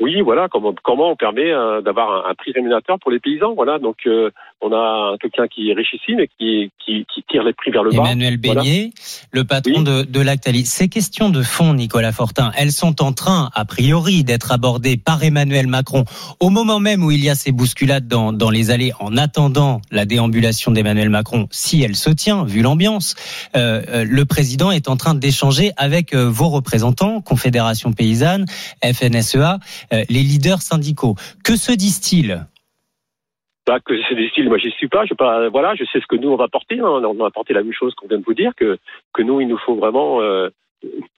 Oui, 0.00 0.20
voilà 0.20 0.48
comment 0.48 0.74
comment 0.82 1.10
on 1.12 1.16
permet 1.16 1.52
euh, 1.52 1.80
d'avoir 1.80 2.26
un, 2.26 2.30
un 2.30 2.34
prix 2.34 2.50
rémunérateur 2.52 2.98
pour 2.98 3.12
les 3.12 3.20
paysans. 3.20 3.54
Voilà 3.54 3.78
donc 3.78 3.98
euh, 4.06 4.30
on 4.62 4.72
a 4.72 5.16
quelqu'un 5.20 5.46
qui 5.48 5.70
est 5.70 5.74
richissime 5.74 6.20
et 6.20 6.28
qui 6.38 6.70
qui, 6.84 7.04
qui 7.12 7.22
tire 7.30 7.42
les 7.42 7.52
prix 7.52 7.70
vers 7.70 7.82
le 7.82 7.90
bas. 7.90 8.04
Emmanuel 8.04 8.38
Voilà. 8.42 8.62
Beignet, 8.62 8.90
le 9.30 9.44
patron 9.44 9.82
de, 9.82 10.02
de 10.02 10.20
Lactalis. 10.20 10.66
Ces 10.66 10.88
questions 10.88 11.30
de 11.30 11.42
fond, 11.42 11.74
Nicolas 11.74 12.12
Fortin, 12.12 12.52
elles 12.56 12.72
sont 12.72 13.02
en 13.02 13.12
train, 13.12 13.50
a 13.54 13.64
priori, 13.64 14.24
d'être 14.24 14.52
abordées 14.52 14.96
par 14.96 15.22
Emmanuel 15.22 15.66
Macron 15.66 16.04
au 16.40 16.50
moment 16.50 16.80
même 16.80 17.04
où 17.04 17.10
il 17.10 17.22
y 17.22 17.28
a 17.28 17.34
ces 17.34 17.52
bousculades 17.52 18.08
dans, 18.08 18.32
dans 18.32 18.50
les 18.50 18.70
allées, 18.70 18.92
en 19.00 19.16
attendant 19.16 19.80
la 19.90 20.04
déambulation 20.04 20.72
d'Emmanuel 20.72 21.10
Macron, 21.10 21.48
si 21.50 21.82
elle 21.82 21.96
se 21.96 22.10
tient, 22.10 22.44
vu 22.44 22.62
l'ambiance. 22.62 23.14
Euh, 23.56 23.82
euh, 23.88 24.04
le 24.08 24.24
président 24.24 24.70
est 24.70 24.88
en 24.88 24.96
train 24.96 25.14
d'échanger 25.14 25.72
avec 25.76 26.14
euh, 26.14 26.28
vos 26.28 26.48
représentants, 26.48 27.20
Confédération 27.20 27.92
paysanne, 27.92 28.46
FNSEA, 28.82 29.58
euh, 29.92 30.04
les 30.08 30.22
leaders 30.22 30.62
syndicaux. 30.62 31.16
Que 31.44 31.56
se 31.56 31.72
disent-ils? 31.72 32.46
Bah, 33.64 33.78
que 33.78 33.94
c'est 34.08 34.16
des 34.16 34.28
styles, 34.30 34.48
moi 34.48 34.58
j'y 34.58 34.72
suis 34.72 34.88
pas, 34.88 35.04
je 35.06 35.14
pas, 35.14 35.48
voilà, 35.48 35.76
je 35.76 35.84
sais 35.84 36.00
ce 36.00 36.06
que 36.08 36.16
nous 36.16 36.30
on 36.30 36.36
va 36.36 36.48
porter, 36.48 36.80
hein. 36.80 37.02
on 37.04 37.14
va 37.14 37.30
porter 37.30 37.54
la 37.54 37.62
même 37.62 37.72
chose 37.72 37.94
qu'on 37.94 38.08
vient 38.08 38.18
de 38.18 38.24
vous 38.24 38.34
dire, 38.34 38.52
que, 38.56 38.76
que 39.14 39.22
nous 39.22 39.40
il 39.40 39.46
nous 39.46 39.58
faut 39.58 39.76
vraiment, 39.76 40.20
euh, 40.20 40.48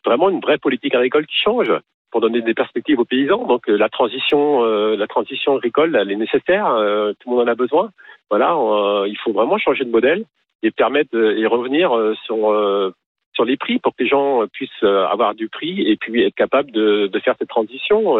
vraiment 0.05 0.29
une 0.29 0.41
vraie 0.41 0.59
politique 0.59 0.95
agricole 0.95 1.27
qui 1.27 1.37
change 1.37 1.73
pour 2.11 2.21
donner 2.21 2.43
des 2.43 2.55
perspectives 2.55 3.01
aux 3.01 3.05
paysans. 3.05 3.45
Donc 3.47 3.69
euh, 3.69 3.77
la 3.77 3.89
transition, 3.89 4.63
euh, 4.63 4.95
la 4.95 5.07
transition 5.07 5.57
agricole, 5.57 5.97
elle 5.97 6.13
est 6.13 6.17
nécessaire, 6.17 6.67
euh, 6.69 7.13
tout 7.19 7.31
le 7.31 7.37
monde 7.37 7.49
en 7.49 7.51
a 7.53 7.57
besoin. 7.57 7.91
Voilà, 8.31 8.55
euh, 8.55 9.09
il 9.09 9.19
faut 9.19 9.33
vraiment 9.33 9.59
changer 9.59 9.85
de 9.85 9.91
modèle 9.91 10.25
et 10.63 10.71
permettre 10.71 11.17
euh, 11.17 11.37
et 11.37 11.47
revenir 11.47 11.91
sur 12.25 12.93
sur 13.35 13.45
les 13.45 13.57
prix 13.57 13.81
pour 13.81 13.97
que 13.97 14.05
les 14.05 14.09
gens 14.09 14.47
puissent 14.53 14.85
avoir 14.85 15.35
du 15.35 15.49
prix 15.49 15.91
et 15.91 15.97
puis 15.97 16.23
être 16.23 16.37
capables 16.37 16.71
de, 16.71 17.09
de 17.09 17.19
faire 17.19 17.35
cette 17.37 17.49
transition. 17.49 18.17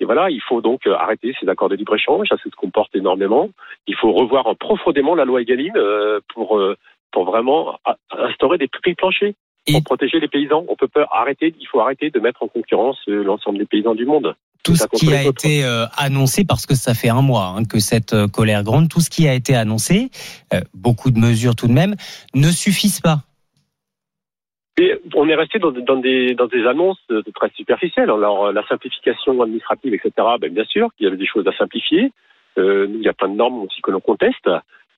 Et 0.00 0.04
voilà, 0.04 0.30
il 0.30 0.40
faut 0.40 0.60
donc 0.60 0.86
euh, 0.86 0.94
arrêter 0.94 1.34
ces 1.40 1.48
accords 1.48 1.68
de 1.68 1.74
libre-échange, 1.76 2.28
ça 2.28 2.36
se 2.42 2.48
comporte 2.50 2.94
énormément. 2.94 3.50
Il 3.86 3.96
faut 3.96 4.12
revoir 4.12 4.54
profondément 4.56 5.14
la 5.14 5.24
loi 5.24 5.42
Egalim 5.42 5.72
euh, 5.76 6.20
pour, 6.34 6.58
euh, 6.58 6.76
pour 7.10 7.24
vraiment 7.24 7.78
a- 7.84 7.96
instaurer 8.12 8.58
des 8.58 8.68
prix 8.68 8.94
planchers 8.94 9.34
pour 9.70 9.82
protéger 9.84 10.18
les 10.18 10.28
paysans. 10.28 10.64
On 10.68 10.76
peut 10.76 10.88
pas 10.88 11.06
arrêter, 11.10 11.54
il 11.60 11.66
faut 11.66 11.80
arrêter 11.80 12.10
de 12.10 12.20
mettre 12.20 12.42
en 12.42 12.48
concurrence 12.48 12.96
l'ensemble 13.06 13.58
des 13.58 13.66
paysans 13.66 13.94
du 13.94 14.06
monde. 14.06 14.34
Tout 14.64 14.76
ce 14.76 14.86
qui 14.88 15.12
a 15.14 15.26
autres. 15.28 15.44
été 15.44 15.64
annoncé, 15.96 16.44
parce 16.44 16.64
que 16.66 16.74
ça 16.74 16.94
fait 16.94 17.10
un 17.10 17.22
mois 17.22 17.54
hein, 17.56 17.64
que 17.64 17.78
cette 17.78 18.14
colère 18.28 18.64
gronde, 18.64 18.88
tout 18.88 19.00
ce 19.00 19.10
qui 19.10 19.28
a 19.28 19.34
été 19.34 19.54
annoncé, 19.54 20.10
euh, 20.54 20.60
beaucoup 20.74 21.10
de 21.10 21.18
mesures 21.18 21.54
tout 21.54 21.68
de 21.68 21.72
même, 21.72 21.96
ne 22.34 22.50
suffisent 22.50 23.00
pas. 23.00 23.20
Et 24.78 24.94
on 25.14 25.28
est 25.28 25.34
resté 25.34 25.58
dans, 25.58 25.72
dans 25.72 25.96
des, 25.96 26.34
dans 26.34 26.46
des 26.46 26.64
annonces 26.66 27.02
très 27.34 27.50
superficielles. 27.56 28.10
Alors, 28.10 28.46
euh, 28.46 28.52
la 28.52 28.64
simplification 28.68 29.40
administrative, 29.42 29.92
etc., 29.94 30.12
ben, 30.40 30.52
bien 30.52 30.64
sûr 30.64 30.88
qu'il 30.96 31.04
y 31.04 31.08
avait 31.08 31.16
des 31.16 31.26
choses 31.26 31.46
à 31.48 31.52
simplifier. 31.52 32.12
Euh, 32.58 32.86
il 32.88 33.02
y 33.02 33.08
a 33.08 33.12
plein 33.12 33.28
de 33.28 33.34
normes 33.36 33.62
aussi 33.64 33.80
que 33.82 33.90
l'on 33.90 34.00
conteste. 34.00 34.48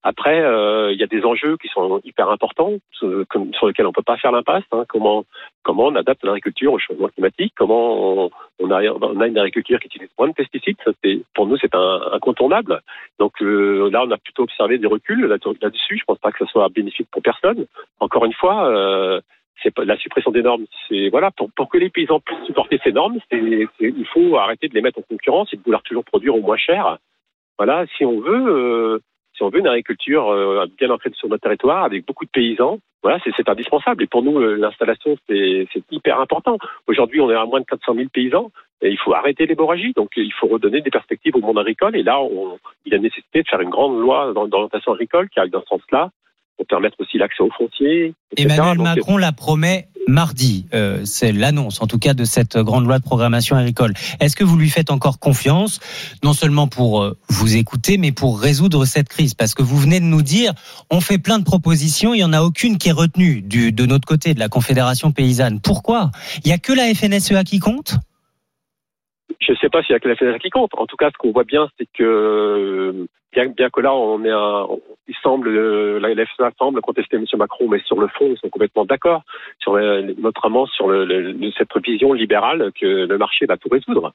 Après, 0.03 0.41
euh, 0.41 0.93
il 0.93 0.99
y 0.99 1.03
a 1.03 1.07
des 1.07 1.24
enjeux 1.24 1.59
qui 1.59 1.68
sont 1.68 2.01
hyper 2.05 2.31
importants, 2.31 2.72
euh, 3.03 3.24
sur 3.53 3.66
lesquels 3.66 3.87
on 3.87 3.93
peut 3.93 4.03
pas 4.03 4.16
faire 4.16 4.33
l'impasse. 4.33 4.64
hein. 4.72 4.85
Comment, 4.89 5.24
comment 5.62 5.87
on 5.87 5.95
adapte 5.95 6.24
l'agriculture 6.24 6.72
au 6.72 6.78
changement 6.78 7.09
climatique? 7.09 7.53
Comment 7.55 8.31
on, 8.59 8.70
a, 8.70 8.83
on 8.91 9.20
a 9.20 9.26
une 9.26 9.37
agriculture 9.39 9.78
qui 9.78 9.89
utilise 9.89 10.09
moins 10.18 10.28
de 10.28 10.33
pesticides? 10.35 10.76
Ça, 10.85 10.93
Pour 11.35 11.47
nous, 11.47 11.59
c'est 11.59 11.74
un, 11.74 12.01
incontournable. 12.12 12.81
Donc 13.18 13.43
euh, 13.43 13.91
là, 13.91 14.03
on 14.07 14.11
a 14.11 14.16
plutôt 14.16 14.45
observé 14.45 14.78
des 14.78 14.87
reculs 14.87 15.26
là- 15.26 15.37
là-dessus. 15.61 15.99
Je 15.99 16.05
pense 16.07 16.18
pas 16.18 16.33
que 16.33 16.45
ce 16.47 16.51
soit 16.51 16.68
bénéfique 16.70 17.09
pour 17.11 17.20
personne. 17.20 17.66
Encore 17.99 18.24
une 18.24 18.33
fois, 18.33 18.68
euh, 18.68 19.20
c'est 19.63 19.77
la 19.79 19.97
suppression 19.97 20.31
des 20.31 20.43
normes. 20.43 20.67
Voilà 21.11 21.31
pour, 21.31 21.69
que 21.69 21.79
les 21.79 21.91
paysans 21.91 22.21
puissent 22.21 22.47
supporter 22.47 22.81
ces 22.83 22.93
normes, 22.93 23.19
il 23.31 24.07
faut 24.13 24.37
arrêter 24.37 24.69
de 24.69 24.75
les 24.75 24.83
mettre 24.83 24.99
en 24.99 25.03
concurrence 25.03 25.53
et 25.53 25.57
de 25.57 25.63
vouloir 25.63 25.83
toujours 25.83 26.05
produire 26.05 26.35
au 26.35 26.41
moins 26.41 26.57
cher. 26.57 26.99
Voilà, 27.59 27.85
si 27.97 28.05
on 28.07 28.21
veut, 28.21 28.49
euh, 28.49 28.99
si 29.37 29.43
on 29.43 29.51
veut 29.51 29.59
une 29.59 29.67
agriculture 29.67 30.31
euh, 30.31 30.67
bien 30.79 30.89
ancrée 30.91 31.11
sur 31.15 31.29
notre 31.29 31.43
territoire 31.43 31.85
avec 31.85 32.07
beaucoup 32.07 32.25
de 32.25 32.31
paysans, 32.31 32.79
voilà, 33.03 33.19
c'est, 33.23 33.49
indispensable. 33.49 34.03
Et 34.03 34.07
pour 34.07 34.23
nous, 34.23 34.39
euh, 34.39 34.57
l'installation, 34.57 35.17
c'est, 35.29 35.67
hyper 35.91 36.21
important. 36.21 36.59
Aujourd'hui, 36.87 37.21
on 37.21 37.31
est 37.31 37.35
à 37.35 37.45
moins 37.45 37.61
de 37.61 37.67
400 37.67 37.95
000 37.95 38.09
paysans. 38.13 38.51
Et 38.83 38.89
il 38.89 38.99
faut 38.99 39.13
arrêter 39.13 39.45
l'hémorragie, 39.45 39.93
donc 39.93 40.09
il 40.17 40.33
faut 40.33 40.47
redonner 40.47 40.81
des 40.81 40.91
perspectives 40.91 41.37
au 41.37 41.41
monde 41.41 41.59
agricole. 41.59 41.95
Et 41.97 42.03
là, 42.03 42.19
on, 42.19 42.59
il 42.87 42.95
a 42.95 42.99
nécessité 42.99 43.43
de 43.43 43.49
faire 43.49 43.61
une 43.61 43.69
grande 43.69 44.01
loi 44.01 44.33
d'orientation 44.33 44.93
agricole 44.93 45.29
qui 45.29 45.39
aille 45.39 45.51
dans 45.51 45.61
ce 45.61 45.67
sens-là, 45.67 46.11
pour 46.61 46.67
permettre 46.67 46.97
aussi 47.01 47.17
l'accès 47.17 47.43
aux 47.43 47.49
etc. 47.73 48.13
Emmanuel 48.37 48.77
Donc, 48.77 48.85
Macron 48.85 49.17
la 49.17 49.33
promet 49.33 49.89
mardi. 50.07 50.67
Euh, 50.75 51.07
c'est 51.07 51.33
l'annonce, 51.33 51.81
en 51.81 51.87
tout 51.87 51.99
cas, 51.99 52.13
de 52.13 52.25
cette 52.25 52.59
grande 52.59 52.85
loi 52.85 52.99
de 52.99 53.03
programmation 53.03 53.57
agricole. 53.57 53.95
Est-ce 54.21 54.37
que 54.37 54.45
vous 54.45 54.59
lui 54.59 54.69
faites 54.69 54.91
encore 54.91 55.19
confiance, 55.19 55.81
non 56.23 56.35
seulement 56.35 56.69
pour 56.69 57.03
euh, 57.03 57.17
vous 57.31 57.57
écouter, 57.57 57.97
mais 57.97 58.13
pour 58.13 58.39
résoudre 58.39 58.85
cette 58.85 59.09
crise? 59.09 59.33
Parce 59.33 59.55
que 59.55 59.63
vous 59.63 59.79
venez 59.79 60.01
de 60.01 60.05
nous 60.05 60.21
dire, 60.21 60.53
on 60.91 61.01
fait 61.01 61.17
plein 61.17 61.39
de 61.39 61.45
propositions, 61.45 62.13
il 62.13 62.19
n'y 62.19 62.25
en 62.25 62.35
a 62.35 62.43
aucune 62.43 62.77
qui 62.77 62.91
est 62.91 62.93
retenue 62.93 63.41
du, 63.41 63.73
de 63.73 63.87
notre 63.87 64.07
côté, 64.07 64.35
de 64.35 64.39
la 64.39 64.51
Confédération 64.51 65.13
paysanne. 65.13 65.61
Pourquoi? 65.61 66.11
Il 66.45 66.49
n'y 66.49 66.53
a 66.53 66.59
que 66.59 66.75
la 66.75 66.95
FNSEA 66.95 67.43
qui 67.45 67.59
compte? 67.59 67.95
Je 69.51 69.55
ne 69.55 69.59
sais 69.59 69.69
pas 69.69 69.83
s'il 69.83 69.95
y 69.95 69.97
a 69.97 69.99
que 69.99 70.07
la 70.09 70.15
FNSEA 70.15 70.39
qui 70.39 70.51
compte. 70.51 70.71
En 70.79 70.87
tout 70.87 70.95
cas, 70.95 71.11
ce 71.11 71.19
qu'on 71.19 71.33
voit 71.33 71.43
bien, 71.43 71.69
c'est 71.77 71.89
que 71.93 72.05
euh, 72.05 73.07
bien, 73.33 73.47
bien 73.47 73.69
que 73.69 73.81
là, 73.81 73.93
on 73.93 74.23
est 74.25 74.31
un, 74.31 74.69
il 75.09 75.15
semble, 75.25 75.49
euh, 75.49 75.99
la 75.99 76.15
la 76.15 76.25
semble 76.57 76.81
contester 76.81 77.17
M. 77.17 77.25
Macron, 77.37 77.67
mais 77.69 77.81
sur 77.81 78.01
le 78.01 78.07
fond, 78.07 78.29
ils 78.31 78.39
sont 78.39 78.49
complètement 78.49 78.85
d'accord, 78.85 79.23
sur 79.59 79.77
notamment 80.19 80.67
sur 80.67 80.87
le- 80.87 81.51
cette 81.59 81.77
vision 81.85 82.13
libérale 82.13 82.71
que 82.81 82.87
le 82.87 83.19
marché 83.19 83.45
va 83.47 83.57
tout 83.57 83.69
résoudre. 83.69 84.13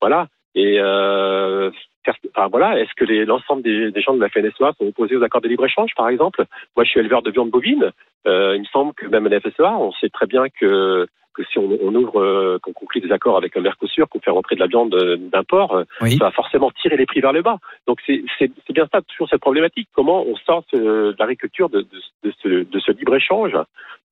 Voilà. 0.00 0.26
Et 0.54 0.78
euh, 0.78 1.70
voilà, 2.50 2.78
est-ce 2.78 2.94
que 2.96 3.04
l'ensemble 3.24 3.62
des, 3.62 3.90
des 3.90 4.00
gens 4.00 4.14
de 4.14 4.20
la 4.20 4.28
FNSEA 4.28 4.72
sont 4.78 4.86
opposés 4.86 5.16
aux 5.16 5.22
accords 5.22 5.40
de 5.40 5.48
libre-échange, 5.48 5.92
par 5.96 6.08
exemple? 6.08 6.44
Moi, 6.76 6.84
je 6.84 6.90
suis 6.90 7.00
éleveur 7.00 7.22
de 7.22 7.30
viande 7.30 7.50
bovine. 7.50 7.90
Euh, 8.26 8.54
il 8.56 8.60
me 8.60 8.66
semble 8.66 8.92
que 8.94 9.06
même 9.06 9.26
à 9.26 9.28
la 9.30 9.40
FNSEA, 9.40 9.76
on 9.78 9.92
sait 9.92 10.10
très 10.10 10.26
bien 10.26 10.44
que 10.48 11.06
que 11.34 11.42
si 11.44 11.58
on, 11.58 11.78
on 11.82 11.94
ouvre, 11.94 12.20
euh, 12.20 12.58
qu'on 12.62 12.74
conclut 12.74 13.00
des 13.00 13.10
accords 13.10 13.36
avec 13.36 13.54
le 13.54 13.62
Mercosur, 13.62 14.08
qu'on 14.08 14.20
fait 14.20 14.30
rentrer 14.30 14.54
de 14.54 14.60
la 14.60 14.66
viande 14.66 14.94
euh, 14.94 15.16
d'import, 15.16 15.74
euh, 15.74 15.84
ça 16.00 16.24
va 16.26 16.30
forcément 16.30 16.70
tirer 16.70 16.96
les 16.98 17.06
prix 17.06 17.20
vers 17.20 17.32
le 17.32 17.40
bas. 17.40 17.56
Donc 17.86 18.00
c'est 18.06 18.22
bien 18.68 18.86
ça, 18.92 19.00
toujours 19.02 19.28
cette 19.30 19.40
problématique. 19.40 19.88
Comment 19.94 20.24
on 20.26 20.36
sort 20.36 20.64
de 20.72 21.14
l'agriculture 21.18 21.70
de, 21.70 21.80
de, 21.80 22.02
de 22.24 22.32
ce, 22.42 22.48
de 22.48 22.78
ce 22.80 22.92
libre-échange? 22.92 23.56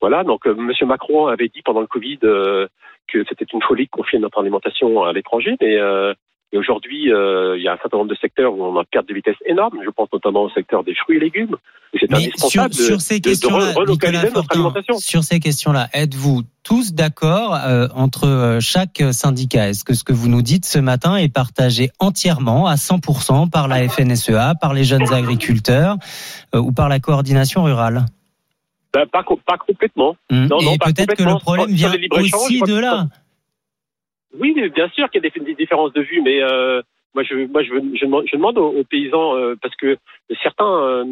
Voilà, 0.01 0.25
donc 0.25 0.47
euh, 0.47 0.55
Monsieur 0.55 0.87
Macron 0.87 1.27
avait 1.27 1.49
dit 1.49 1.61
pendant 1.63 1.83
le 1.83 1.87
Covid 1.87 2.21
euh, 2.25 2.67
que 3.07 3.23
c'était 3.29 3.45
une 3.53 3.63
folie 3.63 3.85
de 3.85 3.91
confier 3.91 4.19
notre 4.19 4.41
alimentation 4.41 5.03
à 5.03 5.13
l'étranger, 5.13 5.57
mais 5.61 5.77
euh, 5.77 6.15
et 6.53 6.59
aujourd'hui, 6.59 7.13
euh, 7.13 7.57
il 7.57 7.63
y 7.63 7.69
a 7.69 7.73
un 7.75 7.77
certain 7.79 7.99
nombre 7.99 8.11
de 8.11 8.17
secteurs 8.17 8.53
où 8.55 8.63
on 8.65 8.77
a 8.77 8.81
une 8.81 8.87
perte 8.87 9.09
de 9.09 9.15
vitesse 9.15 9.37
énorme. 9.47 9.79
Je 9.85 9.91
pense 9.91 10.09
notamment 10.13 10.43
au 10.43 10.51
secteur 10.51 10.83
des 10.85 10.95
fruits 10.95 11.17
et 11.17 11.21
légumes. 11.21 11.57
Et 11.93 11.99
c'est 12.01 12.11
Mais 12.11 12.17
indispensable 12.19 12.73
sur, 12.75 13.01
ces 13.01 13.19
de- 13.19 13.25
de 13.25 13.29
questions-là, 13.31 13.73
re- 13.73 13.75
relocaliser 13.79 14.31
notre 14.35 14.53
alimentation. 14.53 14.99
sur 14.99 15.25
ces 15.25 15.41
questions-là, 15.41 15.89
êtes-vous 15.93 16.43
tous 16.63 16.93
d'accord 16.95 17.55
euh, 17.55 17.89
entre 17.95 18.27
euh, 18.29 18.61
chaque 18.61 19.03
syndicat? 19.13 19.69
Est-ce 19.71 19.85
que 19.85 19.95
ce 19.95 20.05
que 20.05 20.13
vous 20.13 20.29
nous 20.29 20.43
dites 20.43 20.65
ce 20.67 20.79
matin 20.79 21.17
est 21.17 21.33
partagé 21.33 21.91
entièrement 21.99 22.67
à 22.67 22.75
100% 22.77 23.51
par 23.51 23.67
la 23.67 23.89
FNSEA, 23.89 24.55
par 24.61 24.73
les 24.75 24.85
jeunes 24.85 25.13
agriculteurs 25.13 25.97
euh, 26.55 26.59
ou 26.59 26.71
par 26.73 26.89
la 26.89 27.01
coordination 27.01 27.65
rurale? 27.65 28.07
Ben, 28.93 29.07
pas, 29.07 29.23
co- 29.23 29.39
pas 29.47 29.57
complètement. 29.57 30.17
Non, 30.31 30.49
non, 30.63 30.73
Et 30.75 30.79
pas 30.79 30.87
peut-être 30.87 31.15
que 31.15 31.23
le 31.23 31.39
problème 31.39 31.69
vient 31.71 31.93
aussi 32.13 32.61
de 32.61 32.67
que- 32.67 32.73
là. 32.73 33.07
Oui, 34.39 34.55
bien 34.75 34.89
sûr 34.91 35.11
qu'il 35.11 35.23
y 35.23 35.27
a 35.27 35.31
des, 35.31 35.41
des 35.45 35.55
différences 35.55 35.93
de 35.93 36.03
vue, 36.03 36.21
mais 36.23 36.43
euh, 36.43 36.83
moi, 37.15 37.25
je, 37.25 37.47
moi, 37.47 37.63
je, 37.63 37.71
je 37.95 38.05
demande, 38.05 38.25
je 38.31 38.37
demande 38.37 38.59
aux, 38.59 38.69
aux 38.71 38.85
paysans 38.85 39.37
euh, 39.37 39.55
parce 39.61 39.75
que 39.77 39.97
certains 40.43 40.71
euh, 40.71 41.05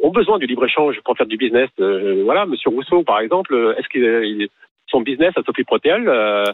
ont 0.00 0.10
besoin 0.10 0.38
du 0.38 0.46
libre 0.46 0.66
échange 0.66 1.00
pour 1.02 1.16
faire 1.16 1.26
du 1.26 1.36
business. 1.38 1.70
Euh, 1.80 2.22
voilà, 2.24 2.44
Monsieur 2.46 2.70
Rousseau, 2.70 3.02
par 3.02 3.20
exemple, 3.20 3.54
euh, 3.54 3.74
est-ce 3.76 3.88
qu'il 3.88 4.02
il- 4.02 4.48
son 4.88 5.00
business 5.02 5.32
à 5.36 5.42
Sophie 5.44 5.64
euh, 5.86 6.44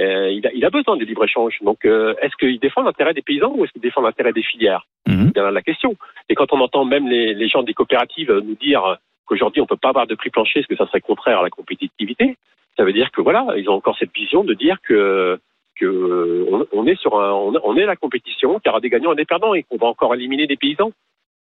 euh, 0.00 0.30
il, 0.30 0.44
a, 0.46 0.52
il 0.52 0.64
a 0.64 0.70
besoin 0.70 0.96
du 0.96 1.04
libre 1.04 1.22
échange. 1.24 1.58
Donc, 1.62 1.84
euh, 1.84 2.14
est-ce 2.20 2.34
qu'il 2.36 2.58
défend 2.58 2.82
l'intérêt 2.82 3.14
des 3.14 3.22
paysans 3.22 3.52
ou 3.54 3.64
est-ce 3.64 3.72
qu'il 3.72 3.82
défend 3.82 4.00
l'intérêt 4.00 4.32
des 4.32 4.42
filières? 4.42 4.84
C'est 5.26 5.32
bien 5.34 5.44
là 5.44 5.52
la 5.52 5.62
question. 5.62 5.94
Et 6.28 6.34
quand 6.34 6.52
on 6.52 6.60
entend 6.60 6.84
même 6.84 7.08
les, 7.08 7.34
les 7.34 7.48
gens 7.48 7.62
des 7.62 7.72
coopératives 7.72 8.32
nous 8.32 8.56
dire 8.56 8.96
qu'aujourd'hui 9.26 9.60
on 9.62 9.66
peut 9.66 9.76
pas 9.76 9.90
avoir 9.90 10.06
de 10.08 10.16
prix 10.16 10.30
plancher 10.30 10.60
parce 10.60 10.66
que 10.66 10.76
ça 10.76 10.86
serait 10.88 11.00
contraire 11.00 11.38
à 11.38 11.42
la 11.44 11.50
compétitivité, 11.50 12.36
ça 12.76 12.84
veut 12.84 12.92
dire 12.92 13.12
que 13.12 13.20
voilà, 13.20 13.46
ils 13.56 13.70
ont 13.70 13.74
encore 13.74 13.96
cette 13.96 14.12
vision 14.12 14.42
de 14.42 14.54
dire 14.54 14.78
que 14.82 15.38
que 15.78 16.46
on, 16.50 16.66
on 16.72 16.86
est 16.86 16.98
sur 17.00 17.18
un, 17.18 17.32
on, 17.32 17.76
est 17.76 17.86
la 17.86 17.96
compétition, 17.96 18.58
qu'il 18.58 18.68
y 18.68 18.70
aura 18.70 18.80
des 18.80 18.90
gagnants 18.90 19.12
et 19.12 19.16
des 19.16 19.24
perdants 19.24 19.54
et 19.54 19.62
qu'on 19.62 19.76
va 19.76 19.86
encore 19.86 20.14
éliminer 20.14 20.46
des 20.46 20.56
paysans. 20.56 20.92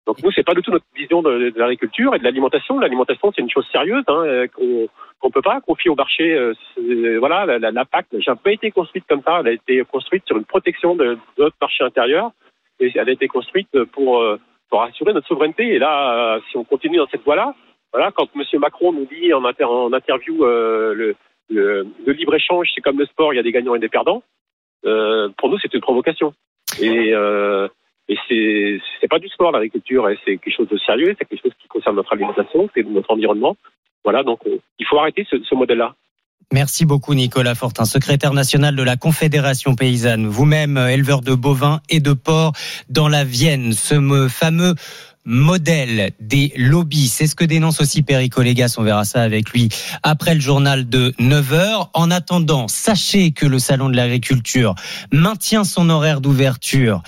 Donc 0.07 0.22
nous, 0.22 0.31
c'est 0.33 0.43
pas 0.43 0.55
du 0.55 0.62
tout 0.62 0.70
notre 0.70 0.85
vision 0.95 1.22
de, 1.22 1.53
l'agriculture 1.57 2.14
et 2.14 2.18
de 2.18 2.25
l'alimentation. 2.25 2.79
L'alimentation, 2.79 3.33
c'est 3.35 3.41
une 3.41 3.51
chose 3.51 3.66
sérieuse 3.72 4.05
hein, 4.09 4.22
euh, 4.25 4.47
qu'on 4.49 4.89
qu'on 5.20 5.31
peut 5.31 5.43
pas 5.43 5.61
confier 5.62 5.91
au 5.91 5.95
marché. 5.95 6.35
euh, 6.35 6.53
voilà, 7.18 7.59
la, 7.59 7.85
PAC 7.87 8.12
n'a 8.12 8.20
jamais 8.20 8.55
été 8.55 8.70
construite 8.70 9.05
comme 9.09 9.22
ça. 9.22 9.39
Elle 9.41 9.49
a 9.49 9.53
été 9.53 9.83
construite 9.85 10.25
sur 10.27 10.37
une 10.37 10.45
protection 10.45 10.95
de, 10.97 11.16
notre 11.39 11.57
marché 11.61 11.83
intérieur 11.83 12.33
et 12.79 12.93
elle 12.95 13.09
a 13.09 13.12
été 13.12 13.27
construite 13.29 13.85
pour 13.93 14.20
euh, 14.20 14.39
assurer 14.83 15.12
notre 15.12 15.27
souveraineté. 15.27 15.75
Et 15.75 15.79
là, 15.79 16.35
euh, 16.35 16.41
si 16.51 16.57
on 16.57 16.64
continue 16.64 16.99
dans 16.99 17.07
cette 17.07 17.25
voie-là, 17.25 17.55
voilà, 17.93 18.11
quand 18.11 18.29
M. 18.35 18.43
Macron 18.61 18.93
nous 18.93 19.07
dit 19.07 19.33
en, 19.33 19.45
inter- 19.45 19.64
en 19.64 19.93
interview 19.93 20.45
euh, 20.45 20.95
le, 20.95 21.16
le, 21.51 21.86
le 22.07 22.12
libre-échange, 22.12 22.68
c'est 22.74 22.80
comme 22.80 22.99
le 22.99 23.07
sport, 23.07 23.32
il 23.32 23.36
y 23.36 23.40
a 23.40 23.42
des 23.42 23.53
gagnants 23.53 23.74
et 23.74 23.78
des 23.80 23.88
perdants, 23.88 24.22
euh, 24.86 25.28
pour 25.38 25.49
nous, 25.51 25.59
c'est 25.59 25.72
une 25.74 25.80
provocation. 25.80 26.34
Et, 26.80 27.12
euh, 27.12 27.68
et 28.09 28.16
c'est 29.01 29.09
pas 29.09 29.18
du 29.18 29.28
sport, 29.28 29.53
l'agriculture, 29.53 30.09
c'est 30.24 30.36
quelque 30.38 30.55
chose 30.57 30.68
de 30.68 30.78
sérieux, 30.78 31.14
c'est 31.18 31.24
quelque 31.26 31.42
chose 31.42 31.53
qui 31.61 31.68
concerne 31.68 31.97
notre 31.97 32.12
alimentation, 32.12 32.68
c'est 32.74 32.82
notre 32.86 33.11
environnement. 33.12 33.57
Voilà, 34.05 34.22
donc 34.22 34.40
on- 34.47 34.59
il 34.78 34.86
faut 34.86 34.99
arrêter 34.99 35.26
ce, 35.30 35.55
modèle-là. 35.55 35.95
Merci 36.53 36.84
beaucoup 36.84 37.14
Nicolas 37.14 37.55
Fortin, 37.55 37.84
secrétaire 37.86 38.34
national 38.34 38.76
de 38.76 38.82
la 38.82 38.97
Confédération 38.97 39.74
paysanne, 39.74 40.26
vous-même 40.26 40.76
euh, 40.76 40.88
éleveur 40.88 41.22
de 41.22 41.34
bovins 41.34 41.80
et 41.88 42.01
de 42.01 42.12
porcs 42.12 42.53
dans 42.90 43.09
la 43.09 43.24
Vienne, 43.24 43.72
ce 43.72 43.95
me- 43.95 44.28
fameux 44.28 44.74
modèle 45.25 46.12
des 46.20 46.53
lobbies. 46.57 47.09
C'est 47.09 47.27
ce 47.27 47.35
que 47.35 47.45
dénonce 47.45 47.81
aussi 47.81 48.03
Perico 48.03 48.43
Légas, 48.43 48.75
on 48.79 48.83
verra 48.83 49.05
ça 49.05 49.22
avec 49.22 49.51
lui 49.51 49.68
après 50.03 50.35
le 50.35 50.41
journal 50.41 50.89
de 50.89 51.14
9h. 51.18 51.89
En 51.95 52.11
attendant, 52.11 52.68
sachez 52.68 53.33
que 53.33 53.47
le 53.47 53.59
Salon 53.59 53.89
de 53.89 53.97
l'Agriculture 53.97 54.75
maintient 55.12 55.64
son 55.64 55.89
horaire 55.91 56.20
d'ouverture 56.20 57.03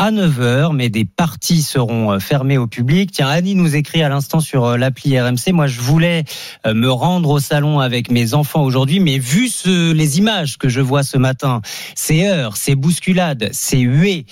à 0.00 0.12
9h, 0.12 0.74
mais 0.74 0.88
des 0.88 1.04
parties 1.04 1.60
seront 1.60 2.12
euh, 2.12 2.20
fermées 2.20 2.56
au 2.56 2.66
public. 2.66 3.12
Tiens, 3.12 3.28
Annie 3.28 3.54
nous 3.54 3.76
écrit 3.76 4.02
à 4.02 4.08
l'instant 4.08 4.40
sur 4.40 4.64
euh, 4.64 4.76
l'appli 4.78 5.20
RMC. 5.20 5.52
Moi, 5.52 5.66
je 5.66 5.78
voulais 5.78 6.24
euh, 6.66 6.72
me 6.72 6.90
rendre 6.90 7.28
au 7.28 7.38
salon 7.38 7.80
avec 7.80 8.10
mes 8.10 8.32
enfants 8.32 8.62
aujourd'hui, 8.62 8.98
mais 8.98 9.18
vu 9.18 9.50
les 9.66 10.16
images 10.16 10.56
que 10.56 10.70
je 10.70 10.80
vois 10.80 11.02
ce 11.02 11.18
matin, 11.18 11.60
ces 11.94 12.24
heures, 12.24 12.56
ces 12.56 12.76
bousculades, 12.76 13.50
ces 13.52 13.80
huées 13.80 14.24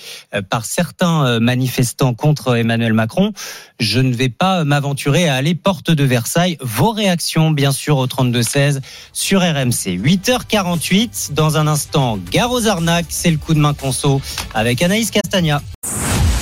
par 0.49 0.65
certains 0.65 1.39
manifestants 1.39 2.13
contre 2.13 2.55
Emmanuel 2.55 2.93
Macron, 2.93 3.33
je 3.79 3.99
ne 3.99 4.13
vais 4.13 4.29
pas 4.29 4.63
m'aventurer 4.63 5.27
à 5.27 5.35
aller 5.35 5.55
porte 5.55 5.91
de 5.91 6.03
Versailles. 6.03 6.57
Vos 6.61 6.91
réactions, 6.91 7.51
bien 7.51 7.71
sûr, 7.71 7.97
au 7.97 8.07
32-16 8.07 8.79
sur 9.13 9.41
RMC. 9.41 9.97
8h48, 9.97 11.33
dans 11.33 11.57
un 11.57 11.67
instant, 11.67 12.17
gare 12.31 12.51
aux 12.51 12.67
arnaques, 12.67 13.07
c'est 13.09 13.31
le 13.31 13.37
coup 13.37 13.53
de 13.53 13.59
main 13.59 13.73
conso 13.73 14.21
avec 14.53 14.81
Anaïs 14.81 15.11
Castagna. 15.11 15.58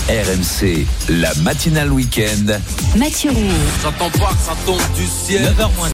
RMC, 0.09 0.85
la 1.09 1.33
matinale 1.41 1.91
week-end. 1.91 2.59
Mathieu 2.95 3.29
Roux. 3.29 3.41
J'attends 3.83 4.09
pas 4.09 4.29
que 4.31 4.39
ça 4.45 4.55
tombe 4.65 4.79
du 4.95 5.05
ciel. 5.05 5.43
9h 5.43 5.75
moins. 5.75 5.89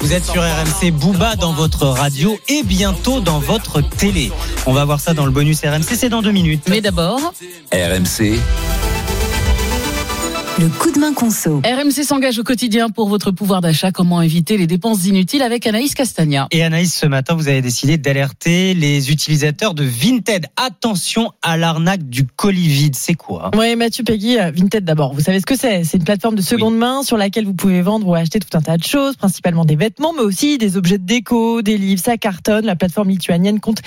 Vous 0.00 0.12
êtes 0.12 0.24
sur 0.26 0.42
RMC 0.42 0.90
Booba 0.92 1.36
dans 1.36 1.54
votre 1.54 1.86
radio 1.86 2.38
et 2.48 2.62
bientôt 2.62 3.20
dans 3.20 3.38
votre 3.38 3.80
télé. 3.80 4.30
On 4.66 4.74
va 4.74 4.84
voir 4.84 5.00
ça 5.00 5.14
dans 5.14 5.24
le 5.24 5.30
bonus 5.30 5.60
RMC, 5.62 5.96
c'est 5.96 6.10
dans 6.10 6.20
deux 6.20 6.32
minutes. 6.32 6.64
Mais 6.68 6.82
d'abord, 6.82 7.32
RMC, 7.72 8.38
Le 10.62 10.68
coup 10.68 10.92
de 10.92 11.00
main 11.00 11.12
conso. 11.12 11.60
RMC 11.64 12.04
s'engage 12.04 12.38
au 12.38 12.44
quotidien 12.44 12.88
pour 12.88 13.08
votre 13.08 13.32
pouvoir 13.32 13.60
d'achat. 13.60 13.90
Comment 13.90 14.22
éviter 14.22 14.56
les 14.56 14.68
dépenses 14.68 15.04
inutiles 15.06 15.42
avec 15.42 15.66
Anaïs 15.66 15.92
Castagna? 15.92 16.46
Et 16.52 16.62
Anaïs, 16.62 16.94
ce 16.94 17.04
matin, 17.04 17.34
vous 17.34 17.48
avez 17.48 17.60
décidé 17.62 17.98
d'alerter 17.98 18.72
les 18.74 19.10
utilisateurs 19.10 19.74
de 19.74 19.82
Vinted. 19.82 20.46
Attention 20.54 21.32
à 21.42 21.56
l'arnaque 21.56 22.08
du 22.08 22.28
colis 22.28 22.68
vide. 22.68 22.94
C'est 22.94 23.14
quoi? 23.14 23.50
Oui, 23.58 23.74
Mathieu 23.74 24.04
Peggy, 24.04 24.38
euh, 24.38 24.52
Vinted 24.52 24.84
d'abord. 24.84 25.14
Vous 25.14 25.20
savez 25.20 25.40
ce 25.40 25.46
que 25.46 25.56
c'est? 25.56 25.82
C'est 25.82 25.96
une 25.96 26.04
plateforme 26.04 26.36
de 26.36 26.42
seconde 26.42 26.76
main 26.76 27.02
sur 27.02 27.16
laquelle 27.16 27.44
vous 27.44 27.54
pouvez 27.54 27.82
vendre 27.82 28.06
ou 28.06 28.14
acheter 28.14 28.38
tout 28.38 28.56
un 28.56 28.62
tas 28.62 28.76
de 28.76 28.84
choses, 28.84 29.16
principalement 29.16 29.64
des 29.64 29.74
vêtements, 29.74 30.12
mais 30.12 30.22
aussi 30.22 30.58
des 30.58 30.76
objets 30.76 30.98
de 30.98 31.04
déco, 31.04 31.62
des 31.62 31.76
livres. 31.76 32.00
Ça 32.04 32.16
cartonne. 32.18 32.66
La 32.66 32.76
plateforme 32.76 33.08
lituanienne 33.08 33.58
compte 33.58 33.82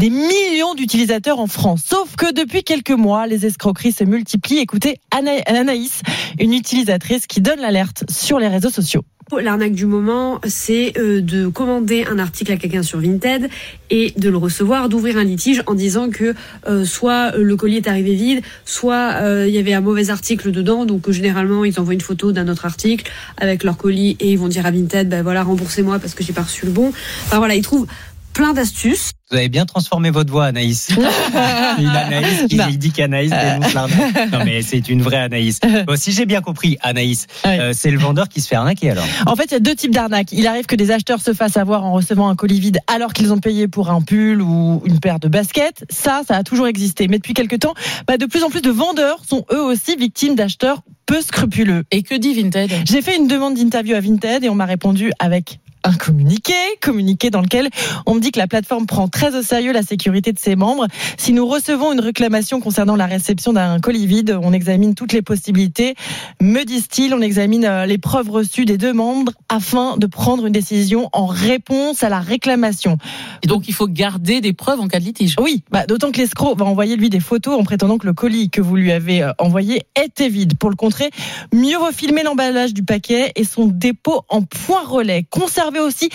des 0.00 0.08
millions 0.08 0.74
d'utilisateurs 0.74 1.40
en 1.40 1.46
France. 1.46 1.82
Sauf 1.86 2.16
que 2.16 2.32
depuis 2.32 2.62
quelques 2.62 2.90
mois, 2.90 3.26
les 3.26 3.44
escroqueries 3.44 3.92
se 3.92 4.04
multiplient. 4.04 4.56
Écoutez 4.60 4.96
Ana- 5.10 5.42
Anaïs, 5.44 6.00
une 6.38 6.54
utilisatrice 6.54 7.26
qui 7.26 7.42
donne 7.42 7.60
l'alerte 7.60 8.04
sur 8.08 8.38
les 8.38 8.48
réseaux 8.48 8.70
sociaux. 8.70 9.02
L'arnaque 9.40 9.74
du 9.74 9.86
moment, 9.86 10.40
c'est 10.44 10.94
euh, 10.98 11.20
de 11.20 11.46
commander 11.46 12.04
un 12.10 12.18
article 12.18 12.50
à 12.50 12.56
quelqu'un 12.56 12.82
sur 12.82 12.98
Vinted 12.98 13.48
et 13.90 14.12
de 14.16 14.28
le 14.28 14.36
recevoir, 14.36 14.88
d'ouvrir 14.88 15.18
un 15.18 15.22
litige 15.22 15.62
en 15.66 15.74
disant 15.74 16.08
que 16.10 16.34
euh, 16.66 16.84
soit 16.84 17.36
le 17.36 17.54
colis 17.54 17.76
est 17.76 17.86
arrivé 17.86 18.14
vide, 18.14 18.42
soit 18.64 19.12
euh, 19.20 19.46
il 19.46 19.54
y 19.54 19.58
avait 19.58 19.74
un 19.74 19.82
mauvais 19.82 20.10
article 20.10 20.50
dedans. 20.50 20.84
Donc 20.84 21.08
euh, 21.08 21.12
généralement, 21.12 21.64
ils 21.64 21.78
envoient 21.78 21.94
une 21.94 22.00
photo 22.00 22.32
d'un 22.32 22.48
autre 22.48 22.64
article 22.64 23.08
avec 23.36 23.62
leur 23.62 23.76
colis 23.76 24.16
et 24.18 24.32
ils 24.32 24.38
vont 24.38 24.48
dire 24.48 24.66
à 24.66 24.72
Vinted, 24.72 25.08
ben 25.10 25.22
voilà, 25.22 25.44
remboursez-moi 25.44 26.00
parce 26.00 26.14
que 26.14 26.24
j'ai 26.24 26.32
pas 26.32 26.42
reçu 26.42 26.66
le 26.66 26.72
bon. 26.72 26.88
Enfin 27.26 27.38
voilà, 27.38 27.54
ils 27.54 27.62
trouvent 27.62 27.86
plein 28.32 28.52
d'astuces. 28.52 29.12
Vous 29.30 29.36
avez 29.36 29.48
bien 29.48 29.64
transformé 29.64 30.10
votre 30.10 30.30
voix, 30.32 30.46
Anaïs. 30.46 30.88
une 31.78 31.86
Anaïs 31.86 32.46
qui 32.48 32.56
Non. 32.56 32.66
dit 32.68 32.90
qu'Anaïs 32.90 33.30
dénonce 33.30 33.72
l'arnaque. 33.74 34.32
Non, 34.32 34.40
mais 34.44 34.62
c'est 34.62 34.88
une 34.88 35.02
vraie 35.02 35.18
Anaïs. 35.18 35.60
Bon, 35.86 35.96
si 35.96 36.10
j'ai 36.12 36.26
bien 36.26 36.40
compris, 36.40 36.76
Anaïs, 36.82 37.26
euh, 37.46 37.72
c'est 37.74 37.90
le 37.90 37.98
vendeur 37.98 38.28
qui 38.28 38.40
se 38.40 38.48
fait 38.48 38.56
arnaquer 38.56 38.90
alors. 38.90 39.04
En 39.26 39.36
fait, 39.36 39.44
il 39.46 39.52
y 39.52 39.56
a 39.56 39.60
deux 39.60 39.74
types 39.74 39.92
d'arnaques. 39.94 40.32
Il 40.32 40.46
arrive 40.46 40.66
que 40.66 40.74
des 40.74 40.90
acheteurs 40.90 41.20
se 41.20 41.32
fassent 41.32 41.56
avoir 41.56 41.84
en 41.84 41.92
recevant 41.92 42.28
un 42.28 42.34
colis 42.34 42.58
vide 42.60 42.78
alors 42.86 43.12
qu'ils 43.12 43.32
ont 43.32 43.38
payé 43.38 43.68
pour 43.68 43.90
un 43.90 44.02
pull 44.02 44.42
ou 44.42 44.82
une 44.84 44.98
paire 44.98 45.20
de 45.20 45.28
baskets. 45.28 45.84
Ça, 45.90 46.22
ça 46.26 46.36
a 46.36 46.42
toujours 46.42 46.66
existé. 46.66 47.06
Mais 47.08 47.18
depuis 47.18 47.34
quelques 47.34 47.60
temps, 47.60 47.74
bah, 48.08 48.16
de 48.16 48.26
plus 48.26 48.42
en 48.42 48.50
plus 48.50 48.62
de 48.62 48.70
vendeurs 48.70 49.22
sont 49.28 49.44
eux 49.52 49.62
aussi 49.62 49.94
victimes 49.96 50.34
d'acheteurs 50.34 50.82
peu 51.06 51.20
scrupuleux. 51.22 51.84
Et 51.92 52.02
que 52.02 52.14
dit 52.16 52.34
Vinted? 52.34 52.70
J'ai 52.88 53.02
fait 53.02 53.16
une 53.16 53.26
demande 53.28 53.54
d'interview 53.54 53.94
à 53.94 54.00
Vinted 54.00 54.44
et 54.44 54.48
on 54.48 54.54
m'a 54.54 54.66
répondu 54.66 55.12
avec 55.18 55.60
un 55.84 55.92
communiqué, 55.92 56.54
communiqué 56.80 57.30
dans 57.30 57.40
lequel 57.40 57.68
on 58.06 58.14
me 58.14 58.20
dit 58.20 58.32
que 58.32 58.38
la 58.38 58.46
plateforme 58.46 58.86
prend 58.86 59.08
très 59.08 59.34
au 59.36 59.42
sérieux 59.42 59.72
la 59.72 59.82
sécurité 59.82 60.32
de 60.32 60.38
ses 60.38 60.56
membres. 60.56 60.86
Si 61.16 61.32
nous 61.32 61.46
recevons 61.46 61.92
une 61.92 62.00
réclamation 62.00 62.60
concernant 62.60 62.96
la 62.96 63.06
réception 63.06 63.52
d'un 63.52 63.80
colis 63.80 64.06
vide, 64.06 64.38
on 64.42 64.52
examine 64.52 64.94
toutes 64.94 65.12
les 65.12 65.22
possibilités. 65.22 65.94
Me 66.40 66.64
disent-ils, 66.64 67.14
on 67.14 67.20
examine 67.20 67.64
euh, 67.64 67.86
les 67.86 67.98
preuves 67.98 68.30
reçues 68.30 68.64
des 68.64 68.78
deux 68.78 68.92
membres 68.92 69.32
afin 69.48 69.96
de 69.96 70.06
prendre 70.06 70.46
une 70.46 70.52
décision 70.52 71.08
en 71.12 71.26
réponse 71.26 72.02
à 72.02 72.08
la 72.08 72.20
réclamation. 72.20 72.98
Et 73.42 73.46
donc, 73.46 73.68
il 73.68 73.74
faut 73.74 73.88
garder 73.88 74.40
des 74.40 74.52
preuves 74.52 74.80
en 74.80 74.88
cas 74.88 75.00
de 75.00 75.04
litige. 75.04 75.36
Oui, 75.40 75.62
bah, 75.70 75.86
d'autant 75.86 76.12
que 76.12 76.18
l'escroc 76.18 76.54
va 76.56 76.64
envoyer 76.64 76.96
lui 76.96 77.10
des 77.10 77.20
photos 77.20 77.58
en 77.58 77.64
prétendant 77.64 77.98
que 77.98 78.06
le 78.06 78.12
colis 78.12 78.50
que 78.50 78.60
vous 78.60 78.76
lui 78.76 78.92
avez 78.92 79.22
euh, 79.22 79.32
envoyé 79.38 79.82
était 80.00 80.28
vide. 80.28 80.56
Pour 80.58 80.70
le 80.70 80.76
contrer, 80.76 81.10
mieux 81.52 81.78
vaut 81.78 81.92
filmer 81.92 82.22
l'emballage 82.22 82.74
du 82.74 82.82
paquet 82.82 83.32
et 83.36 83.44
son 83.44 83.66
dépôt 83.66 84.22
en 84.28 84.42
point 84.42 84.84
relais. 84.84 85.24
Conservez 85.70 85.86
aussi 85.86 86.10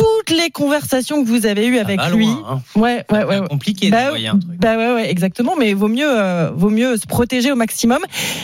toutes 0.00 0.36
les 0.36 0.50
conversations 0.50 1.22
que 1.22 1.28
vous 1.28 1.44
avez 1.46 1.66
eues 1.66 1.78
avec 1.78 1.98
va 2.00 2.10
lui. 2.10 2.26
loin, 2.26 2.44
hein. 2.74 2.78
Ouais, 2.80 3.04
ouais, 3.12 3.24
ouais. 3.24 3.40
Compliqué 3.48 3.90
Bah, 3.90 4.08
un 4.08 4.38
truc. 4.38 4.58
bah 4.58 4.76
ouais, 4.76 4.94
ouais, 4.94 5.10
exactement. 5.10 5.54
Mais 5.58 5.74
vaut 5.74 5.88
mieux, 5.88 6.08
euh, 6.08 6.50
vaut 6.54 6.70
mieux 6.70 6.96
se 6.96 7.06
protéger 7.06 7.52
au 7.52 7.56
maximum. 7.56 7.98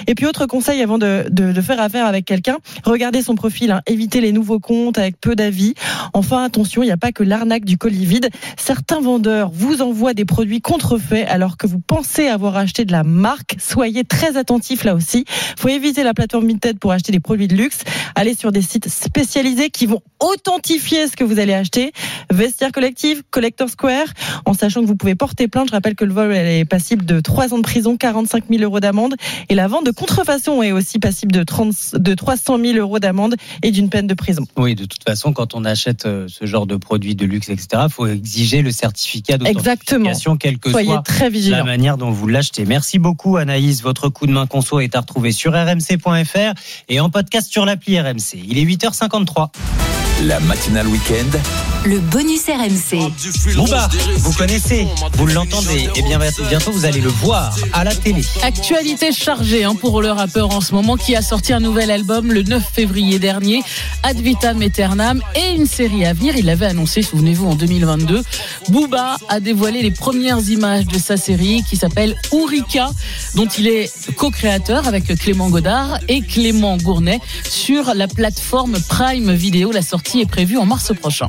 Et 0.06 0.14
puis 0.14 0.26
autre 0.26 0.46
conseil 0.46 0.82
avant 0.82 0.98
de, 0.98 1.26
de, 1.30 1.52
de 1.52 1.60
faire 1.60 1.80
affaire 1.80 2.06
avec 2.06 2.24
quelqu'un, 2.24 2.58
regardez 2.84 3.22
son 3.22 3.34
profil, 3.34 3.70
hein, 3.70 3.80
évitez 3.86 4.20
les 4.20 4.32
nouveaux 4.32 4.60
comptes 4.60 4.98
avec 4.98 5.20
peu 5.20 5.34
d'avis. 5.34 5.74
Enfin 6.12 6.44
attention, 6.44 6.82
il 6.82 6.86
n'y 6.86 6.92
a 6.92 6.96
pas 6.96 7.12
que 7.12 7.22
l'arnaque 7.22 7.64
du 7.64 7.78
colis 7.78 8.04
vide. 8.04 8.28
Certains 8.56 9.00
vendeurs 9.00 9.50
vous 9.52 9.80
envoient 9.82 10.14
des 10.14 10.24
produits 10.24 10.60
contrefaits 10.60 11.26
alors 11.28 11.56
que 11.56 11.66
vous 11.66 11.80
pensez 11.80 12.26
avoir 12.28 12.56
acheté 12.56 12.84
de 12.84 12.92
la 12.92 13.04
marque. 13.04 13.56
Soyez 13.58 14.04
très 14.04 14.36
attentifs 14.36 14.84
là 14.84 14.94
aussi. 14.94 15.24
Faut 15.58 15.68
éviter 15.68 16.02
la 16.02 16.14
plateforme 16.14 16.48
Vinted 16.48 16.78
pour 16.78 16.92
acheter 16.92 17.12
des 17.12 17.20
produits 17.20 17.48
de 17.48 17.54
luxe. 17.56 17.78
Allez 18.14 18.34
sur 18.34 18.52
des 18.52 18.62
sites 18.62 18.88
spécialisés 18.88 19.70
qui 19.70 19.86
vont 19.86 20.00
authentifier 20.20 21.06
ce 21.08 21.16
que 21.16 21.24
vous 21.24 21.38
allez 21.46 21.54
acheter. 21.54 21.92
Vestiaire 22.30 22.72
collective, 22.72 23.22
Collector 23.30 23.68
Square, 23.68 24.06
en 24.44 24.54
sachant 24.54 24.82
que 24.82 24.86
vous 24.86 24.96
pouvez 24.96 25.14
porter 25.14 25.48
plainte. 25.48 25.68
Je 25.68 25.72
rappelle 25.72 25.94
que 25.94 26.04
le 26.04 26.12
vol 26.12 26.32
elle 26.34 26.46
est 26.46 26.64
passible 26.64 27.04
de 27.04 27.20
3 27.20 27.54
ans 27.54 27.58
de 27.58 27.62
prison, 27.62 27.96
45 27.96 28.44
000 28.50 28.62
euros 28.62 28.80
d'amende. 28.80 29.14
Et 29.48 29.54
la 29.54 29.68
vente 29.68 29.86
de 29.86 29.90
contrefaçon 29.90 30.62
est 30.62 30.72
aussi 30.72 30.98
passible 30.98 31.32
de, 31.32 31.42
30, 31.42 31.96
de 31.96 32.14
300 32.14 32.58
000 32.58 32.78
euros 32.78 32.98
d'amende 32.98 33.36
et 33.62 33.70
d'une 33.70 33.88
peine 33.88 34.06
de 34.06 34.14
prison. 34.14 34.44
Oui, 34.56 34.74
de 34.74 34.84
toute 34.84 35.02
façon, 35.04 35.32
quand 35.32 35.54
on 35.54 35.64
achète 35.64 36.06
euh, 36.06 36.26
ce 36.28 36.46
genre 36.46 36.66
de 36.66 36.76
produits 36.76 37.14
de 37.14 37.24
luxe, 37.24 37.48
etc., 37.48 37.84
il 37.84 37.90
faut 37.90 38.06
exiger 38.06 38.62
le 38.62 38.70
certificat 38.70 39.38
d'authentification, 39.38 40.36
quelle 40.36 40.58
que 40.58 40.70
Soyez 40.70 40.88
soit 40.88 41.02
très 41.02 41.30
vigilants. 41.30 41.58
la 41.58 41.64
manière 41.64 41.96
dont 41.96 42.10
vous 42.10 42.26
l'achetez. 42.26 42.64
Merci 42.64 42.98
beaucoup, 42.98 43.36
Anaïs. 43.36 43.82
Votre 43.82 44.08
coup 44.08 44.26
de 44.26 44.32
main 44.32 44.46
conso 44.46 44.80
est 44.80 44.94
à 44.94 45.00
retrouver 45.00 45.32
sur 45.32 45.52
rmc.fr 45.52 46.54
et 46.88 47.00
en 47.00 47.10
podcast 47.10 47.50
sur 47.50 47.64
l'appli 47.64 48.00
RMC. 48.00 48.38
Il 48.48 48.58
est 48.58 48.64
8h53. 48.64 50.05
La 50.22 50.40
matinale 50.40 50.86
week-end. 50.88 51.38
Le 51.84 52.00
bonus 52.00 52.46
RMC. 52.46 53.12
Booba, 53.54 53.88
vous 54.16 54.32
connaissez, 54.32 54.88
vous 55.12 55.26
l'entendez, 55.26 55.88
et 55.94 56.02
bien 56.02 56.18
bientôt 56.48 56.72
vous 56.72 56.86
allez 56.86 57.02
le 57.02 57.10
voir 57.10 57.54
à 57.74 57.84
la 57.84 57.94
télé. 57.94 58.22
Actualité 58.42 59.12
chargée 59.12 59.62
hein, 59.62 59.76
pour 59.76 60.00
le 60.00 60.10
rappeur 60.10 60.52
en 60.52 60.60
ce 60.62 60.74
moment 60.74 60.96
qui 60.96 61.14
a 61.14 61.22
sorti 61.22 61.52
un 61.52 61.60
nouvel 61.60 61.90
album 61.90 62.32
le 62.32 62.42
9 62.42 62.62
février 62.72 63.18
dernier, 63.18 63.62
Ad 64.02 64.18
Vitam 64.18 64.62
Aeternam, 64.62 65.22
et 65.36 65.54
une 65.54 65.66
série 65.66 66.06
à 66.06 66.14
venir. 66.14 66.34
Il 66.36 66.46
l'avait 66.46 66.66
annoncé, 66.66 67.02
souvenez-vous, 67.02 67.46
en 67.46 67.54
2022. 67.54 68.22
Booba 68.70 69.18
a 69.28 69.38
dévoilé 69.38 69.82
les 69.82 69.92
premières 69.92 70.40
images 70.48 70.86
de 70.86 70.98
sa 70.98 71.16
série 71.16 71.62
qui 71.68 71.76
s'appelle 71.76 72.16
Ourika, 72.32 72.90
dont 73.34 73.46
il 73.46 73.68
est 73.68 73.92
co-créateur 74.16 74.88
avec 74.88 75.04
Clément 75.18 75.50
Godard 75.50 75.98
et 76.08 76.22
Clément 76.22 76.78
Gournet 76.78 77.20
sur 77.48 77.94
la 77.94 78.08
plateforme 78.08 78.76
Prime 78.88 79.32
Video. 79.34 79.70
La 79.70 79.82
sortie 79.82 80.05
est 80.14 80.26
prévue 80.26 80.56
en 80.56 80.66
mars 80.66 80.92
prochain. 80.94 81.28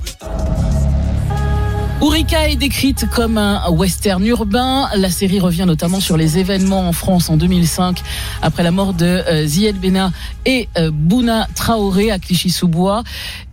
Ourika 2.00 2.48
est 2.48 2.56
décrite 2.56 3.10
comme 3.10 3.40
un 3.40 3.68
western 3.72 4.24
urbain. 4.24 4.88
La 4.96 5.10
série 5.10 5.40
revient 5.40 5.66
notamment 5.66 6.00
sur 6.00 6.16
les 6.16 6.38
événements 6.38 6.88
en 6.88 6.94
France 6.94 7.32
en 7.32 7.38
2005 7.38 8.04
après 8.44 8.62
la 8.62 8.70
mort 8.70 8.94
de 8.94 9.06
euh, 9.06 9.48
Zied 9.48 9.80
Bena 9.80 10.12
et 10.46 10.70
euh, 10.78 10.92
Bouna 10.92 11.48
Traoré 11.56 12.12
à 12.12 12.20
Clichy-sous-Bois. 12.20 13.04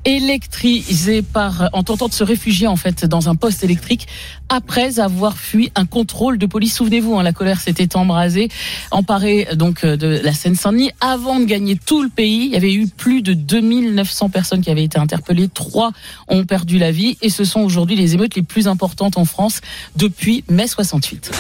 Électrisé 0.07 1.23
par, 1.23 1.71
en 1.73 1.83
tentant 1.83 2.09
de 2.09 2.13
se 2.13 2.23
réfugier 2.23 2.67
en 2.67 2.77
fait 2.77 3.07
dans 3.07 3.31
un 3.31 3.37
poste 3.37 3.65
électrique 3.65 4.07
après 4.51 5.01
avoir 5.01 5.39
fui 5.39 5.73
un 5.77 5.87
contrôle 5.87 6.37
de 6.37 6.45
police. 6.45 6.75
Souvenez-vous, 6.75 7.17
hein, 7.17 7.23
la 7.23 7.33
colère 7.33 7.59
s'était 7.59 7.97
embrasée, 7.97 8.51
emparée 8.91 9.49
donc 9.55 9.83
euh, 9.83 9.97
de 9.97 10.21
la 10.23 10.35
Seine-Saint-Denis 10.35 10.91
avant 11.01 11.41
de 11.41 11.47
gagner 11.47 11.77
tout 11.77 12.03
le 12.03 12.11
pays. 12.11 12.45
Il 12.45 12.53
y 12.53 12.57
avait 12.57 12.75
eu 12.75 12.87
plus 12.87 13.23
de 13.23 13.33
2900 13.33 14.29
personnes 14.29 14.61
qui 14.61 14.71
avaient 14.71 14.85
été 14.85 14.99
interpellées. 14.99 15.49
Trois 15.49 15.93
ont 16.29 16.45
perdu 16.45 16.77
la 16.77 16.91
vie 16.91 17.17
et 17.23 17.31
ce 17.31 17.45
sont 17.45 17.61
aujourd'hui 17.61 17.97
les 17.97 18.13
émeutes 18.13 18.34
les 18.37 18.43
plus 18.43 18.69
importantes 18.69 19.19
en 19.19 19.25
France 19.25 19.61
depuis 19.97 20.45
mai 20.49 20.67
68. 20.67 21.31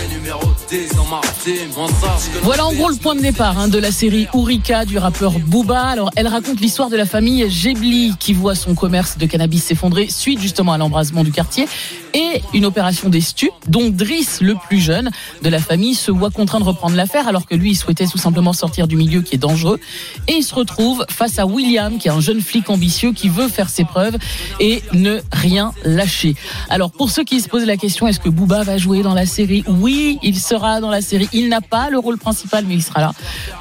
Voilà 2.42 2.66
en 2.66 2.72
gros 2.72 2.88
le 2.88 2.96
point 2.96 3.14
de 3.14 3.20
départ 3.20 3.58
hein, 3.58 3.68
de 3.68 3.78
la 3.78 3.92
série 3.92 4.26
Ourika 4.34 4.84
du 4.84 4.98
rappeur 4.98 5.38
Booba. 5.38 5.80
Alors 5.82 6.10
elle 6.16 6.28
raconte 6.28 6.60
l'histoire 6.60 6.90
de 6.90 6.96
la 6.96 7.06
famille 7.06 7.48
Gebli 7.50 8.14
qui 8.18 8.32
voit 8.32 8.54
son 8.54 8.74
commerce 8.74 9.18
de 9.18 9.26
cannabis 9.26 9.64
s'effondrer 9.64 10.08
suite 10.08 10.40
justement 10.40 10.72
à 10.72 10.78
l'embrasement 10.78 11.24
du 11.24 11.32
quartier. 11.32 11.66
Et 12.14 12.42
une 12.54 12.64
opération 12.64 13.08
des 13.08 13.20
stupes 13.20 13.52
dont 13.66 13.90
Driss, 13.90 14.40
le 14.40 14.54
plus 14.54 14.80
jeune 14.80 15.10
de 15.42 15.48
la 15.48 15.58
famille, 15.58 15.94
se 15.94 16.10
voit 16.10 16.30
contraint 16.30 16.60
de 16.60 16.64
reprendre 16.64 16.96
l'affaire 16.96 17.28
alors 17.28 17.46
que 17.46 17.54
lui, 17.54 17.72
il 17.72 17.76
souhaitait 17.76 18.06
tout 18.06 18.18
simplement 18.18 18.52
sortir 18.52 18.86
du 18.88 18.96
milieu 18.96 19.20
qui 19.22 19.34
est 19.34 19.38
dangereux. 19.38 19.80
Et 20.28 20.34
il 20.34 20.42
se 20.42 20.54
retrouve 20.54 21.04
face 21.08 21.38
à 21.38 21.46
William, 21.46 21.98
qui 21.98 22.08
est 22.08 22.12
un 22.12 22.20
jeune 22.20 22.40
flic 22.40 22.70
ambitieux 22.70 23.12
qui 23.12 23.28
veut 23.28 23.48
faire 23.48 23.68
ses 23.68 23.84
preuves 23.84 24.16
et 24.60 24.82
ne 24.92 25.20
rien 25.32 25.72
lâcher. 25.84 26.34
Alors 26.68 26.90
pour 26.90 27.10
ceux 27.10 27.24
qui 27.24 27.40
se 27.40 27.48
posent 27.48 27.66
la 27.66 27.76
question, 27.76 28.06
est-ce 28.06 28.20
que 28.20 28.28
Booba 28.28 28.62
va 28.62 28.78
jouer 28.78 29.02
dans 29.02 29.14
la 29.14 29.26
série? 29.26 29.64
Oui, 29.66 30.18
il 30.22 30.38
sera 30.38 30.80
dans 30.80 30.90
la 30.90 31.00
série. 31.00 31.28
Il 31.32 31.48
n'a 31.48 31.60
pas 31.60 31.90
le 31.90 31.98
rôle 31.98 32.18
principal, 32.18 32.64
mais 32.66 32.74
il 32.74 32.82
sera 32.82 33.00
là. 33.00 33.12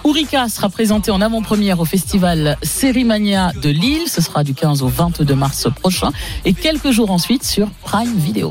Ourika 0.04 0.50
sera 0.50 0.70
présenté 0.70 1.12
en 1.12 1.22
avant-première 1.22 1.80
au 1.80 1.86
festival 1.86 2.58
Sérimania 2.62 3.52
de 3.62 3.70
Lille. 3.70 4.08
Ce 4.08 4.22
sera 4.22 4.44
du 4.44 4.54
15 4.54 4.84
au 4.84 4.88
22 4.88 5.34
mars 5.36 5.68
prochain. 5.80 6.12
Et 6.46 6.54
quelques 6.54 6.92
jours 6.92 7.12
ensuite 7.12 7.44
sur 7.44 7.70
Prime 7.84 8.14
Video. 8.16 8.43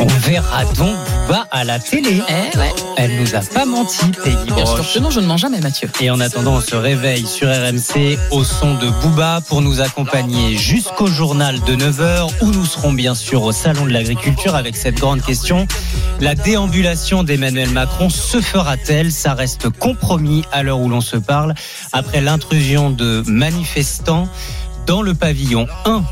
On 0.00 0.06
verra 0.06 0.64
donc 0.76 0.96
Booba 1.26 1.46
à 1.50 1.64
la 1.64 1.78
télé. 1.78 2.20
Eh 2.28 2.58
ouais. 2.58 2.72
Elle 2.96 3.20
nous 3.20 3.34
a 3.34 3.40
pas 3.40 3.64
menti, 3.64 4.04
Peggy 4.24 4.36
Bien 4.46 4.66
sûr 4.66 4.76
Broche. 4.76 4.94
que 4.94 4.98
non, 4.98 5.10
je 5.10 5.20
ne 5.20 5.26
mens 5.26 5.36
jamais, 5.36 5.60
Mathieu. 5.60 5.88
Et 6.00 6.10
en 6.10 6.20
attendant, 6.20 6.54
on 6.54 6.60
se 6.60 6.74
réveille 6.76 7.26
sur 7.26 7.48
RMC 7.48 8.18
au 8.30 8.44
son 8.44 8.74
de 8.74 8.88
Booba 9.02 9.40
pour 9.48 9.62
nous 9.62 9.80
accompagner 9.80 10.56
jusqu'au 10.56 11.06
journal 11.06 11.60
de 11.60 11.76
9h 11.76 12.30
où 12.42 12.46
nous 12.46 12.66
serons 12.66 12.92
bien 12.92 13.14
sûr 13.14 13.42
au 13.42 13.52
Salon 13.52 13.84
de 13.86 13.90
l'Agriculture 13.90 14.54
avec 14.54 14.76
cette 14.76 14.96
grande 14.96 15.22
question. 15.22 15.66
La 16.20 16.34
déambulation 16.34 17.24
d'Emmanuel 17.24 17.70
Macron 17.70 18.10
se 18.10 18.40
fera-t-elle? 18.40 19.12
Ça 19.12 19.34
reste 19.34 19.70
compromis 19.70 20.44
à 20.52 20.62
l'heure 20.62 20.80
où 20.80 20.88
l'on 20.88 21.00
se 21.00 21.16
parle 21.16 21.54
après 21.92 22.20
l'intrusion 22.20 22.90
de 22.90 23.22
manifestants 23.26 24.28
dans 24.86 25.02
le 25.02 25.14
pavillon 25.14 25.66
1 25.84 26.02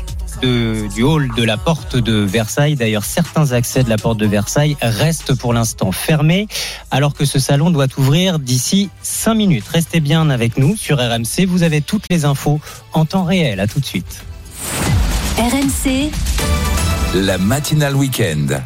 de- 0.41 0.87
du 0.93 1.03
hall 1.03 1.29
de 1.35 1.43
la 1.43 1.57
porte 1.57 1.95
de 1.95 2.13
Versailles. 2.21 2.75
D'ailleurs, 2.75 3.05
certains 3.05 3.51
accès 3.51 3.83
de 3.83 3.89
la 3.89 3.97
porte 3.97 4.17
de 4.17 4.25
Versailles 4.25 4.77
restent 4.81 5.33
pour 5.35 5.53
l'instant 5.53 5.91
fermés, 5.91 6.47
alors 6.91 7.13
que 7.13 7.25
ce 7.25 7.39
salon 7.39 7.69
doit 7.71 7.87
ouvrir 7.97 8.39
d'ici 8.39 8.89
5 9.01 9.35
minutes. 9.35 9.67
Restez 9.67 9.99
bien 9.99 10.29
avec 10.29 10.57
nous 10.57 10.75
sur 10.75 10.97
RMC. 10.99 11.45
Vous 11.47 11.63
avez 11.63 11.81
toutes 11.81 12.05
les 12.09 12.25
infos 12.25 12.59
en 12.93 13.05
temps 13.05 13.23
réel. 13.23 13.59
À 13.59 13.67
tout 13.67 13.79
de 13.79 13.85
suite. 13.85 14.23
RMC, 15.37 16.11
La 17.15 17.37
matinale 17.39 17.95
week-end. 17.95 18.59